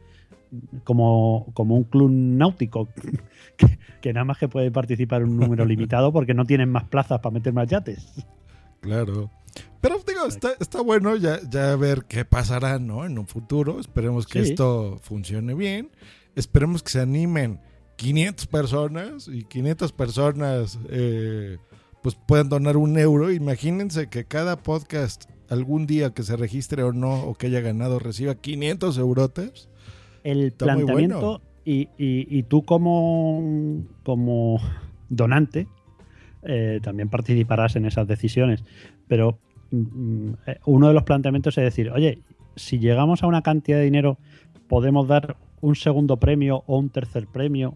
Como, 0.84 1.48
como 1.54 1.76
un 1.76 1.84
club 1.84 2.10
náutico, 2.12 2.90
que, 3.58 3.78
que 4.02 4.14
nada 4.14 4.26
más 4.26 4.38
que 4.38 4.48
puede 4.48 4.72
participar 4.72 5.24
un 5.24 5.38
número 5.38 5.64
limitado 5.66 6.12
porque 6.12 6.34
no 6.34 6.46
tienen 6.46 6.72
más 6.72 6.86
plazas 6.86 7.20
para 7.20 7.34
meter 7.34 7.54
más 7.54 7.68
yates. 7.68 8.26
Claro. 8.82 9.30
Pero 9.82 9.98
digo, 10.08 10.26
está, 10.28 10.52
está 10.60 10.82
bueno 10.82 11.16
ya, 11.16 11.40
ya 11.50 11.76
ver 11.76 12.06
qué 12.08 12.26
pasará, 12.26 12.80
¿no? 12.80 13.06
En 13.06 13.18
un 13.20 13.28
futuro. 13.28 13.80
Esperemos 13.80 14.26
que 14.28 14.44
Sí. 14.44 14.52
esto 14.52 15.00
funcione 15.02 15.54
bien. 15.54 15.90
Esperemos 16.36 16.84
que 16.84 16.90
se 16.92 17.02
animen 17.02 17.60
500 17.98 18.48
personas 18.48 19.28
y 19.28 19.44
500 19.44 19.92
personas 19.92 20.80
eh, 20.90 21.58
pues 22.02 22.16
puedan 22.16 22.50
donar 22.50 22.78
un 22.78 22.98
euro. 22.98 23.32
Imagínense 23.32 24.08
que 24.08 24.26
cada 24.26 24.58
podcast 24.58 25.26
algún 25.50 25.88
día 25.88 26.14
que 26.14 26.24
se 26.24 26.36
registre 26.38 26.84
o 26.84 26.94
no 26.94 27.24
o 27.24 27.34
que 27.36 27.48
haya 27.48 27.60
ganado 27.62 28.00
reciba 28.00 28.36
500 28.36 28.98
eurotes. 28.98 29.70
El 30.24 30.44
Está 30.48 30.66
planteamiento 30.66 31.20
bueno. 31.20 31.42
y, 31.66 31.82
y- 31.98 32.28
y 32.38 32.44
tú 32.44 32.64
como, 32.64 33.84
como 34.04 34.60
donante 35.10 35.68
eh, 36.44 36.80
también 36.82 37.10
participarás 37.10 37.76
en 37.76 37.86
esas 37.86 38.08
decisiones. 38.08 38.64
Pero 39.08 39.40
mm, 39.72 40.32
uno 40.66 40.88
de 40.88 40.94
los 40.94 41.04
planteamientos 41.04 41.58
es 41.58 41.64
decir, 41.64 41.92
oye, 41.92 42.20
si 42.56 42.80
llegamos 42.80 43.24
a 43.24 43.28
una 43.28 43.42
cantidad 43.42 43.78
de 43.78 43.84
dinero, 43.86 44.18
podemos 44.68 45.08
dar 45.08 45.38
un 45.62 45.76
segundo 45.76 46.18
premio 46.18 46.64
o 46.68 46.78
un 46.78 46.90
tercer 46.90 47.28
premio, 47.28 47.76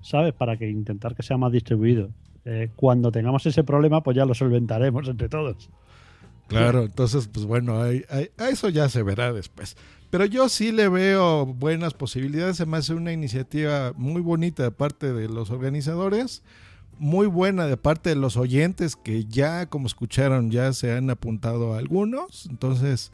¿sabes? 0.00 0.32
Para 0.32 0.56
que 0.56 0.68
intentar 0.70 1.14
que 1.14 1.22
sea 1.22 1.36
más 1.36 1.52
distribuido. 1.52 2.10
Eh, 2.44 2.70
cuando 2.76 3.12
tengamos 3.12 3.44
ese 3.46 3.62
problema, 3.64 4.02
pues 4.02 4.16
ya 4.16 4.24
lo 4.24 4.34
solventaremos 4.34 5.06
entre 5.08 5.28
todos. 5.28 5.68
Claro, 6.46 6.84
entonces, 6.84 7.28
pues 7.28 7.44
bueno, 7.44 7.82
ahí- 7.82 8.04
a 8.38 8.48
eso 8.48 8.70
ya 8.70 8.88
se 8.88 9.02
verá 9.02 9.34
después. 9.34 9.76
Pero 10.10 10.24
yo 10.24 10.48
sí 10.48 10.72
le 10.72 10.88
veo 10.88 11.44
buenas 11.46 11.94
posibilidades. 11.94 12.56
Se 12.56 12.66
me 12.66 12.78
hace 12.78 12.94
una 12.94 13.12
iniciativa 13.12 13.92
muy 13.96 14.22
bonita 14.22 14.62
de 14.62 14.70
parte 14.70 15.12
de 15.12 15.28
los 15.28 15.50
organizadores, 15.50 16.42
muy 16.98 17.26
buena 17.26 17.66
de 17.66 17.76
parte 17.76 18.10
de 18.10 18.16
los 18.16 18.36
oyentes 18.36 18.96
que 18.96 19.26
ya, 19.26 19.66
como 19.66 19.86
escucharon, 19.86 20.50
ya 20.50 20.72
se 20.72 20.92
han 20.92 21.10
apuntado 21.10 21.74
algunos. 21.74 22.46
Entonces, 22.46 23.12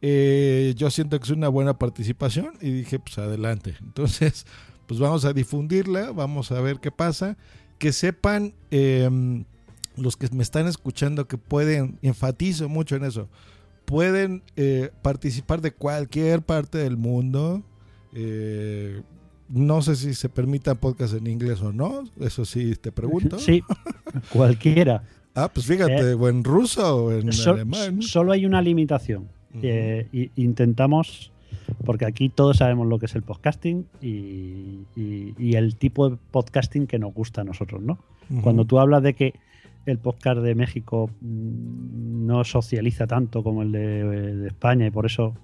eh, 0.00 0.74
yo 0.76 0.90
siento 0.90 1.18
que 1.18 1.24
es 1.24 1.30
una 1.30 1.48
buena 1.48 1.78
participación 1.78 2.54
y 2.60 2.70
dije, 2.70 2.98
pues 2.98 3.18
adelante. 3.18 3.76
Entonces, 3.80 4.44
pues 4.86 4.98
vamos 4.98 5.24
a 5.24 5.32
difundirla, 5.32 6.10
vamos 6.10 6.50
a 6.50 6.60
ver 6.60 6.80
qué 6.80 6.90
pasa. 6.90 7.36
Que 7.78 7.92
sepan 7.92 8.52
em, 8.70 9.44
los 9.96 10.16
que 10.16 10.28
me 10.32 10.42
están 10.42 10.66
escuchando 10.66 11.28
que 11.28 11.38
pueden, 11.38 11.98
enfatizo 12.02 12.68
mucho 12.68 12.96
en 12.96 13.04
eso, 13.04 13.28
pueden 13.92 14.42
eh, 14.56 14.90
participar 15.02 15.60
de 15.60 15.70
cualquier 15.72 16.40
parte 16.40 16.78
del 16.78 16.96
mundo. 16.96 17.62
Eh, 18.14 19.02
no 19.50 19.82
sé 19.82 19.96
si 19.96 20.14
se 20.14 20.30
permitan 20.30 20.78
podcasts 20.78 21.14
en 21.14 21.26
inglés 21.26 21.60
o 21.60 21.72
no, 21.74 22.04
eso 22.18 22.46
sí 22.46 22.74
te 22.76 22.90
pregunto. 22.90 23.38
Sí, 23.38 23.62
cualquiera. 24.32 25.02
Ah, 25.34 25.50
pues 25.52 25.64
fíjate, 25.66 26.12
o 26.12 26.28
en 26.28 26.44
ruso 26.44 27.04
o 27.06 27.10
en 27.12 27.32
Sol- 27.32 27.54
alemán. 27.54 28.02
solo 28.02 28.32
hay 28.32 28.44
una 28.44 28.60
limitación. 28.60 29.28
Eh, 29.62 30.06
y- 30.12 30.30
intentamos, 30.36 31.32
porque 31.86 32.04
aquí 32.04 32.28
todos 32.28 32.58
sabemos 32.58 32.86
lo 32.86 32.98
que 32.98 33.06
es 33.06 33.14
el 33.14 33.22
podcasting 33.22 33.86
y, 34.02 34.80
y- 34.94 35.34
y 35.38 35.54
el 35.54 35.76
tipo 35.76 36.10
de 36.10 36.18
podcasting 36.32 36.86
que 36.86 36.98
nos 36.98 37.14
gusta 37.14 37.40
a 37.40 37.44
nosotros, 37.44 37.80
¿no? 37.82 37.98
Cuando 38.42 38.66
tú 38.66 38.78
hablas 38.78 39.02
de 39.02 39.14
que 39.14 39.32
el 39.86 39.98
podcast 39.98 40.40
de 40.40 40.54
México 40.54 41.10
mm, 41.20 42.26
no 42.26 42.44
socializa 42.44 43.06
tanto 43.06 43.42
como 43.42 43.62
el 43.62 43.72
de, 43.72 44.04
de 44.36 44.46
España 44.48 44.86
y 44.86 44.90
por 44.90 45.06
eso 45.06 45.34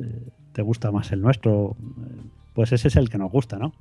eh, 0.00 0.28
te 0.52 0.62
gusta 0.62 0.90
más 0.90 1.12
el 1.12 1.20
nuestro, 1.20 1.76
eh, 1.80 2.20
pues 2.54 2.72
ese 2.72 2.88
es 2.88 2.96
el 2.96 3.08
que 3.08 3.18
nos 3.18 3.30
gusta, 3.30 3.58
¿no? 3.58 3.72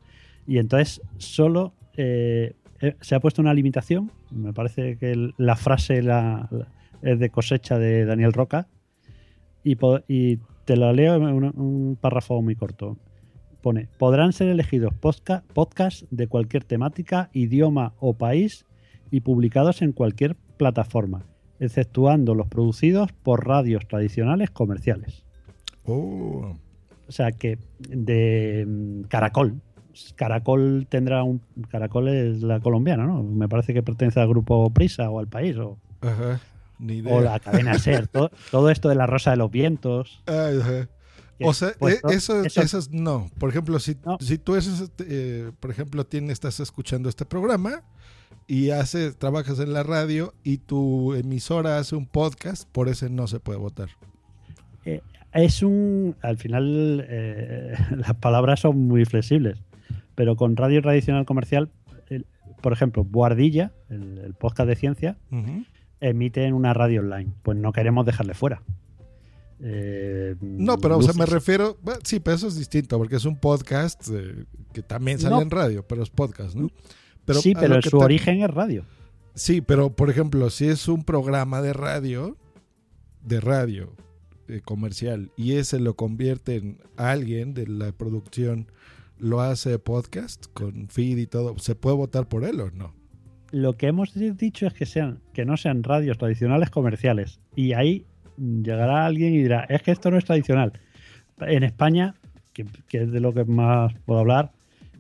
Y 0.48 0.58
entonces 0.58 1.02
solo 1.18 1.74
eh, 1.98 2.54
eh, 2.82 2.96
se 3.02 3.16
ha 3.16 3.20
puesto 3.20 3.42
una 3.42 3.54
limitación, 3.54 4.12
me 4.32 4.54
parece 4.54 4.98
que 4.98 5.32
la 5.38 5.56
frase 5.56 6.02
la- 6.02 6.48
la- 6.52 6.68
es 7.02 7.20
de 7.20 7.30
cosecha 7.30 7.78
de 7.78 8.06
Daniel 8.06 8.34
Roca, 8.34 8.68
y, 9.64 10.38
te 10.66 10.76
lo 10.78 10.94
leo 10.94 11.16
en 11.16 11.24
un, 11.24 11.98
párrafo 12.00 12.42
muy 12.42 12.56
corto. 12.56 12.98
Pone, 13.62 13.88
podrán 13.98 14.34
ser 14.34 14.48
elegidos 14.50 14.94
podca- 14.94 15.44
podcasts 15.54 16.06
de 16.12 16.28
cualquier 16.28 16.64
temática, 16.64 17.30
idioma 17.34 17.94
o 18.00 18.14
país 18.14 18.66
y 19.12 19.22
publicados 19.22 19.82
en 19.82 19.92
cualquier 19.92 20.36
plataforma, 20.58 21.24
exceptuando 21.60 22.36
los 22.36 22.48
producidos 22.48 23.12
por 23.12 23.46
radios 23.48 23.88
tradicionales 23.88 24.50
comerciales. 24.52 25.24
Oh, 25.86 26.56
O 27.08 27.12
sea 27.12 27.32
que 27.32 27.58
de 27.90 28.66
mm, 28.68 29.02
Caracol. 29.04 29.62
Caracol 30.16 30.86
tendrá 30.90 31.24
un. 31.24 31.42
Caracol 31.70 32.08
es 32.08 32.42
la 32.42 32.60
colombiana, 32.60 33.06
¿no? 33.06 33.24
Me 33.24 33.50
parece 33.50 33.74
que 33.74 33.84
pertenece 33.84 34.20
al 34.20 34.30
grupo 34.30 34.70
Prisa 34.72 35.10
o 35.10 35.20
al 35.20 35.28
país 35.28 35.58
o, 35.58 35.78
ajá, 36.02 36.40
ni 36.78 36.98
idea. 36.98 37.14
o 37.14 37.22
la 37.22 37.40
cadena 37.40 37.78
Ser. 37.80 38.08
todo, 38.12 38.32
todo 38.52 38.70
esto 38.70 38.88
de 38.90 38.96
la 38.96 39.08
Rosa 39.08 39.32
de 39.32 39.38
los 39.38 39.52
Vientos. 39.52 40.22
Ajá. 40.28 40.88
que, 41.38 41.46
O 41.46 41.54
sea, 41.54 41.72
pues, 41.80 42.02
to- 42.02 42.10
eso, 42.10 42.44
eso- 42.46 42.62
eso 42.62 42.78
es- 42.78 42.92
no. 42.92 43.28
Por 43.40 43.50
ejemplo, 43.50 43.80
si, 43.80 43.98
No. 44.06 44.18
si 44.22 44.38
tú 44.38 44.54
eres, 44.56 44.90
eh, 45.00 45.52
por 45.60 45.72
ejemplo, 45.72 46.06
tienes, 46.06 46.34
estás 46.34 46.60
escuchando 46.60 47.10
este 47.10 47.26
programa 47.26 47.84
y 48.48 48.72
hace, 48.72 49.12
trabajas 49.12 49.60
en 49.60 49.74
la 49.74 49.84
radio 49.84 50.34
y 50.44 50.58
tu 50.58 51.14
emisora 51.14 51.78
hace 51.78 51.96
un 51.96 52.06
podcast, 52.08 52.68
por 52.72 52.90
ese 52.90 53.10
no 53.10 53.28
se 53.28 53.40
puede 53.40 53.60
votar. 53.60 53.90
es 55.34 55.62
un. 55.62 56.16
Al 56.22 56.38
final, 56.38 57.06
eh, 57.08 57.76
las 57.96 58.16
palabras 58.16 58.62
son 58.62 58.88
muy 58.88 59.06
flexibles. 59.06 59.60
Pero 60.16 60.36
con 60.36 60.56
radio 60.58 60.82
tradicional 60.82 61.26
comercial, 61.26 61.70
el- 62.10 62.26
por 62.62 62.74
ejemplo, 62.74 63.04
Boardilla, 63.04 63.72
el, 63.90 64.18
el 64.18 64.34
podcast 64.34 64.68
de 64.68 64.76
ciencia, 64.76 65.18
Ujú. 65.32 65.64
emite 66.02 66.44
en 66.46 66.54
una 66.54 66.74
radio 66.74 67.02
online. 67.02 67.32
Pues 67.44 67.58
no 67.58 67.72
queremos 67.72 68.06
dejarle 68.06 68.34
fuera. 68.34 68.62
Eh, 69.62 70.36
No, 70.42 70.78
pero 70.78 70.98
o 70.98 71.02
sea, 71.02 71.14
me 71.14 71.26
refiero, 71.26 71.78
bueno, 71.82 72.00
sí, 72.04 72.20
pero 72.20 72.36
eso 72.36 72.48
es 72.48 72.56
distinto, 72.58 72.98
porque 72.98 73.18
es 73.18 73.26
un 73.26 73.38
podcast 73.38 74.08
eh, 74.12 74.46
que 74.74 74.82
también 74.82 75.20
sale 75.20 75.36
No. 75.36 75.42
en 75.42 75.50
radio, 75.52 75.86
pero 75.88 76.02
es 76.04 76.10
podcast, 76.10 76.56
¿no? 76.56 76.70
Sí, 77.36 77.54
pero 77.54 77.82
su 77.82 77.98
te- 78.00 78.06
origen 78.06 78.42
es 78.42 78.50
radio. 78.50 78.86
Sí, 79.36 79.62
pero 79.62 79.92
por 79.92 80.10
ejemplo, 80.10 80.50
si 80.50 80.68
es 80.68 80.88
un 80.88 81.04
programa 81.04 81.62
de 81.62 81.74
radio, 81.74 82.36
de 83.24 83.40
radio 83.40 83.94
eh, 84.48 84.62
comercial, 84.64 85.32
y 85.38 85.54
ese 85.54 85.80
lo 85.80 85.96
convierte 85.96 86.56
en 86.58 86.78
alguien 86.98 87.54
de 87.54 87.68
la 87.68 87.92
producción, 87.92 88.68
lo 89.18 89.42
hace 89.42 89.80
podcast 89.80 90.46
con 90.54 90.88
feed 90.90 91.18
y 91.18 91.28
todo, 91.28 91.58
¿se 91.60 91.76
puede 91.76 91.96
votar 91.96 92.28
por 92.28 92.44
él 92.44 92.60
o 92.62 92.72
no? 92.72 92.94
Lo 93.52 93.78
que 93.78 93.88
hemos 93.88 94.14
dicho 94.14 94.68
es 94.68 94.74
que 94.74 94.86
sean, 94.86 95.20
que 95.34 95.44
no 95.46 95.58
sean 95.58 95.84
radios 95.84 96.18
tradicionales 96.18 96.70
comerciales. 96.70 97.40
Y 97.56 97.74
ahí 97.74 98.06
llegará 98.38 99.06
alguien 99.06 99.34
y 99.34 99.40
dirá, 99.40 99.62
es 99.70 99.82
que 99.82 99.92
esto 99.92 100.12
no 100.12 100.18
es 100.18 100.26
tradicional. 100.26 100.74
En 101.40 101.64
España, 101.64 102.16
que, 102.54 102.66
que 102.88 103.04
es 103.04 103.12
de 103.12 103.20
lo 103.20 103.34
que 103.34 103.46
más 103.46 103.94
puedo 104.06 104.20
hablar, 104.20 104.52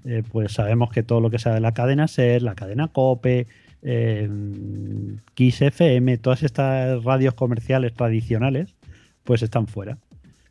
eh, 0.05 0.23
pues 0.29 0.53
sabemos 0.53 0.91
que 0.91 1.03
todo 1.03 1.21
lo 1.21 1.29
que 1.29 1.39
sea 1.39 1.53
de 1.53 1.59
la 1.59 1.73
cadena 1.73 2.07
SER, 2.07 2.41
la 2.41 2.55
cadena 2.55 2.87
COPE, 2.87 3.47
eh, 3.81 4.29
Kiss 5.33 5.61
FM, 5.61 6.17
todas 6.17 6.43
estas 6.43 7.03
radios 7.03 7.33
comerciales 7.33 7.93
tradicionales, 7.93 8.75
pues 9.23 9.41
están 9.41 9.67
fuera. 9.67 9.97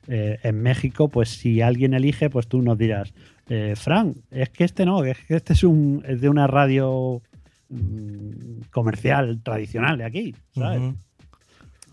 Eh, 0.07 0.39
en 0.43 0.63
México, 0.63 1.09
pues 1.09 1.29
si 1.29 1.61
alguien 1.61 1.93
elige, 1.93 2.31
pues 2.31 2.47
tú 2.47 2.63
nos 2.63 2.79
dirás, 2.79 3.13
eh, 3.49 3.75
Fran, 3.77 4.15
es 4.31 4.49
que 4.49 4.65
este 4.65 4.87
no, 4.87 5.05
es 5.05 5.19
que 5.27 5.37
este 5.37 5.53
es, 5.53 5.65
un, 5.65 6.03
es 6.07 6.21
de 6.23 6.31
una 6.31 6.47
radio 6.47 7.21
mm, 7.69 8.63
comercial 8.71 9.43
tradicional 9.43 9.99
de 9.99 10.05
aquí, 10.05 10.35
¿sabes? 10.55 10.95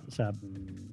O 0.08 0.12
sea, 0.12 0.32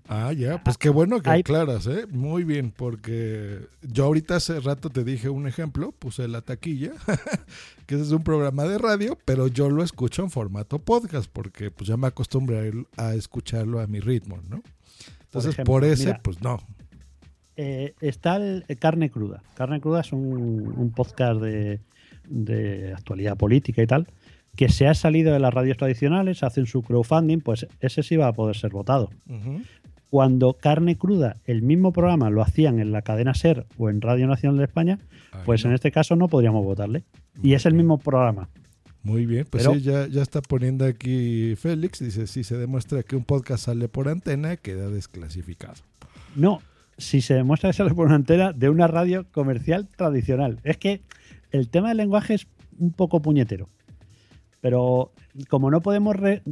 Ah, 0.08 0.32
ya, 0.32 0.62
pues 0.62 0.76
qué 0.78 0.88
bueno 0.88 1.20
que 1.22 1.30
Hay- 1.30 1.40
aclaras, 1.40 1.86
¿eh? 1.86 2.06
Muy 2.10 2.42
bien, 2.44 2.72
porque 2.76 3.60
yo 3.82 4.04
ahorita 4.04 4.36
hace 4.36 4.58
rato 4.60 4.90
te 4.90 5.04
dije 5.04 5.28
un 5.28 5.46
ejemplo, 5.46 5.92
puse 5.92 6.26
la 6.28 6.40
taquilla, 6.42 6.90
que 7.86 7.94
ese 7.94 8.04
es 8.04 8.10
un 8.10 8.24
programa 8.24 8.64
de 8.64 8.78
radio, 8.78 9.16
pero 9.24 9.46
yo 9.46 9.70
lo 9.70 9.82
escucho 9.84 10.22
en 10.22 10.30
formato 10.30 10.80
podcast, 10.80 11.30
porque 11.32 11.70
pues 11.70 11.88
ya 11.88 11.96
me 11.96 12.08
acostumbré 12.08 12.72
a, 12.96 13.14
escucharlo 13.14 13.80
a 13.80 13.86
mi 13.86 14.00
ritmo, 14.00 14.40
¿no? 14.48 14.62
Entonces, 15.24 15.52
ejemplo, 15.52 15.72
por 15.72 15.84
ese, 15.84 16.06
mira. 16.06 16.20
pues 16.22 16.42
no. 16.42 16.58
eh, 17.56 17.94
está 18.00 18.36
el 18.36 18.64
eh, 18.68 18.76
Carne 18.76 19.08
Cruda. 19.10 19.42
Carne 19.54 19.80
Cruda 19.80 20.00
es 20.00 20.12
un, 20.12 20.74
un 20.76 20.90
podcast 20.90 21.40
de, 21.40 21.80
de 22.28 22.92
actualidad 22.92 23.36
política 23.36 23.82
y 23.82 23.86
tal, 23.86 24.08
que 24.56 24.68
se 24.68 24.86
ha 24.86 24.94
salido 24.94 25.32
de 25.32 25.40
las 25.40 25.52
radios 25.54 25.76
tradicionales, 25.78 26.42
hacen 26.42 26.66
su 26.66 26.82
crowdfunding, 26.82 27.38
pues 27.40 27.66
ese 27.80 28.02
sí 28.02 28.16
va 28.16 28.28
a 28.28 28.32
poder 28.32 28.56
ser 28.56 28.70
votado. 28.70 29.10
Cuando 30.10 30.52
Carne 30.54 30.98
Cruda, 30.98 31.38
el 31.46 31.62
mismo 31.62 31.92
programa, 31.92 32.28
lo 32.28 32.42
hacían 32.42 32.78
en 32.78 32.92
la 32.92 33.00
cadena 33.00 33.32
SER 33.32 33.66
o 33.78 33.88
en 33.88 34.02
Radio 34.02 34.26
Nacional 34.26 34.58
de 34.58 34.64
España, 34.64 34.98
Ahí 35.32 35.40
pues 35.46 35.64
no. 35.64 35.70
en 35.70 35.74
este 35.74 35.90
caso 35.90 36.16
no 36.16 36.28
podríamos 36.28 36.64
votarle. 36.64 37.04
Y 37.42 37.54
es 37.54 37.64
el 37.64 37.72
mismo 37.72 37.96
programa. 37.98 38.50
Muy 39.02 39.24
bien, 39.24 39.46
pues 39.48 39.62
Pero- 39.64 39.74
sí, 39.74 39.80
ya, 39.82 40.06
ya 40.06 40.20
está 40.22 40.42
poniendo 40.42 40.84
aquí 40.84 41.54
Félix, 41.56 42.00
dice, 42.00 42.26
si 42.26 42.44
se 42.44 42.56
demuestra 42.58 43.02
que 43.02 43.16
un 43.16 43.24
podcast 43.24 43.64
sale 43.64 43.88
por 43.88 44.08
antena, 44.08 44.56
queda 44.58 44.90
desclasificado. 44.90 45.74
No, 46.36 46.60
si 46.98 47.22
se 47.22 47.32
demuestra 47.34 47.70
que 47.70 47.74
sale 47.78 47.94
por 47.94 48.06
una 48.06 48.16
antena 48.16 48.52
de 48.52 48.68
una 48.68 48.86
radio 48.88 49.24
comercial 49.32 49.88
tradicional. 49.96 50.60
Es 50.62 50.76
que 50.76 51.00
el 51.52 51.70
tema 51.70 51.88
del 51.88 51.96
lenguaje 51.96 52.34
es 52.34 52.46
un 52.78 52.92
poco 52.92 53.22
puñetero. 53.22 53.70
Pero 54.62 55.12
como 55.50 55.70
no 55.70 55.82
podemos... 55.82 56.16
re- 56.16 56.42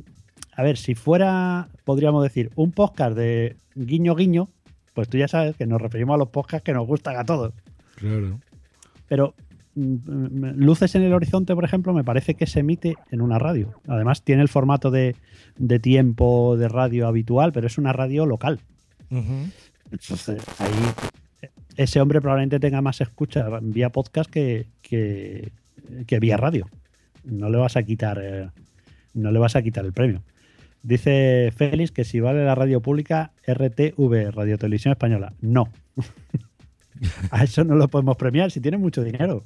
A 0.57 0.63
ver, 0.63 0.77
si 0.77 0.95
fuera, 0.95 1.69
podríamos 1.85 2.23
decir, 2.23 2.51
un 2.57 2.73
podcast 2.73 3.17
de 3.17 3.57
guiño 3.75 4.15
guiño, 4.15 4.51
pues 4.93 5.09
tú 5.09 5.17
ya 5.17 5.29
sabes 5.29 5.57
que 5.57 5.65
nos 5.65 5.81
referimos 5.81 6.15
a 6.15 6.19
los 6.19 6.29
podcasts 6.29 6.65
que 6.65 6.75
nos 6.75 6.87
gustan 6.87 7.17
a 7.17 7.25
todos. 7.25 7.55
Claro. 7.95 8.39
Pero 9.09 9.35
mm, 9.77 9.83
mm, 9.95 10.45
Luces 10.57 10.95
en 10.97 11.03
el 11.03 11.15
Horizonte, 11.15 11.55
por 11.55 11.65
ejemplo, 11.65 11.95
me 11.95 12.05
parece 12.05 12.35
que 12.35 12.47
se 12.47 12.61
emite 12.61 12.97
en 13.11 13.21
una 13.23 13.39
radio. 13.39 13.73
Además, 13.89 14.23
tiene 14.23 14.43
el 14.43 14.49
formato 14.49 14.91
de, 14.91 15.15
de 15.57 15.79
tiempo 15.79 16.57
de 16.59 16.69
radio 16.69 17.07
habitual, 17.07 17.53
pero 17.53 17.69
es 17.69 17.79
una 17.79 17.93
radio 17.93 18.27
local. 18.27 18.59
Entonces, 19.91 20.43
ahí 20.59 21.49
ese 21.77 22.01
hombre 22.01 22.21
probablemente 22.21 22.61
tenga 22.61 22.83
más 22.83 23.01
escucha 23.01 23.47
vía 23.63 23.91
podcast 23.91 24.29
que, 24.31 24.67
que, 24.83 25.53
que 26.07 26.19
vía 26.21 26.37
radio. 26.37 26.69
No 27.31 27.49
le 27.49 27.59
vas 27.59 27.77
a 27.77 27.83
quitar 27.83 28.21
eh, 28.23 28.51
no 29.15 29.31
le 29.31 29.39
vas 29.39 29.57
a 29.57 29.63
quitar 29.63 29.85
el 29.85 29.93
premio. 29.93 30.23
Dice 30.83 31.53
Félix 31.57 31.91
que 31.91 32.05
si 32.05 32.21
vale 32.21 32.45
la 32.45 32.55
radio 32.55 32.81
pública 32.81 33.33
RTV, 33.47 34.31
Radio 34.33 34.59
Televisión 34.59 34.93
Española. 34.93 35.35
No. 35.41 35.71
a 37.31 37.45
eso 37.45 37.65
no 37.65 37.75
lo 37.75 37.89
podemos 37.89 38.17
premiar 38.17 38.51
si 38.51 38.61
tiene 38.61 38.79
mucho 38.79 39.03
dinero. 39.03 39.45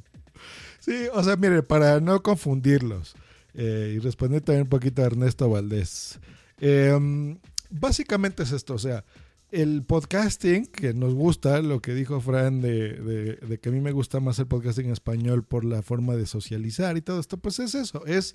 Sí, 0.78 1.06
o 1.12 1.22
sea, 1.22 1.36
mire, 1.36 1.62
para 1.62 2.00
no 2.00 2.22
confundirlos 2.22 3.16
eh, 3.54 3.94
y 3.96 3.98
responder 3.98 4.42
también 4.42 4.62
un 4.62 4.68
poquito 4.68 5.02
a 5.02 5.06
Ernesto 5.06 5.48
Valdés. 5.48 6.20
eh, 6.60 7.36
básicamente 7.70 8.44
es 8.44 8.52
esto, 8.52 8.74
o 8.74 8.78
sea, 8.78 9.04
el 9.62 9.82
podcasting 9.84 10.66
que 10.66 10.94
nos 10.94 11.14
gusta, 11.14 11.60
lo 11.62 11.80
que 11.80 11.94
dijo 11.94 12.20
Fran 12.20 12.60
de, 12.60 12.94
de- 12.94 13.36
de 13.36 13.58
que 13.58 13.68
a 13.68 13.72
mí 13.72 13.80
me 13.80 13.92
gusta 13.92 14.20
más 14.20 14.38
el 14.38 14.46
podcasting 14.46 14.90
español 14.90 15.44
por 15.44 15.64
la 15.64 15.82
forma 15.82 16.16
de 16.16 16.26
socializar 16.26 16.96
y 16.96 17.02
todo 17.02 17.20
esto, 17.20 17.36
pues 17.36 17.58
es 17.60 17.74
eso, 17.74 18.04
es 18.06 18.34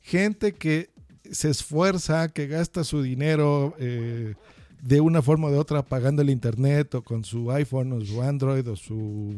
gente 0.00 0.52
que 0.52 0.90
se 1.30 1.50
esfuerza, 1.50 2.28
que 2.28 2.46
gasta 2.46 2.84
su 2.84 3.02
dinero 3.02 3.74
eh, 3.78 4.34
de 4.82 5.00
una 5.00 5.22
forma 5.22 5.48
o 5.48 5.50
de 5.50 5.58
otra 5.58 5.84
pagando 5.84 6.22
el 6.22 6.30
internet 6.30 6.94
o 6.96 7.02
con 7.02 7.24
su 7.24 7.50
iPhone 7.52 7.92
o 7.92 8.00
su 8.04 8.20
Android 8.22 8.66
o 8.68 8.76
su 8.76 8.94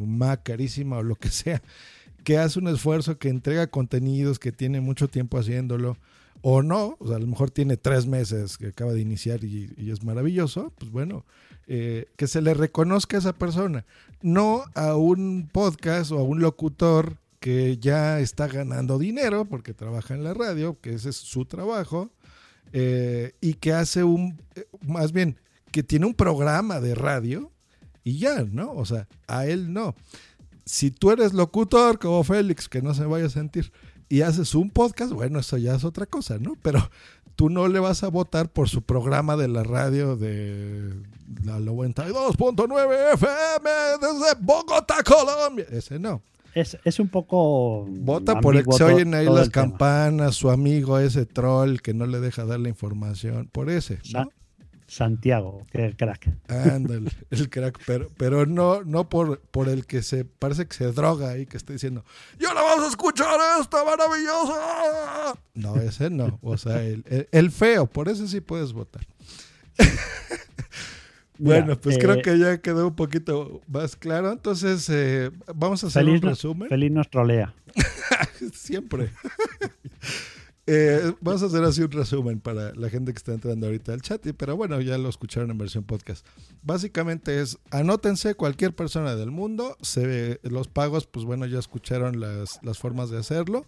Mac 0.07 0.43
carísima 0.45 0.99
o 0.99 1.03
lo 1.03 1.15
que 1.17 1.29
sea 1.31 1.63
que 2.25 2.39
hace 2.39 2.59
un 2.59 2.69
esfuerzo, 2.69 3.19
que 3.19 3.29
entrega 3.29 3.67
contenidos, 3.67 4.39
que 4.39 4.51
tiene 4.51 4.81
mucho 4.81 5.09
tiempo 5.09 5.37
haciéndolo, 5.39 5.99
o 6.47 6.63
no, 6.63 6.99
o 7.01 7.07
sea, 7.07 7.17
a 7.17 7.21
lo 7.21 7.27
mejor 7.27 7.51
tiene 7.51 7.79
tres 7.79 8.07
meses 8.07 8.59
que 8.59 8.67
acaba 8.67 8.93
de 8.93 9.01
iniciar 9.01 9.43
y, 9.45 9.91
es 9.91 10.05
maravilloso, 10.05 10.75
pues 10.77 10.91
bueno, 10.91 11.25
eh, 11.67 12.09
que 12.17 12.27
se 12.27 12.43
le 12.43 12.53
reconozca 12.53 13.17
a 13.17 13.21
esa 13.21 13.33
persona, 13.33 13.87
no 14.21 14.63
a 14.75 14.95
un 14.95 15.49
podcast 15.51 16.13
o 16.13 16.19
a 16.19 16.23
un 16.23 16.43
locutor 16.43 17.17
que 17.41 17.79
ya 17.79 18.21
está 18.21 18.47
ganando 18.47 18.99
dinero 18.99 19.47
porque 19.47 19.73
trabaja 19.73 20.13
en 20.13 20.23
la 20.23 20.35
radio, 20.35 20.79
que 20.83 20.93
ese 20.93 21.09
es 21.09 21.17
su 21.17 21.47
trabajo, 21.47 22.11
eh, 22.75 23.33
y 23.41 23.55
que 23.55 23.73
hace 23.73 24.05
un, 24.05 24.39
eh, 24.55 24.67
más 24.83 25.13
bien, 25.13 25.41
que 25.73 25.83
tiene 25.83 26.05
un 26.05 26.15
programa 26.15 26.79
de 26.79 26.95
radio 26.95 27.53
y 28.03 28.19
ya, 28.19 28.45
¿no? 28.45 28.71
O 28.73 28.85
sea, 28.85 29.09
a 29.29 29.47
él 29.47 29.73
no 29.73 29.95
si 30.65 30.91
tú 30.91 31.11
eres 31.11 31.35
locutor 31.35 31.99
como 31.99 32.25
Félix, 32.25 32.69
que 32.69 32.83
no 32.83 32.95
se 32.95 33.05
vaya 33.05 33.27
a 33.27 33.31
sentir, 33.31 33.73
y 34.09 34.23
haces 34.23 34.55
un 34.55 34.71
podcast, 34.71 35.13
bueno, 35.13 35.39
eso 35.39 35.57
ya 35.57 35.75
es 35.75 35.85
otra 35.85 36.07
cosa, 36.07 36.39
¿no? 36.39 36.55
Pero 36.63 36.91
tú 37.37 37.51
no 37.51 37.69
le 37.69 37.81
vas 37.81 38.03
a 38.05 38.09
votar 38.09 38.49
por 38.51 38.69
su 38.69 38.83
programa 38.83 39.37
de 39.37 39.49
la 39.49 39.63
radio 39.63 40.17
de 40.17 40.95
la 41.45 41.59
92.9 41.59 43.15
FM 43.15 43.71
desde 44.01 44.41
Bogotá, 44.41 44.97
Colombia. 45.05 45.67
Ese 45.71 45.99
no. 45.99 46.23
Es, 46.55 46.79
es 46.85 47.01
un 47.01 47.09
poco. 47.09 47.85
Vota 47.89 48.41
por 48.41 48.55
el 48.55 48.65
que 48.65 48.73
se 48.73 48.85
oyen 48.85 49.13
ahí 49.15 49.27
las 49.27 49.51
tema. 49.51 49.69
campanas, 49.69 50.37
su 50.37 50.51
amigo 50.51 51.01
ese 51.01 51.27
troll 51.27 51.79
que 51.79 51.95
no 51.95 52.07
le 52.07 52.21
deja 52.21 52.45
dar 52.45 52.61
la 52.61 52.69
información. 52.69 53.49
Por 53.51 53.71
ese. 53.71 53.99
Santiago, 54.87 55.67
que 55.73 55.95
crack. 55.97 56.29
Ándale, 56.49 57.11
el 57.31 57.49
crack, 57.51 57.81
pero, 57.87 58.11
pero 58.17 58.47
no, 58.47 58.83
no 58.85 59.09
por, 59.09 59.41
por 59.41 59.69
el 59.69 59.87
que 59.87 60.03
se 60.03 60.25
parece 60.25 60.67
que 60.67 60.75
se 60.75 60.93
droga 60.93 61.31
ahí, 61.31 61.47
que 61.47 61.57
está 61.57 61.73
diciendo, 61.73 62.05
¡Y 62.39 62.45
ahora 62.45 62.63
vamos 62.63 62.85
a 62.85 62.89
escuchar 62.89 63.39
esta 63.61 63.83
maravillosa! 63.85 65.39
No, 65.55 65.77
ese 65.77 66.11
no. 66.11 66.39
O 66.43 66.57
sea, 66.59 66.83
el, 66.83 67.05
el- 67.09 67.29
el 67.33 67.51
feo, 67.51 67.87
por 67.87 68.09
ese 68.09 68.29
sí 68.29 68.41
puedes 68.41 68.73
votar. 68.73 69.07
Mira, 71.37 71.61
bueno, 71.63 71.81
pues 71.81 71.97
eh, 71.97 71.99
creo 71.99 72.23
que 72.23 72.39
ya 72.39 72.59
quedó 72.59 72.87
un 72.87 72.95
poquito 72.95 73.61
más 73.67 73.97
claro. 73.97 74.31
Entonces, 74.31 74.89
eh, 74.89 75.33
vamos 75.55 75.83
a 75.83 75.89
hacer 75.89 76.05
Feliz, 76.05 76.23
un 76.23 76.29
resumen. 76.29 76.69
Feliz 76.69 76.93
nos 76.93 77.11
trolea. 77.11 77.53
Siempre. 78.55 79.11
Eh, 80.67 81.13
vamos 81.21 81.43
a 81.43 81.47
hacer 81.47 81.63
así 81.63 81.83
un 81.83 81.91
resumen 81.91 82.41
para 82.41 82.75
la 82.75 82.89
gente 82.89 83.13
que 83.13 83.19
está 83.19 83.35
entrando 83.35 83.67
ahorita 83.67 83.93
al 83.93 84.01
chat, 84.01 84.27
pero 84.37 84.57
bueno, 84.57 84.81
ya 84.81 84.97
lo 84.97 85.11
escucharon 85.11 85.51
en 85.51 85.59
versión 85.59 85.85
podcast. 85.85 86.27
Básicamente 86.63 87.43
es, 87.43 87.59
anótense 87.71 88.35
cualquier 88.35 88.75
persona 88.75 89.15
del 89.15 89.31
mundo, 89.31 89.77
se, 89.83 90.41
los 90.43 90.69
pagos, 90.69 91.07
pues 91.07 91.27
bueno, 91.27 91.45
ya 91.45 91.59
escucharon 91.59 92.19
las, 92.19 92.61
las 92.63 92.79
formas 92.79 93.11
de 93.11 93.19
hacerlo. 93.19 93.67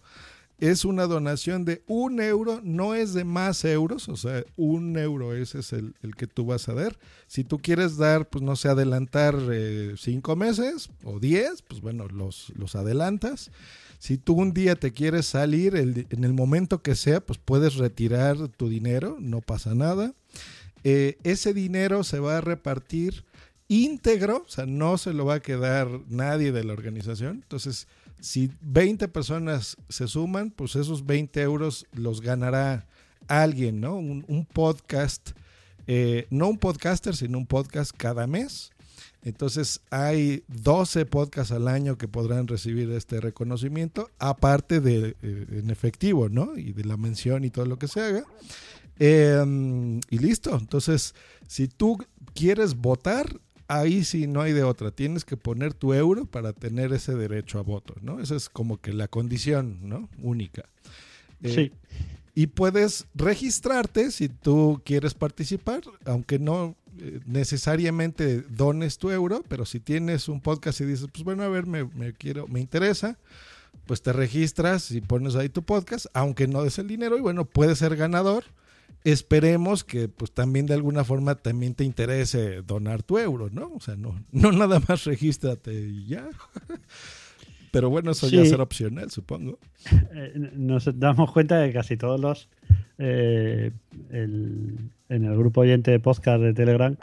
Es 0.58 0.86
una 0.86 1.06
donación 1.06 1.66
de 1.66 1.82
un 1.86 2.18
euro, 2.18 2.62
no 2.64 2.94
es 2.94 3.12
de 3.12 3.24
más 3.24 3.62
euros, 3.66 4.08
o 4.08 4.16
sea, 4.16 4.42
un 4.56 4.96
euro 4.96 5.34
ese 5.34 5.58
es 5.58 5.74
el, 5.74 5.94
el 6.00 6.16
que 6.16 6.26
tú 6.26 6.46
vas 6.46 6.70
a 6.70 6.72
dar. 6.72 6.98
Si 7.26 7.44
tú 7.44 7.58
quieres 7.58 7.98
dar, 7.98 8.30
pues 8.30 8.42
no 8.42 8.56
sé, 8.56 8.70
adelantar 8.70 9.36
eh, 9.52 9.96
cinco 9.98 10.34
meses 10.34 10.88
o 11.04 11.20
diez, 11.20 11.60
pues 11.60 11.82
bueno, 11.82 12.08
los, 12.08 12.54
los 12.56 12.74
adelantas. 12.74 13.50
Si 13.98 14.18
tú 14.18 14.34
un 14.34 14.52
día 14.52 14.76
te 14.76 14.92
quieres 14.92 15.26
salir, 15.26 15.76
en 15.76 16.24
el 16.24 16.32
momento 16.32 16.82
que 16.82 16.94
sea, 16.94 17.20
pues 17.20 17.38
puedes 17.38 17.76
retirar 17.76 18.48
tu 18.48 18.68
dinero, 18.68 19.16
no 19.20 19.40
pasa 19.40 19.74
nada. 19.74 20.14
Eh, 20.84 21.18
ese 21.24 21.52
dinero 21.54 22.04
se 22.04 22.20
va 22.20 22.38
a 22.38 22.40
repartir 22.40 23.24
íntegro, 23.68 24.44
o 24.46 24.48
sea, 24.48 24.66
no 24.66 24.98
se 24.98 25.12
lo 25.12 25.24
va 25.24 25.34
a 25.34 25.40
quedar 25.40 25.88
nadie 26.08 26.52
de 26.52 26.64
la 26.64 26.72
organización. 26.72 27.40
Entonces, 27.42 27.88
si 28.20 28.50
20 28.60 29.08
personas 29.08 29.76
se 29.88 30.06
suman, 30.06 30.50
pues 30.50 30.76
esos 30.76 31.04
20 31.06 31.40
euros 31.42 31.86
los 31.92 32.20
ganará 32.20 32.86
alguien, 33.28 33.80
¿no? 33.80 33.96
Un, 33.96 34.24
un 34.28 34.44
podcast, 34.44 35.30
eh, 35.86 36.26
no 36.30 36.48
un 36.48 36.58
podcaster, 36.58 37.16
sino 37.16 37.38
un 37.38 37.46
podcast 37.46 37.92
cada 37.96 38.26
mes. 38.26 38.70
Entonces 39.26 39.80
hay 39.90 40.44
12 40.46 41.04
podcasts 41.04 41.50
al 41.50 41.66
año 41.66 41.98
que 41.98 42.06
podrán 42.06 42.46
recibir 42.46 42.92
este 42.92 43.20
reconocimiento, 43.20 44.08
aparte 44.20 44.80
de 44.80 45.16
eh, 45.20 45.46
en 45.50 45.70
efectivo, 45.70 46.28
¿no? 46.28 46.56
Y 46.56 46.72
de 46.72 46.84
la 46.84 46.96
mención 46.96 47.42
y 47.42 47.50
todo 47.50 47.66
lo 47.66 47.76
que 47.76 47.88
se 47.88 48.00
haga. 48.02 48.24
Eh, 49.00 50.00
y 50.10 50.18
listo. 50.18 50.56
Entonces, 50.56 51.16
si 51.48 51.66
tú 51.66 51.98
quieres 52.34 52.76
votar, 52.76 53.40
ahí 53.66 54.04
sí 54.04 54.28
no 54.28 54.42
hay 54.42 54.52
de 54.52 54.62
otra. 54.62 54.92
Tienes 54.92 55.24
que 55.24 55.36
poner 55.36 55.74
tu 55.74 55.92
euro 55.92 56.26
para 56.26 56.52
tener 56.52 56.92
ese 56.92 57.16
derecho 57.16 57.58
a 57.58 57.62
voto, 57.62 57.96
¿no? 58.02 58.20
Esa 58.20 58.36
es 58.36 58.48
como 58.48 58.80
que 58.80 58.92
la 58.92 59.08
condición, 59.08 59.88
¿no? 59.88 60.08
Única. 60.22 60.66
Eh, 61.42 61.52
sí. 61.52 61.72
y 62.32 62.46
puedes 62.46 63.06
registrarte 63.16 64.12
si 64.12 64.28
tú 64.28 64.80
quieres 64.84 65.14
participar, 65.14 65.80
aunque 66.04 66.38
no 66.38 66.76
necesariamente 67.26 68.42
dones 68.42 68.98
tu 68.98 69.10
euro, 69.10 69.42
pero 69.48 69.64
si 69.64 69.80
tienes 69.80 70.28
un 70.28 70.40
podcast 70.40 70.80
y 70.80 70.84
dices, 70.84 71.08
pues 71.12 71.24
bueno, 71.24 71.42
a 71.42 71.48
ver, 71.48 71.66
me, 71.66 71.84
me 71.84 72.12
quiero, 72.12 72.46
me 72.48 72.60
interesa, 72.60 73.18
pues 73.86 74.02
te 74.02 74.12
registras 74.12 74.90
y 74.90 75.00
pones 75.00 75.36
ahí 75.36 75.48
tu 75.48 75.62
podcast, 75.62 76.06
aunque 76.14 76.48
no 76.48 76.62
des 76.62 76.78
el 76.78 76.88
dinero, 76.88 77.16
y 77.18 77.20
bueno, 77.20 77.44
puedes 77.44 77.78
ser 77.78 77.96
ganador. 77.96 78.44
Esperemos 79.04 79.84
que 79.84 80.08
pues 80.08 80.32
también 80.32 80.66
de 80.66 80.74
alguna 80.74 81.04
forma 81.04 81.36
también 81.36 81.74
te 81.74 81.84
interese 81.84 82.62
donar 82.62 83.04
tu 83.04 83.18
euro, 83.18 83.48
¿no? 83.52 83.72
O 83.74 83.80
sea, 83.80 83.94
no, 83.96 84.20
no 84.32 84.50
nada 84.50 84.80
más 84.88 85.04
regístrate 85.04 85.72
y 85.74 86.06
ya. 86.06 86.28
Pero 87.72 87.90
bueno, 87.90 88.12
eso 88.12 88.28
ya 88.28 88.44
será 88.46 88.62
opcional, 88.62 89.10
supongo. 89.10 89.58
Eh, 90.14 90.32
nos 90.54 90.88
damos 90.98 91.30
cuenta 91.32 91.58
de 91.58 91.68
que 91.68 91.74
casi 91.74 91.96
todos 91.96 92.18
los 92.18 92.48
eh, 92.98 93.70
el- 94.10 94.90
en 95.08 95.24
el 95.24 95.36
grupo 95.36 95.60
oyente 95.62 95.90
de 95.90 96.00
podcast 96.00 96.40
de 96.42 96.52
Telegram 96.54 96.96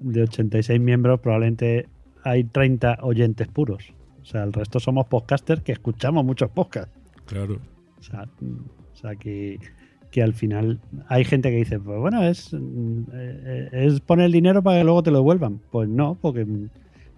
de 0.00 0.22
86 0.22 0.80
miembros 0.80 1.20
probablemente 1.20 1.86
hay 2.24 2.44
30 2.44 2.98
oyentes 3.02 3.48
puros. 3.48 3.92
O 4.22 4.24
sea, 4.24 4.44
el 4.44 4.52
resto 4.52 4.80
somos 4.80 5.06
podcasters 5.06 5.62
que 5.62 5.72
escuchamos 5.72 6.24
muchos 6.24 6.50
podcasts. 6.50 6.92
Claro. 7.26 7.58
O 7.98 8.02
sea, 8.02 8.26
mm, 8.40 8.56
sea 8.94 9.16
que, 9.16 9.58
que 10.10 10.22
al 10.22 10.34
final 10.34 10.80
hay 11.08 11.24
gente 11.24 11.50
que 11.50 11.56
dice, 11.56 11.78
pues 11.80 11.98
bueno, 11.98 12.22
es, 12.22 12.54
eh, 12.54 13.68
es 13.72 14.00
poner 14.00 14.26
el 14.26 14.32
dinero 14.32 14.62
para 14.62 14.78
que 14.78 14.84
luego 14.84 15.02
te 15.02 15.10
lo 15.10 15.18
devuelvan. 15.18 15.60
Pues 15.70 15.88
no, 15.88 16.16
porque 16.20 16.46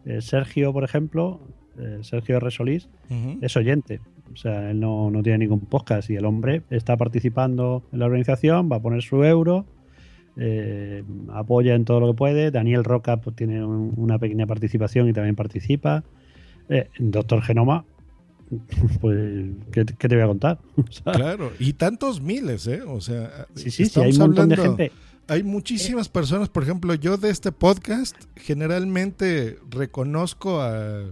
eh, 0.05 0.21
Sergio, 0.21 0.73
por 0.73 0.85
ejemplo, 0.85 1.41
eh, 1.79 1.99
Sergio 2.03 2.39
Resolís, 2.41 2.89
Ujú. 3.11 3.39
es 3.41 3.57
oyente. 3.57 4.01
O 4.33 4.37
sea, 4.37 4.71
él 4.71 4.81
no, 4.81 5.11
no 5.11 5.23
tiene 5.23 5.39
ningún 5.39 5.61
podcast 5.61 6.09
y 6.09 6.17
el 6.17 6.25
hombre 6.25 6.63
está 6.71 6.97
participando 6.97 7.83
en 7.93 7.99
la 7.99 8.07
organización, 8.07 8.71
va 8.71 8.77
a 8.77 8.81
poner 8.81 9.03
su 9.03 9.23
euro, 9.25 9.67
eh, 10.37 11.05
apoya 11.33 11.75
en 11.75 11.85
todo 11.85 12.01
lo 12.01 12.09
que 12.13 12.17
puede. 12.17 12.51
Daniel 12.51 12.85
Roca 12.85 13.19
pues, 13.19 13.37
tiene 13.37 13.65
un- 13.65 13.93
una 13.97 14.19
pequeña 14.19 14.47
participación 14.47 15.09
y 15.09 15.13
también 15.13 15.37
participa. 15.37 16.05
Eh, 16.69 16.89
Doctor 16.99 17.43
Genoma, 17.43 17.85
pues, 19.01 19.47
¿qué, 19.73 19.85
qué 19.85 20.09
te 20.09 20.15
voy 20.15 20.25
a 20.25 20.27
contar? 20.29 20.59
O 20.77 20.91
sea, 20.93 21.13
Claro, 21.13 21.53
y 21.59 21.73
tantos 21.75 22.21
miles, 22.21 22.67
¿eh? 22.67 22.83
O 22.83 23.01
sea, 23.01 23.47
sí, 23.55 23.71
sí, 23.71 23.87
sí, 23.87 24.01
hay 24.01 24.13
un 24.13 24.19
montón 24.19 24.49
de 24.49 24.55
hablando- 24.57 24.77
gente. 24.79 24.93
Hay 25.29 25.45
muchísimas 25.45 26.09
personas, 26.09 26.49
por 26.49 26.65
ejemplo, 26.65 26.93
yo 26.95 27.17
de 27.17 27.31
este 27.31 27.53
podcast 27.53 28.17
generalmente 28.37 29.57
reconozco 29.71 30.61
a... 30.61 31.05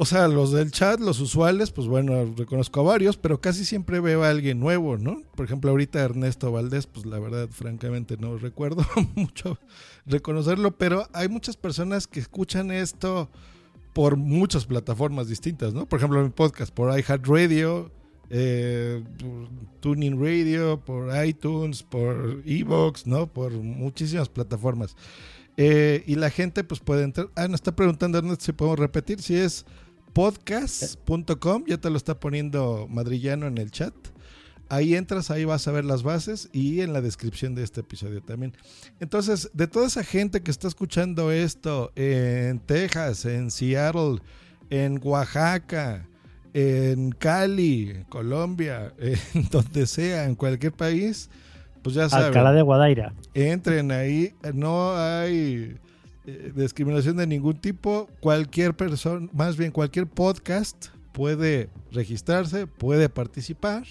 O 0.00 0.04
sea, 0.04 0.28
los 0.28 0.52
del 0.52 0.70
chat, 0.70 1.00
los 1.00 1.18
usuales, 1.18 1.72
pues 1.72 1.88
bueno, 1.88 2.32
reconozco 2.36 2.78
a 2.78 2.84
varios, 2.84 3.16
pero 3.16 3.40
casi 3.40 3.64
siempre 3.64 3.98
veo 3.98 4.22
a 4.22 4.30
alguien 4.30 4.60
nuevo, 4.60 4.96
¿no? 4.96 5.24
Por 5.34 5.44
ejemplo, 5.44 5.72
ahorita 5.72 5.98
Ernesto 5.98 6.52
Valdés, 6.52 6.86
pues 6.86 7.04
la 7.04 7.18
verdad, 7.18 7.48
francamente, 7.50 8.16
no 8.16 8.38
recuerdo 8.38 8.86
mucho 9.16 9.58
reconocerlo, 10.06 10.70
pero 10.70 11.08
hay 11.12 11.28
muchas 11.28 11.56
personas 11.56 12.06
que 12.06 12.20
escuchan 12.20 12.70
esto 12.70 13.28
por 13.92 14.16
muchas 14.16 14.66
plataformas 14.66 15.26
distintas, 15.26 15.74
¿no? 15.74 15.88
Por 15.88 15.98
ejemplo, 15.98 16.22
mi 16.22 16.30
podcast, 16.30 16.72
por 16.72 16.96
iHeartRadio, 16.96 17.90
eh, 18.30 19.02
por 19.18 19.48
Tuning 19.80 20.22
Radio, 20.22 20.78
por 20.78 21.10
iTunes, 21.26 21.82
por 21.82 22.40
Evox, 22.46 23.04
¿no? 23.04 23.26
Por 23.26 23.50
muchísimas 23.50 24.28
plataformas. 24.28 24.94
Eh, 25.56 26.04
y 26.06 26.14
la 26.14 26.30
gente 26.30 26.62
pues 26.62 26.78
puede 26.78 27.02
entrar. 27.02 27.30
Ah, 27.34 27.48
nos 27.48 27.56
está 27.56 27.74
preguntando 27.74 28.18
Ernesto 28.18 28.44
si 28.44 28.52
podemos 28.52 28.78
repetir. 28.78 29.20
Si 29.20 29.34
es 29.34 29.66
podcast.com, 30.12 31.64
ya 31.66 31.78
te 31.78 31.90
lo 31.90 31.96
está 31.96 32.18
poniendo 32.18 32.86
Madrillano 32.88 33.46
en 33.46 33.58
el 33.58 33.70
chat. 33.70 33.94
Ahí 34.70 34.94
entras, 34.94 35.30
ahí 35.30 35.44
vas 35.44 35.66
a 35.66 35.72
ver 35.72 35.84
las 35.84 36.02
bases 36.02 36.50
y 36.52 36.82
en 36.82 36.92
la 36.92 37.00
descripción 37.00 37.54
de 37.54 37.64
este 37.64 37.80
episodio 37.80 38.22
también. 38.22 38.54
Entonces, 39.00 39.50
de 39.54 39.66
toda 39.66 39.86
esa 39.86 40.04
gente 40.04 40.42
que 40.42 40.50
está 40.50 40.68
escuchando 40.68 41.32
esto 41.32 41.90
en 41.96 42.60
Texas, 42.60 43.24
en 43.24 43.50
Seattle, 43.50 44.18
en 44.68 45.00
Oaxaca, 45.02 46.06
en 46.52 47.12
Cali, 47.12 48.04
Colombia, 48.10 48.92
en 48.98 49.48
donde 49.50 49.86
sea, 49.86 50.24
en 50.24 50.34
cualquier 50.34 50.72
país, 50.72 51.30
pues 51.82 51.94
ya 51.94 52.10
saben. 52.10 52.26
Alcalá 52.26 52.52
de 52.52 52.62
Guadaira. 52.62 53.14
Entren 53.32 53.90
ahí, 53.90 54.34
no 54.52 54.94
hay 54.96 55.78
eh, 56.30 56.52
discriminación 56.54 57.16
de 57.16 57.26
ningún 57.26 57.58
tipo. 57.58 58.06
Cualquier 58.20 58.76
persona, 58.76 59.26
más 59.32 59.56
bien 59.56 59.72
cualquier 59.72 60.06
podcast 60.06 60.88
puede 61.14 61.70
registrarse, 61.90 62.66
puede 62.66 63.08
participar. 63.08 63.86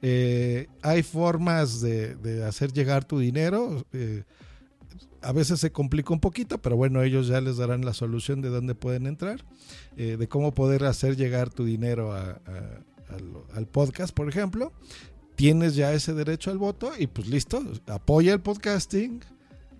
Eh, 0.00 0.68
hay 0.82 1.02
formas 1.02 1.80
de, 1.80 2.44
hacer 2.46 2.72
llegar 2.72 3.04
tu 3.04 3.18
dinero. 3.18 3.84
eh, 3.92 4.22
a 5.20 5.32
veces 5.32 5.58
se 5.58 5.72
complica 5.72 6.12
un 6.12 6.20
poquito, 6.20 6.58
pero 6.58 6.76
bueno, 6.76 7.02
ellos 7.02 7.26
ya 7.26 7.40
les 7.40 7.56
darán 7.56 7.84
la 7.84 7.94
solución 7.94 8.40
de 8.40 8.50
dónde 8.50 8.74
pueden 8.74 9.06
entrar, 9.06 9.42
de 9.96 10.28
cómo 10.28 10.52
poder 10.52 10.84
hacer 10.84 11.16
llegar 11.16 11.48
tu 11.48 11.64
dinero 11.64 12.12
al, 12.12 12.38
al 13.54 13.66
podcast, 13.66 14.14
por 14.14 14.28
ejemplo 14.28 14.70
tienes 15.34 15.74
ya 15.74 15.92
ese 15.92 16.14
derecho 16.14 16.50
al 16.50 16.58
voto 16.58 16.92
y 16.98 17.06
pues 17.06 17.26
listo, 17.26 17.62
apoya 17.86 18.32
el 18.32 18.40
podcasting, 18.40 19.20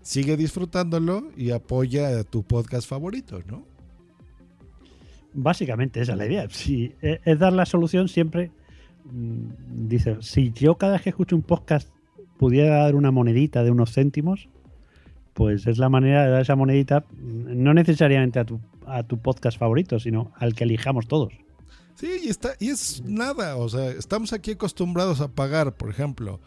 sigue 0.05 0.37
disfrutándolo 0.37 1.31
y 1.37 1.51
apoya 1.51 2.21
a 2.21 2.25
tu 2.25 2.43
podcast 2.45 2.89
favorito, 2.89 3.41
¿no? 3.47 3.67
Básicamente 5.33 6.01
esa 6.01 6.13
es 6.13 6.19
la 6.19 6.27
idea. 6.27 6.47
Si 6.51 6.93
es, 7.01 7.19
es 7.25 7.39
dar 7.39 7.53
la 7.53 7.67
solución 7.67 8.09
siempre. 8.09 8.53
mm, 9.05 9.89
Dice, 9.89 10.19
si 10.21 10.53
yo 10.53 10.77
cada 10.77 10.93
vez 10.93 11.03
que 11.03 11.11
escucho 11.11 11.35
un 11.35 11.43
podcast 11.43 11.89
pudiera 12.39 12.77
dar 12.85 12.95
una 12.95 13.11
monedita 13.11 13.65
de 13.65 13.71
unos 13.71 13.93
céntimos, 13.93 14.49
pues 15.33 15.67
es 15.67 15.79
la 15.79 15.89
manera 15.89 16.25
de 16.25 16.31
dar 16.31 16.43
esa 16.43 16.55
monedita, 16.55 17.01
mm, 17.01 17.63
no 17.63 17.75
necesariamente 17.75 18.39
a 18.39 18.45
tu, 18.45 18.61
a 18.87 19.03
tu 19.03 19.19
podcast 19.19 19.59
favorito, 19.59 19.99
sino 19.99 20.33
al 20.37 20.55
que 20.55 20.65
elijamos 20.65 21.09
todos. 21.09 21.33
Sí, 21.97 22.09
y, 22.25 22.29
está, 22.29 22.51
y 22.61 22.69
es 22.69 23.03
nada, 23.07 23.57
o 23.57 23.69
sea, 23.69 23.91
estamos 23.91 24.33
aquí 24.33 24.53
acostumbrados 24.53 25.21
a 25.21 25.29
pagar, 25.29 25.77
por 25.77 25.91
ejemplo, 25.91 26.41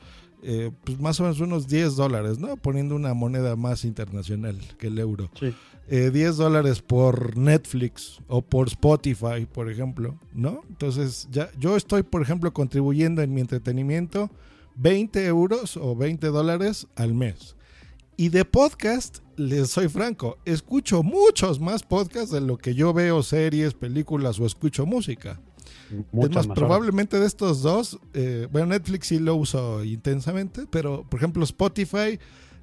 eh, 0.43 0.71
pues 0.83 0.99
más 0.99 1.19
o 1.19 1.23
menos 1.23 1.39
unos 1.39 1.67
10 1.67 1.95
dólares, 1.95 2.39
¿no? 2.39 2.57
Poniendo 2.57 2.95
una 2.95 3.13
moneda 3.13 3.55
más 3.55 3.85
internacional 3.85 4.59
que 4.77 4.87
el 4.87 4.99
euro. 4.99 5.29
Sí. 5.39 5.53
Eh, 5.89 6.11
10 6.11 6.37
dólares 6.37 6.81
por 6.81 7.37
Netflix 7.37 8.19
o 8.27 8.41
por 8.41 8.67
Spotify, 8.67 9.47
por 9.51 9.71
ejemplo, 9.71 10.19
¿no? 10.33 10.61
Entonces, 10.69 11.27
ya 11.31 11.49
yo 11.57 11.77
estoy, 11.77 12.03
por 12.03 12.21
ejemplo, 12.21 12.53
contribuyendo 12.53 13.21
en 13.21 13.33
mi 13.33 13.41
entretenimiento 13.41 14.29
20 14.75 15.25
euros 15.25 15.77
o 15.77 15.95
20 15.95 16.27
dólares 16.27 16.87
al 16.95 17.13
mes. 17.13 17.55
Y 18.15 18.29
de 18.29 18.45
podcast, 18.45 19.19
les 19.35 19.69
soy 19.69 19.87
franco, 19.89 20.37
escucho 20.43 21.03
muchos 21.03 21.59
más 21.59 21.83
podcasts 21.83 22.31
de 22.31 22.41
lo 22.41 22.57
que 22.57 22.73
yo 22.73 22.93
veo 22.93 23.21
series, 23.23 23.73
películas 23.73 24.39
o 24.39 24.45
escucho 24.45 24.85
música. 24.85 25.39
Muchas 26.11 26.29
es 26.29 26.35
más, 26.35 26.35
más 26.35 26.45
horas. 26.45 26.57
probablemente 26.57 27.19
de 27.19 27.25
estos 27.25 27.61
dos, 27.61 27.99
eh, 28.13 28.47
bueno, 28.51 28.67
Netflix 28.67 29.07
sí 29.07 29.19
lo 29.19 29.35
uso 29.35 29.83
intensamente, 29.83 30.65
pero 30.69 31.05
por 31.09 31.19
ejemplo 31.19 31.43
Spotify, 31.43 32.19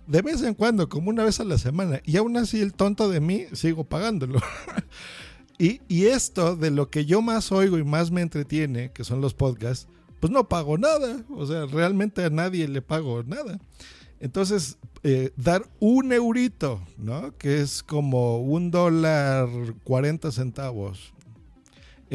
de 0.06 0.22
vez 0.22 0.42
en 0.42 0.54
cuando, 0.54 0.88
como 0.88 1.10
una 1.10 1.24
vez 1.24 1.40
a 1.40 1.44
la 1.44 1.58
semana, 1.58 2.00
y 2.04 2.16
aún 2.16 2.36
así 2.36 2.60
el 2.60 2.74
tonto 2.74 3.08
de 3.08 3.20
mí 3.20 3.46
sigo 3.52 3.84
pagándolo. 3.84 4.40
y, 5.58 5.80
y 5.88 6.06
esto 6.06 6.56
de 6.56 6.70
lo 6.70 6.90
que 6.90 7.06
yo 7.06 7.22
más 7.22 7.52
oigo 7.52 7.78
y 7.78 7.84
más 7.84 8.10
me 8.10 8.20
entretiene, 8.20 8.92
que 8.92 9.04
son 9.04 9.20
los 9.20 9.34
podcasts, 9.34 9.88
pues 10.20 10.32
no 10.32 10.48
pago 10.48 10.78
nada, 10.78 11.24
o 11.30 11.46
sea, 11.46 11.66
realmente 11.66 12.24
a 12.24 12.30
nadie 12.30 12.66
le 12.68 12.82
pago 12.82 13.22
nada. 13.24 13.58
Entonces, 14.20 14.78
eh, 15.02 15.32
dar 15.36 15.68
un 15.80 16.12
eurito, 16.12 16.80
¿no? 16.96 17.36
Que 17.36 17.60
es 17.60 17.82
como 17.82 18.38
un 18.38 18.70
dólar 18.70 19.48
40 19.84 20.32
centavos, 20.32 21.12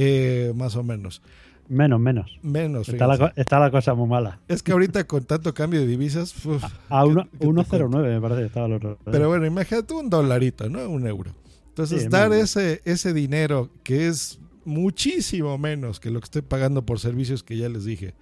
eh, 0.01 0.53
más 0.55 0.75
o 0.75 0.83
menos. 0.83 1.21
Menos, 1.67 1.99
menos. 1.99 2.39
Menos. 2.41 2.89
Está 2.89 3.05
la, 3.05 3.33
está 3.35 3.69
cosa 3.69 3.93
muy 3.93 4.07
mala. 4.07 4.39
Es 4.47 4.63
que 4.63 4.71
ahorita 4.71 5.03
con 5.05 5.23
tanto 5.25 5.53
cambio 5.53 5.81
de 5.81 5.87
divisas. 5.87 6.33
uf, 6.45 6.63
A 6.89 7.05
uno- 7.05 7.25
¿qué- 7.25 7.29
qué 7.31 7.37
te 7.39 7.47
1.09 7.47 8.13
me 8.15 8.21
parece 8.21 8.41
que 8.41 8.47
estaba 8.47 8.65
el 8.65 8.73
otro. 8.73 8.97
Pero 9.05 9.27
bueno, 9.27 9.45
imagínate 9.45 9.93
un 9.93 10.09
dolarito, 10.09 10.67
¿no? 10.69 10.89
Un 10.89 11.05
euro. 11.05 11.31
Entonces, 11.67 12.03
Sí, 12.03 12.07
dar 12.09 12.33
ese, 12.33 12.81
ese 12.85 13.13
dinero 13.13 13.69
que 13.83 14.07
es 14.07 14.39
muchísimo 14.65 15.57
menos 15.57 15.99
que 15.99 16.09
lo 16.09 16.19
que 16.19 16.25
estoy 16.25 16.41
pagando 16.41 16.85
por 16.85 16.99
servicios 16.99 17.43
que 17.43 17.57
ya 17.57 17.69
les 17.69 17.85
dije. 17.85 18.13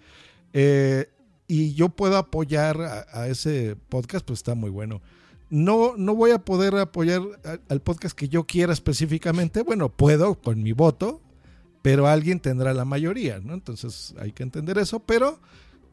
eh, 0.53 1.07
y 1.49 1.73
yo 1.75 1.87
puedo 1.87 2.17
apoyar 2.17 2.81
a, 2.81 3.05
a 3.13 3.27
ese 3.29 3.77
podcast, 3.87 4.25
pues 4.27 4.39
está 4.39 4.53
muy 4.53 4.69
bueno. 4.69 5.01
No, 5.49 5.95
no 5.95 6.13
voy 6.13 6.31
a 6.31 6.39
poder 6.39 6.75
apoyar 6.75 7.21
a- 7.45 7.59
al 7.73 7.79
podcast 7.81 8.13
que 8.17 8.27
yo 8.27 8.43
quiera 8.45 8.73
específicamente. 8.73 9.61
Bueno, 9.61 9.87
puedo 9.87 10.35
con 10.35 10.61
mi 10.61 10.73
voto, 10.73 11.21
pero 11.81 12.07
alguien 12.07 12.39
tendrá 12.39 12.73
la 12.73 12.85
mayoría, 12.85 13.39
¿no? 13.39 13.53
Entonces 13.53 14.13
hay 14.19 14.31
que 14.31 14.43
entender 14.43 14.77
eso, 14.77 14.99
pero 14.99 15.39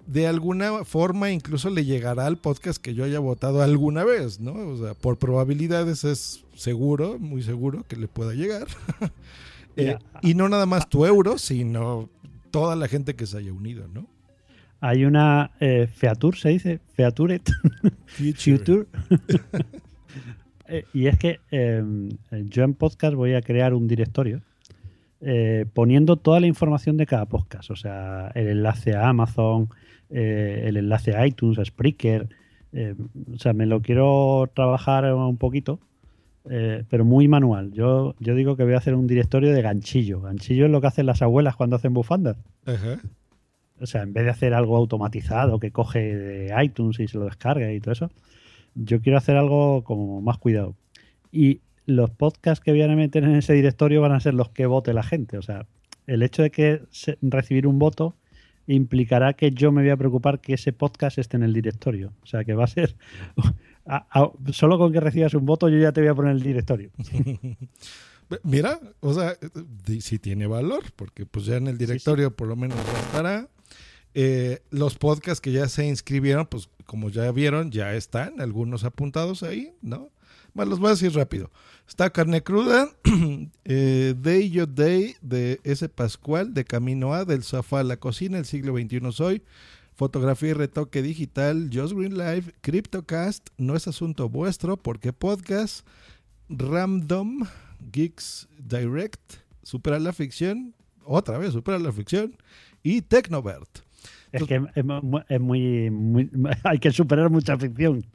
de 0.07 0.27
alguna 0.27 0.85
forma 0.85 1.31
incluso 1.31 1.71
le 1.71 1.85
llegará 1.85 2.27
al 2.27 2.37
podcast 2.37 2.81
que 2.81 2.95
yo 2.95 3.05
haya 3.05 3.19
votado 3.19 3.63
alguna 3.63 4.05
vez, 4.05 4.41
¿no? 4.41 4.53
O 4.53 4.79
sea, 4.79 4.95
por 4.95 5.19
probabilidades 5.19 6.05
es 6.05 6.45
seguro, 6.55 7.19
muy 7.19 7.43
seguro 7.43 7.85
que 7.89 7.97
le 7.97 8.09
pueda 8.09 8.35
llegar. 8.35 8.67
Eh, 9.77 9.99
y 10.23 10.35
no 10.35 10.49
nada 10.49 10.67
más 10.67 10.89
tu 10.89 11.05
euro, 11.05 11.37
sino 11.37 12.09
toda 12.53 12.77
la 12.77 12.87
gente 12.87 13.17
que 13.17 13.27
se 13.27 13.39
haya 13.39 13.53
unido, 13.53 13.89
¿no? 13.89 14.07
Hay 14.81 15.05
una 15.05 15.51
eh, 15.59 15.89
Featur, 15.93 16.37
se 16.37 16.51
dice, 16.51 16.81
Featuret. 16.95 17.51
Future. 18.07 18.87
Eh, 20.67 20.87
y 20.95 21.09
es 21.09 21.19
que 21.19 21.41
eh, 21.51 21.83
yo 22.31 22.65
en 22.65 22.73
podcast 22.73 23.15
voy 23.15 23.35
a 23.35 23.43
crear 23.43 23.75
un 23.75 23.87
directorio 23.87 24.41
eh, 25.27 25.65
poniendo 25.73 26.17
toda 26.17 26.39
la 26.39 26.47
información 26.47 26.99
de 26.99 27.07
cada 27.07 27.25
podcast. 27.27 27.71
O 27.71 27.77
sea, 27.77 28.31
el 28.35 28.49
enlace 28.49 28.95
a 28.95 29.09
Amazon, 29.09 29.71
eh, 30.11 30.65
el 30.67 30.77
enlace 30.77 31.17
a 31.17 31.27
iTunes, 31.27 31.59
a 31.59 31.65
Spreaker. 31.65 32.29
eh, 32.73 32.95
o 33.33 33.39
sea, 33.39 33.55
me 33.55 33.65
lo 33.65 33.81
quiero 33.81 34.51
trabajar 34.55 35.13
un 35.15 35.39
poquito, 35.39 35.81
pero 36.45 37.07
muy 37.07 37.27
manual. 37.27 37.73
Yo, 37.73 38.15
yo 38.19 38.35
digo 38.35 38.55
que 38.57 38.65
voy 38.65 38.75
a 38.75 38.79
hacer 38.79 38.95
un 38.95 39.07
directorio 39.07 39.53
de 39.53 39.63
ganchillo. 39.63 40.21
Ganchillo 40.21 40.67
es 40.67 40.71
lo 40.71 40.83
que 40.83 40.89
hacen 40.89 41.07
las 41.07 41.23
abuelas 41.23 41.57
cuando 41.57 41.77
hacen 41.77 41.95
bufandas. 41.95 42.37
Ajá. 42.67 43.01
O 43.81 43.87
sea, 43.87 44.03
en 44.03 44.13
vez 44.13 44.25
de 44.25 44.31
hacer 44.31 44.55
algo 44.55 44.77
automatizado 44.77 45.59
que 45.59 45.71
coge 45.71 46.17
de 46.17 46.65
iTunes 46.65 47.01
y 47.01 47.09
se 47.09 47.19
lo 47.19 47.25
descarga 47.25 47.73
y 47.73 47.81
todo 47.81 47.93
eso, 47.93 48.11
yo 48.75 49.01
quiero 49.01 49.19
hacer 49.19 49.37
algo 49.37 49.85
como 49.85 50.21
más 50.21 50.39
cuidado. 50.39 50.75
Y 51.33 51.61
los 51.87 52.11
podcasts 52.11 52.63
que 52.65 52.71
voy 52.73 52.83
a 52.83 52.89
meter 52.89 53.25
en 53.25 53.35
ese 53.37 53.53
directorio 53.55 54.01
van 54.01 54.13
a 54.13 54.21
ser 54.21 54.35
los 54.35 54.49
que 54.51 54.67
vote 54.67 54.93
la 54.95 55.03
gente. 55.03 55.39
O 55.39 55.43
sea, 55.43 55.67
el 56.07 56.23
hecho 56.23 56.43
de 56.43 56.51
que 56.51 56.83
recibir 57.23 57.67
un 57.67 57.79
voto 57.79 58.17
implicará 58.67 59.35
que 59.35 59.51
yo 59.51 59.73
me 59.73 59.83
voy 59.83 59.91
a 59.91 59.97
preocupar 59.97 60.41
que 60.41 60.55
ese 60.55 60.73
podcast 60.73 61.19
esté 61.19 61.37
en 61.37 61.43
el 61.43 61.53
directorio. 61.53 62.13
O 62.23 62.27
sea, 62.27 62.45
que 62.45 62.55
va 62.55 62.65
a 62.65 62.69
ser... 62.69 62.97
a- 63.87 64.07
a- 64.11 64.33
solo 64.53 64.79
con 64.79 64.93
que 64.93 65.01
recibas 65.01 65.35
un 65.35 65.45
voto 65.45 65.69
yo 65.69 65.79
ya 65.79 65.93
te 65.93 66.01
voy 66.01 66.09
a 66.09 66.15
poner 66.15 66.33
el 66.33 66.43
directorio. 66.43 66.91
Mira, 68.43 68.81
o 69.01 69.13
sea, 69.13 69.37
sí 70.01 70.19
tiene 70.19 70.47
valor, 70.47 70.83
porque 70.97 71.27
pues 71.27 71.45
ya 71.45 71.57
en 71.57 71.67
el 71.67 71.77
directorio 71.77 72.35
por 72.35 72.49
lo 72.49 72.57
menos 72.57 72.79
estará. 73.07 73.49
Eh, 74.15 74.61
los 74.71 74.97
podcasts 74.97 75.41
que 75.41 75.53
ya 75.53 75.69
se 75.69 75.87
inscribieron, 75.87 76.47
pues 76.47 76.69
como 76.87 77.11
ya 77.11 77.31
vieron, 77.33 77.71
ya 77.71 77.95
están, 77.95 78.41
algunos 78.41 78.85
apuntados 78.85 79.43
ahí, 79.43 79.73
¿no? 79.83 80.11
Más 80.55 80.69
los 80.69 80.79
voy 80.79 80.89
a 80.89 80.93
decir 80.93 81.13
rápido. 81.15 81.51
Está 81.89 82.11
Carne 82.11 82.43
Cruda, 82.43 82.89
eh, 83.65 84.15
Day 84.17 84.51
Your 84.51 84.73
Day 84.73 85.17
de 85.21 85.61
S. 85.65 85.89
Pascual, 85.89 86.55
de 86.55 86.65
Camino 86.65 87.13
A, 87.13 87.25
del 87.25 87.43
sofá 87.43 87.81
a 87.81 87.85
la 87.85 87.97
cocina, 87.99 88.39
el 88.39 88.45
siglo 88.47 88.75
XXI 88.77 89.01
soy, 89.13 89.43
fotografía 89.95 90.51
y 90.51 90.53
retoque 90.55 91.03
digital, 91.03 91.71
Just 91.73 91.93
Green 91.95 92.17
Live, 92.17 92.55
CryptoCast, 92.63 93.49
no 93.59 93.75
es 93.75 93.87
asunto 93.89 94.29
vuestro, 94.29 94.77
porque 94.77 95.13
podcast, 95.13 95.87
Random, 96.49 97.47
Geeks 97.93 98.49
Direct, 98.59 99.21
Supera 99.63 99.99
la 99.99 100.13
Ficción, 100.13 100.75
otra 101.05 101.37
vez 101.37 101.53
Supera 101.53 101.79
la 101.79 101.93
Ficción, 101.93 102.37
y 102.83 103.03
Tecnovert. 103.03 103.81
Es 104.33 104.43
que 104.45 104.61
es 104.75 105.41
muy, 105.41 105.91
muy- 105.91 106.31
Hay 106.65 106.79
que 106.79 106.91
superar 106.91 107.31
mucha 107.31 107.57
ficción. 107.57 108.05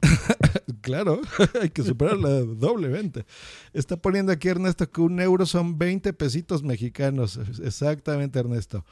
Claro, 0.80 1.20
hay 1.60 1.70
que 1.70 1.82
superarla 1.82 2.28
doblemente. 2.40 3.26
Está 3.72 3.96
poniendo 3.96 4.32
aquí 4.32 4.48
Ernesto 4.48 4.90
que 4.90 5.00
un 5.00 5.20
euro 5.20 5.46
son 5.46 5.78
20 5.78 6.12
pesitos 6.12 6.62
mexicanos. 6.62 7.38
Exactamente, 7.62 8.38
Ernesto. 8.38 8.84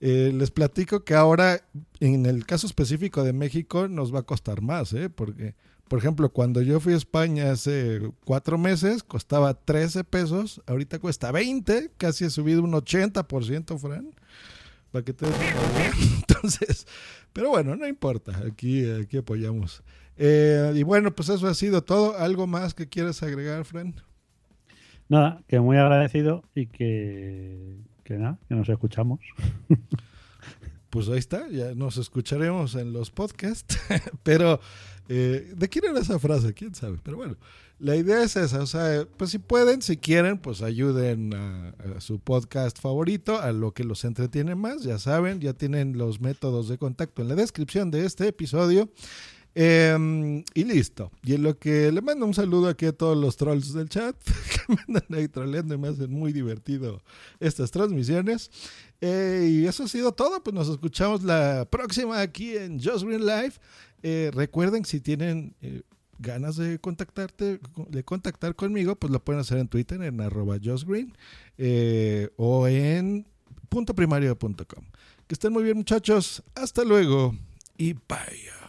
Eh, 0.00 0.32
les 0.34 0.50
platico 0.50 1.04
que 1.04 1.14
ahora, 1.14 1.62
en 2.00 2.26
el 2.26 2.44
caso 2.44 2.66
específico 2.66 3.24
de 3.24 3.32
México, 3.32 3.88
nos 3.88 4.14
va 4.14 4.20
a 4.20 4.24
costar 4.24 4.60
más, 4.60 4.92
¿eh? 4.92 5.08
Porque, 5.08 5.54
por 5.88 5.98
ejemplo, 5.98 6.28
cuando 6.30 6.60
yo 6.60 6.80
fui 6.80 6.92
a 6.92 6.96
España 6.96 7.52
hace 7.52 8.02
cuatro 8.24 8.58
meses, 8.58 9.02
costaba 9.02 9.54
13 9.54 10.04
pesos. 10.04 10.60
Ahorita 10.66 10.98
cuesta 10.98 11.32
20, 11.32 11.92
casi 11.96 12.24
ha 12.24 12.30
subido 12.30 12.62
un 12.62 12.72
80%, 12.72 13.78
Fran. 13.78 14.10
Para 14.90 15.04
que 15.04 15.12
te. 15.12 15.26
Entonces, 16.28 16.86
pero 17.32 17.50
bueno, 17.50 17.74
no 17.76 17.86
importa. 17.86 18.42
Aquí, 18.46 18.88
aquí 18.90 19.16
apoyamos. 19.18 19.82
Eh, 20.16 20.72
y 20.74 20.82
bueno, 20.82 21.14
pues 21.14 21.28
eso 21.28 21.46
ha 21.46 21.54
sido 21.54 21.82
todo. 21.82 22.18
¿Algo 22.18 22.46
más 22.46 22.74
que 22.74 22.88
quieras 22.88 23.22
agregar, 23.22 23.64
Fran? 23.64 23.94
Nada, 25.08 25.42
que 25.46 25.60
muy 25.60 25.76
agradecido 25.76 26.42
y 26.54 26.66
que, 26.66 27.76
que 28.02 28.14
nada, 28.14 28.38
que 28.48 28.54
nos 28.54 28.68
escuchamos. 28.68 29.20
Pues 30.88 31.08
ahí 31.08 31.18
está, 31.18 31.46
ya 31.50 31.74
nos 31.74 31.98
escucharemos 31.98 32.74
en 32.74 32.94
los 32.94 33.10
podcasts. 33.10 33.78
Pero, 34.22 34.60
eh, 35.10 35.52
¿de 35.54 35.68
quién 35.68 35.84
era 35.84 36.00
esa 36.00 36.18
frase? 36.18 36.54
¿Quién 36.54 36.74
sabe? 36.74 36.98
Pero 37.02 37.18
bueno, 37.18 37.36
la 37.78 37.96
idea 37.96 38.22
es 38.22 38.34
esa. 38.36 38.62
O 38.62 38.66
sea, 38.66 39.06
pues 39.18 39.30
si 39.30 39.38
pueden, 39.38 39.82
si 39.82 39.98
quieren, 39.98 40.38
pues 40.38 40.62
ayuden 40.62 41.34
a, 41.34 41.74
a 41.96 42.00
su 42.00 42.18
podcast 42.18 42.80
favorito, 42.80 43.38
a 43.38 43.52
lo 43.52 43.74
que 43.74 43.84
los 43.84 44.04
entretiene 44.04 44.54
más. 44.54 44.84
Ya 44.84 44.98
saben, 44.98 45.40
ya 45.40 45.52
tienen 45.52 45.98
los 45.98 46.20
métodos 46.22 46.68
de 46.68 46.78
contacto 46.78 47.20
en 47.20 47.28
la 47.28 47.34
descripción 47.34 47.90
de 47.90 48.06
este 48.06 48.28
episodio. 48.28 48.88
Eh, 49.58 50.44
y 50.52 50.64
listo. 50.64 51.10
Y 51.24 51.32
en 51.32 51.42
lo 51.42 51.58
que 51.58 51.90
le 51.90 52.02
mando 52.02 52.26
un 52.26 52.34
saludo 52.34 52.68
aquí 52.68 52.84
a 52.84 52.92
todos 52.92 53.16
los 53.16 53.38
trolls 53.38 53.72
del 53.72 53.88
chat 53.88 54.14
que 54.66 54.74
me 54.74 54.78
andan 54.86 55.18
ahí 55.18 55.28
troleando 55.28 55.74
y 55.74 55.78
me 55.78 55.88
hacen 55.88 56.12
muy 56.12 56.34
divertido 56.34 57.00
estas 57.40 57.70
transmisiones. 57.70 58.50
Eh, 59.00 59.48
y 59.50 59.66
eso 59.66 59.84
ha 59.84 59.88
sido 59.88 60.12
todo. 60.12 60.42
Pues 60.42 60.52
nos 60.52 60.68
escuchamos 60.68 61.22
la 61.22 61.66
próxima 61.70 62.20
aquí 62.20 62.54
en 62.54 62.78
Just 62.78 63.04
Green 63.04 63.24
Live. 63.24 63.54
Eh, 64.02 64.30
recuerden, 64.34 64.84
si 64.84 65.00
tienen 65.00 65.54
eh, 65.62 65.80
ganas 66.18 66.56
de 66.56 66.78
contactarte, 66.78 67.58
de 67.88 68.04
contactar 68.04 68.54
conmigo, 68.54 68.94
pues 68.96 69.10
lo 69.10 69.24
pueden 69.24 69.40
hacer 69.40 69.56
en 69.56 69.68
Twitter 69.68 70.02
en 70.02 70.20
arroba 70.20 70.58
justgreen 70.62 71.16
o 72.36 72.68
en 72.68 73.26
puntoprimario.com. 73.70 74.84
Que 75.26 75.34
estén 75.34 75.54
muy 75.54 75.64
bien, 75.64 75.78
muchachos. 75.78 76.42
Hasta 76.54 76.84
luego 76.84 77.34
y 77.78 77.94
bye. 77.94 78.65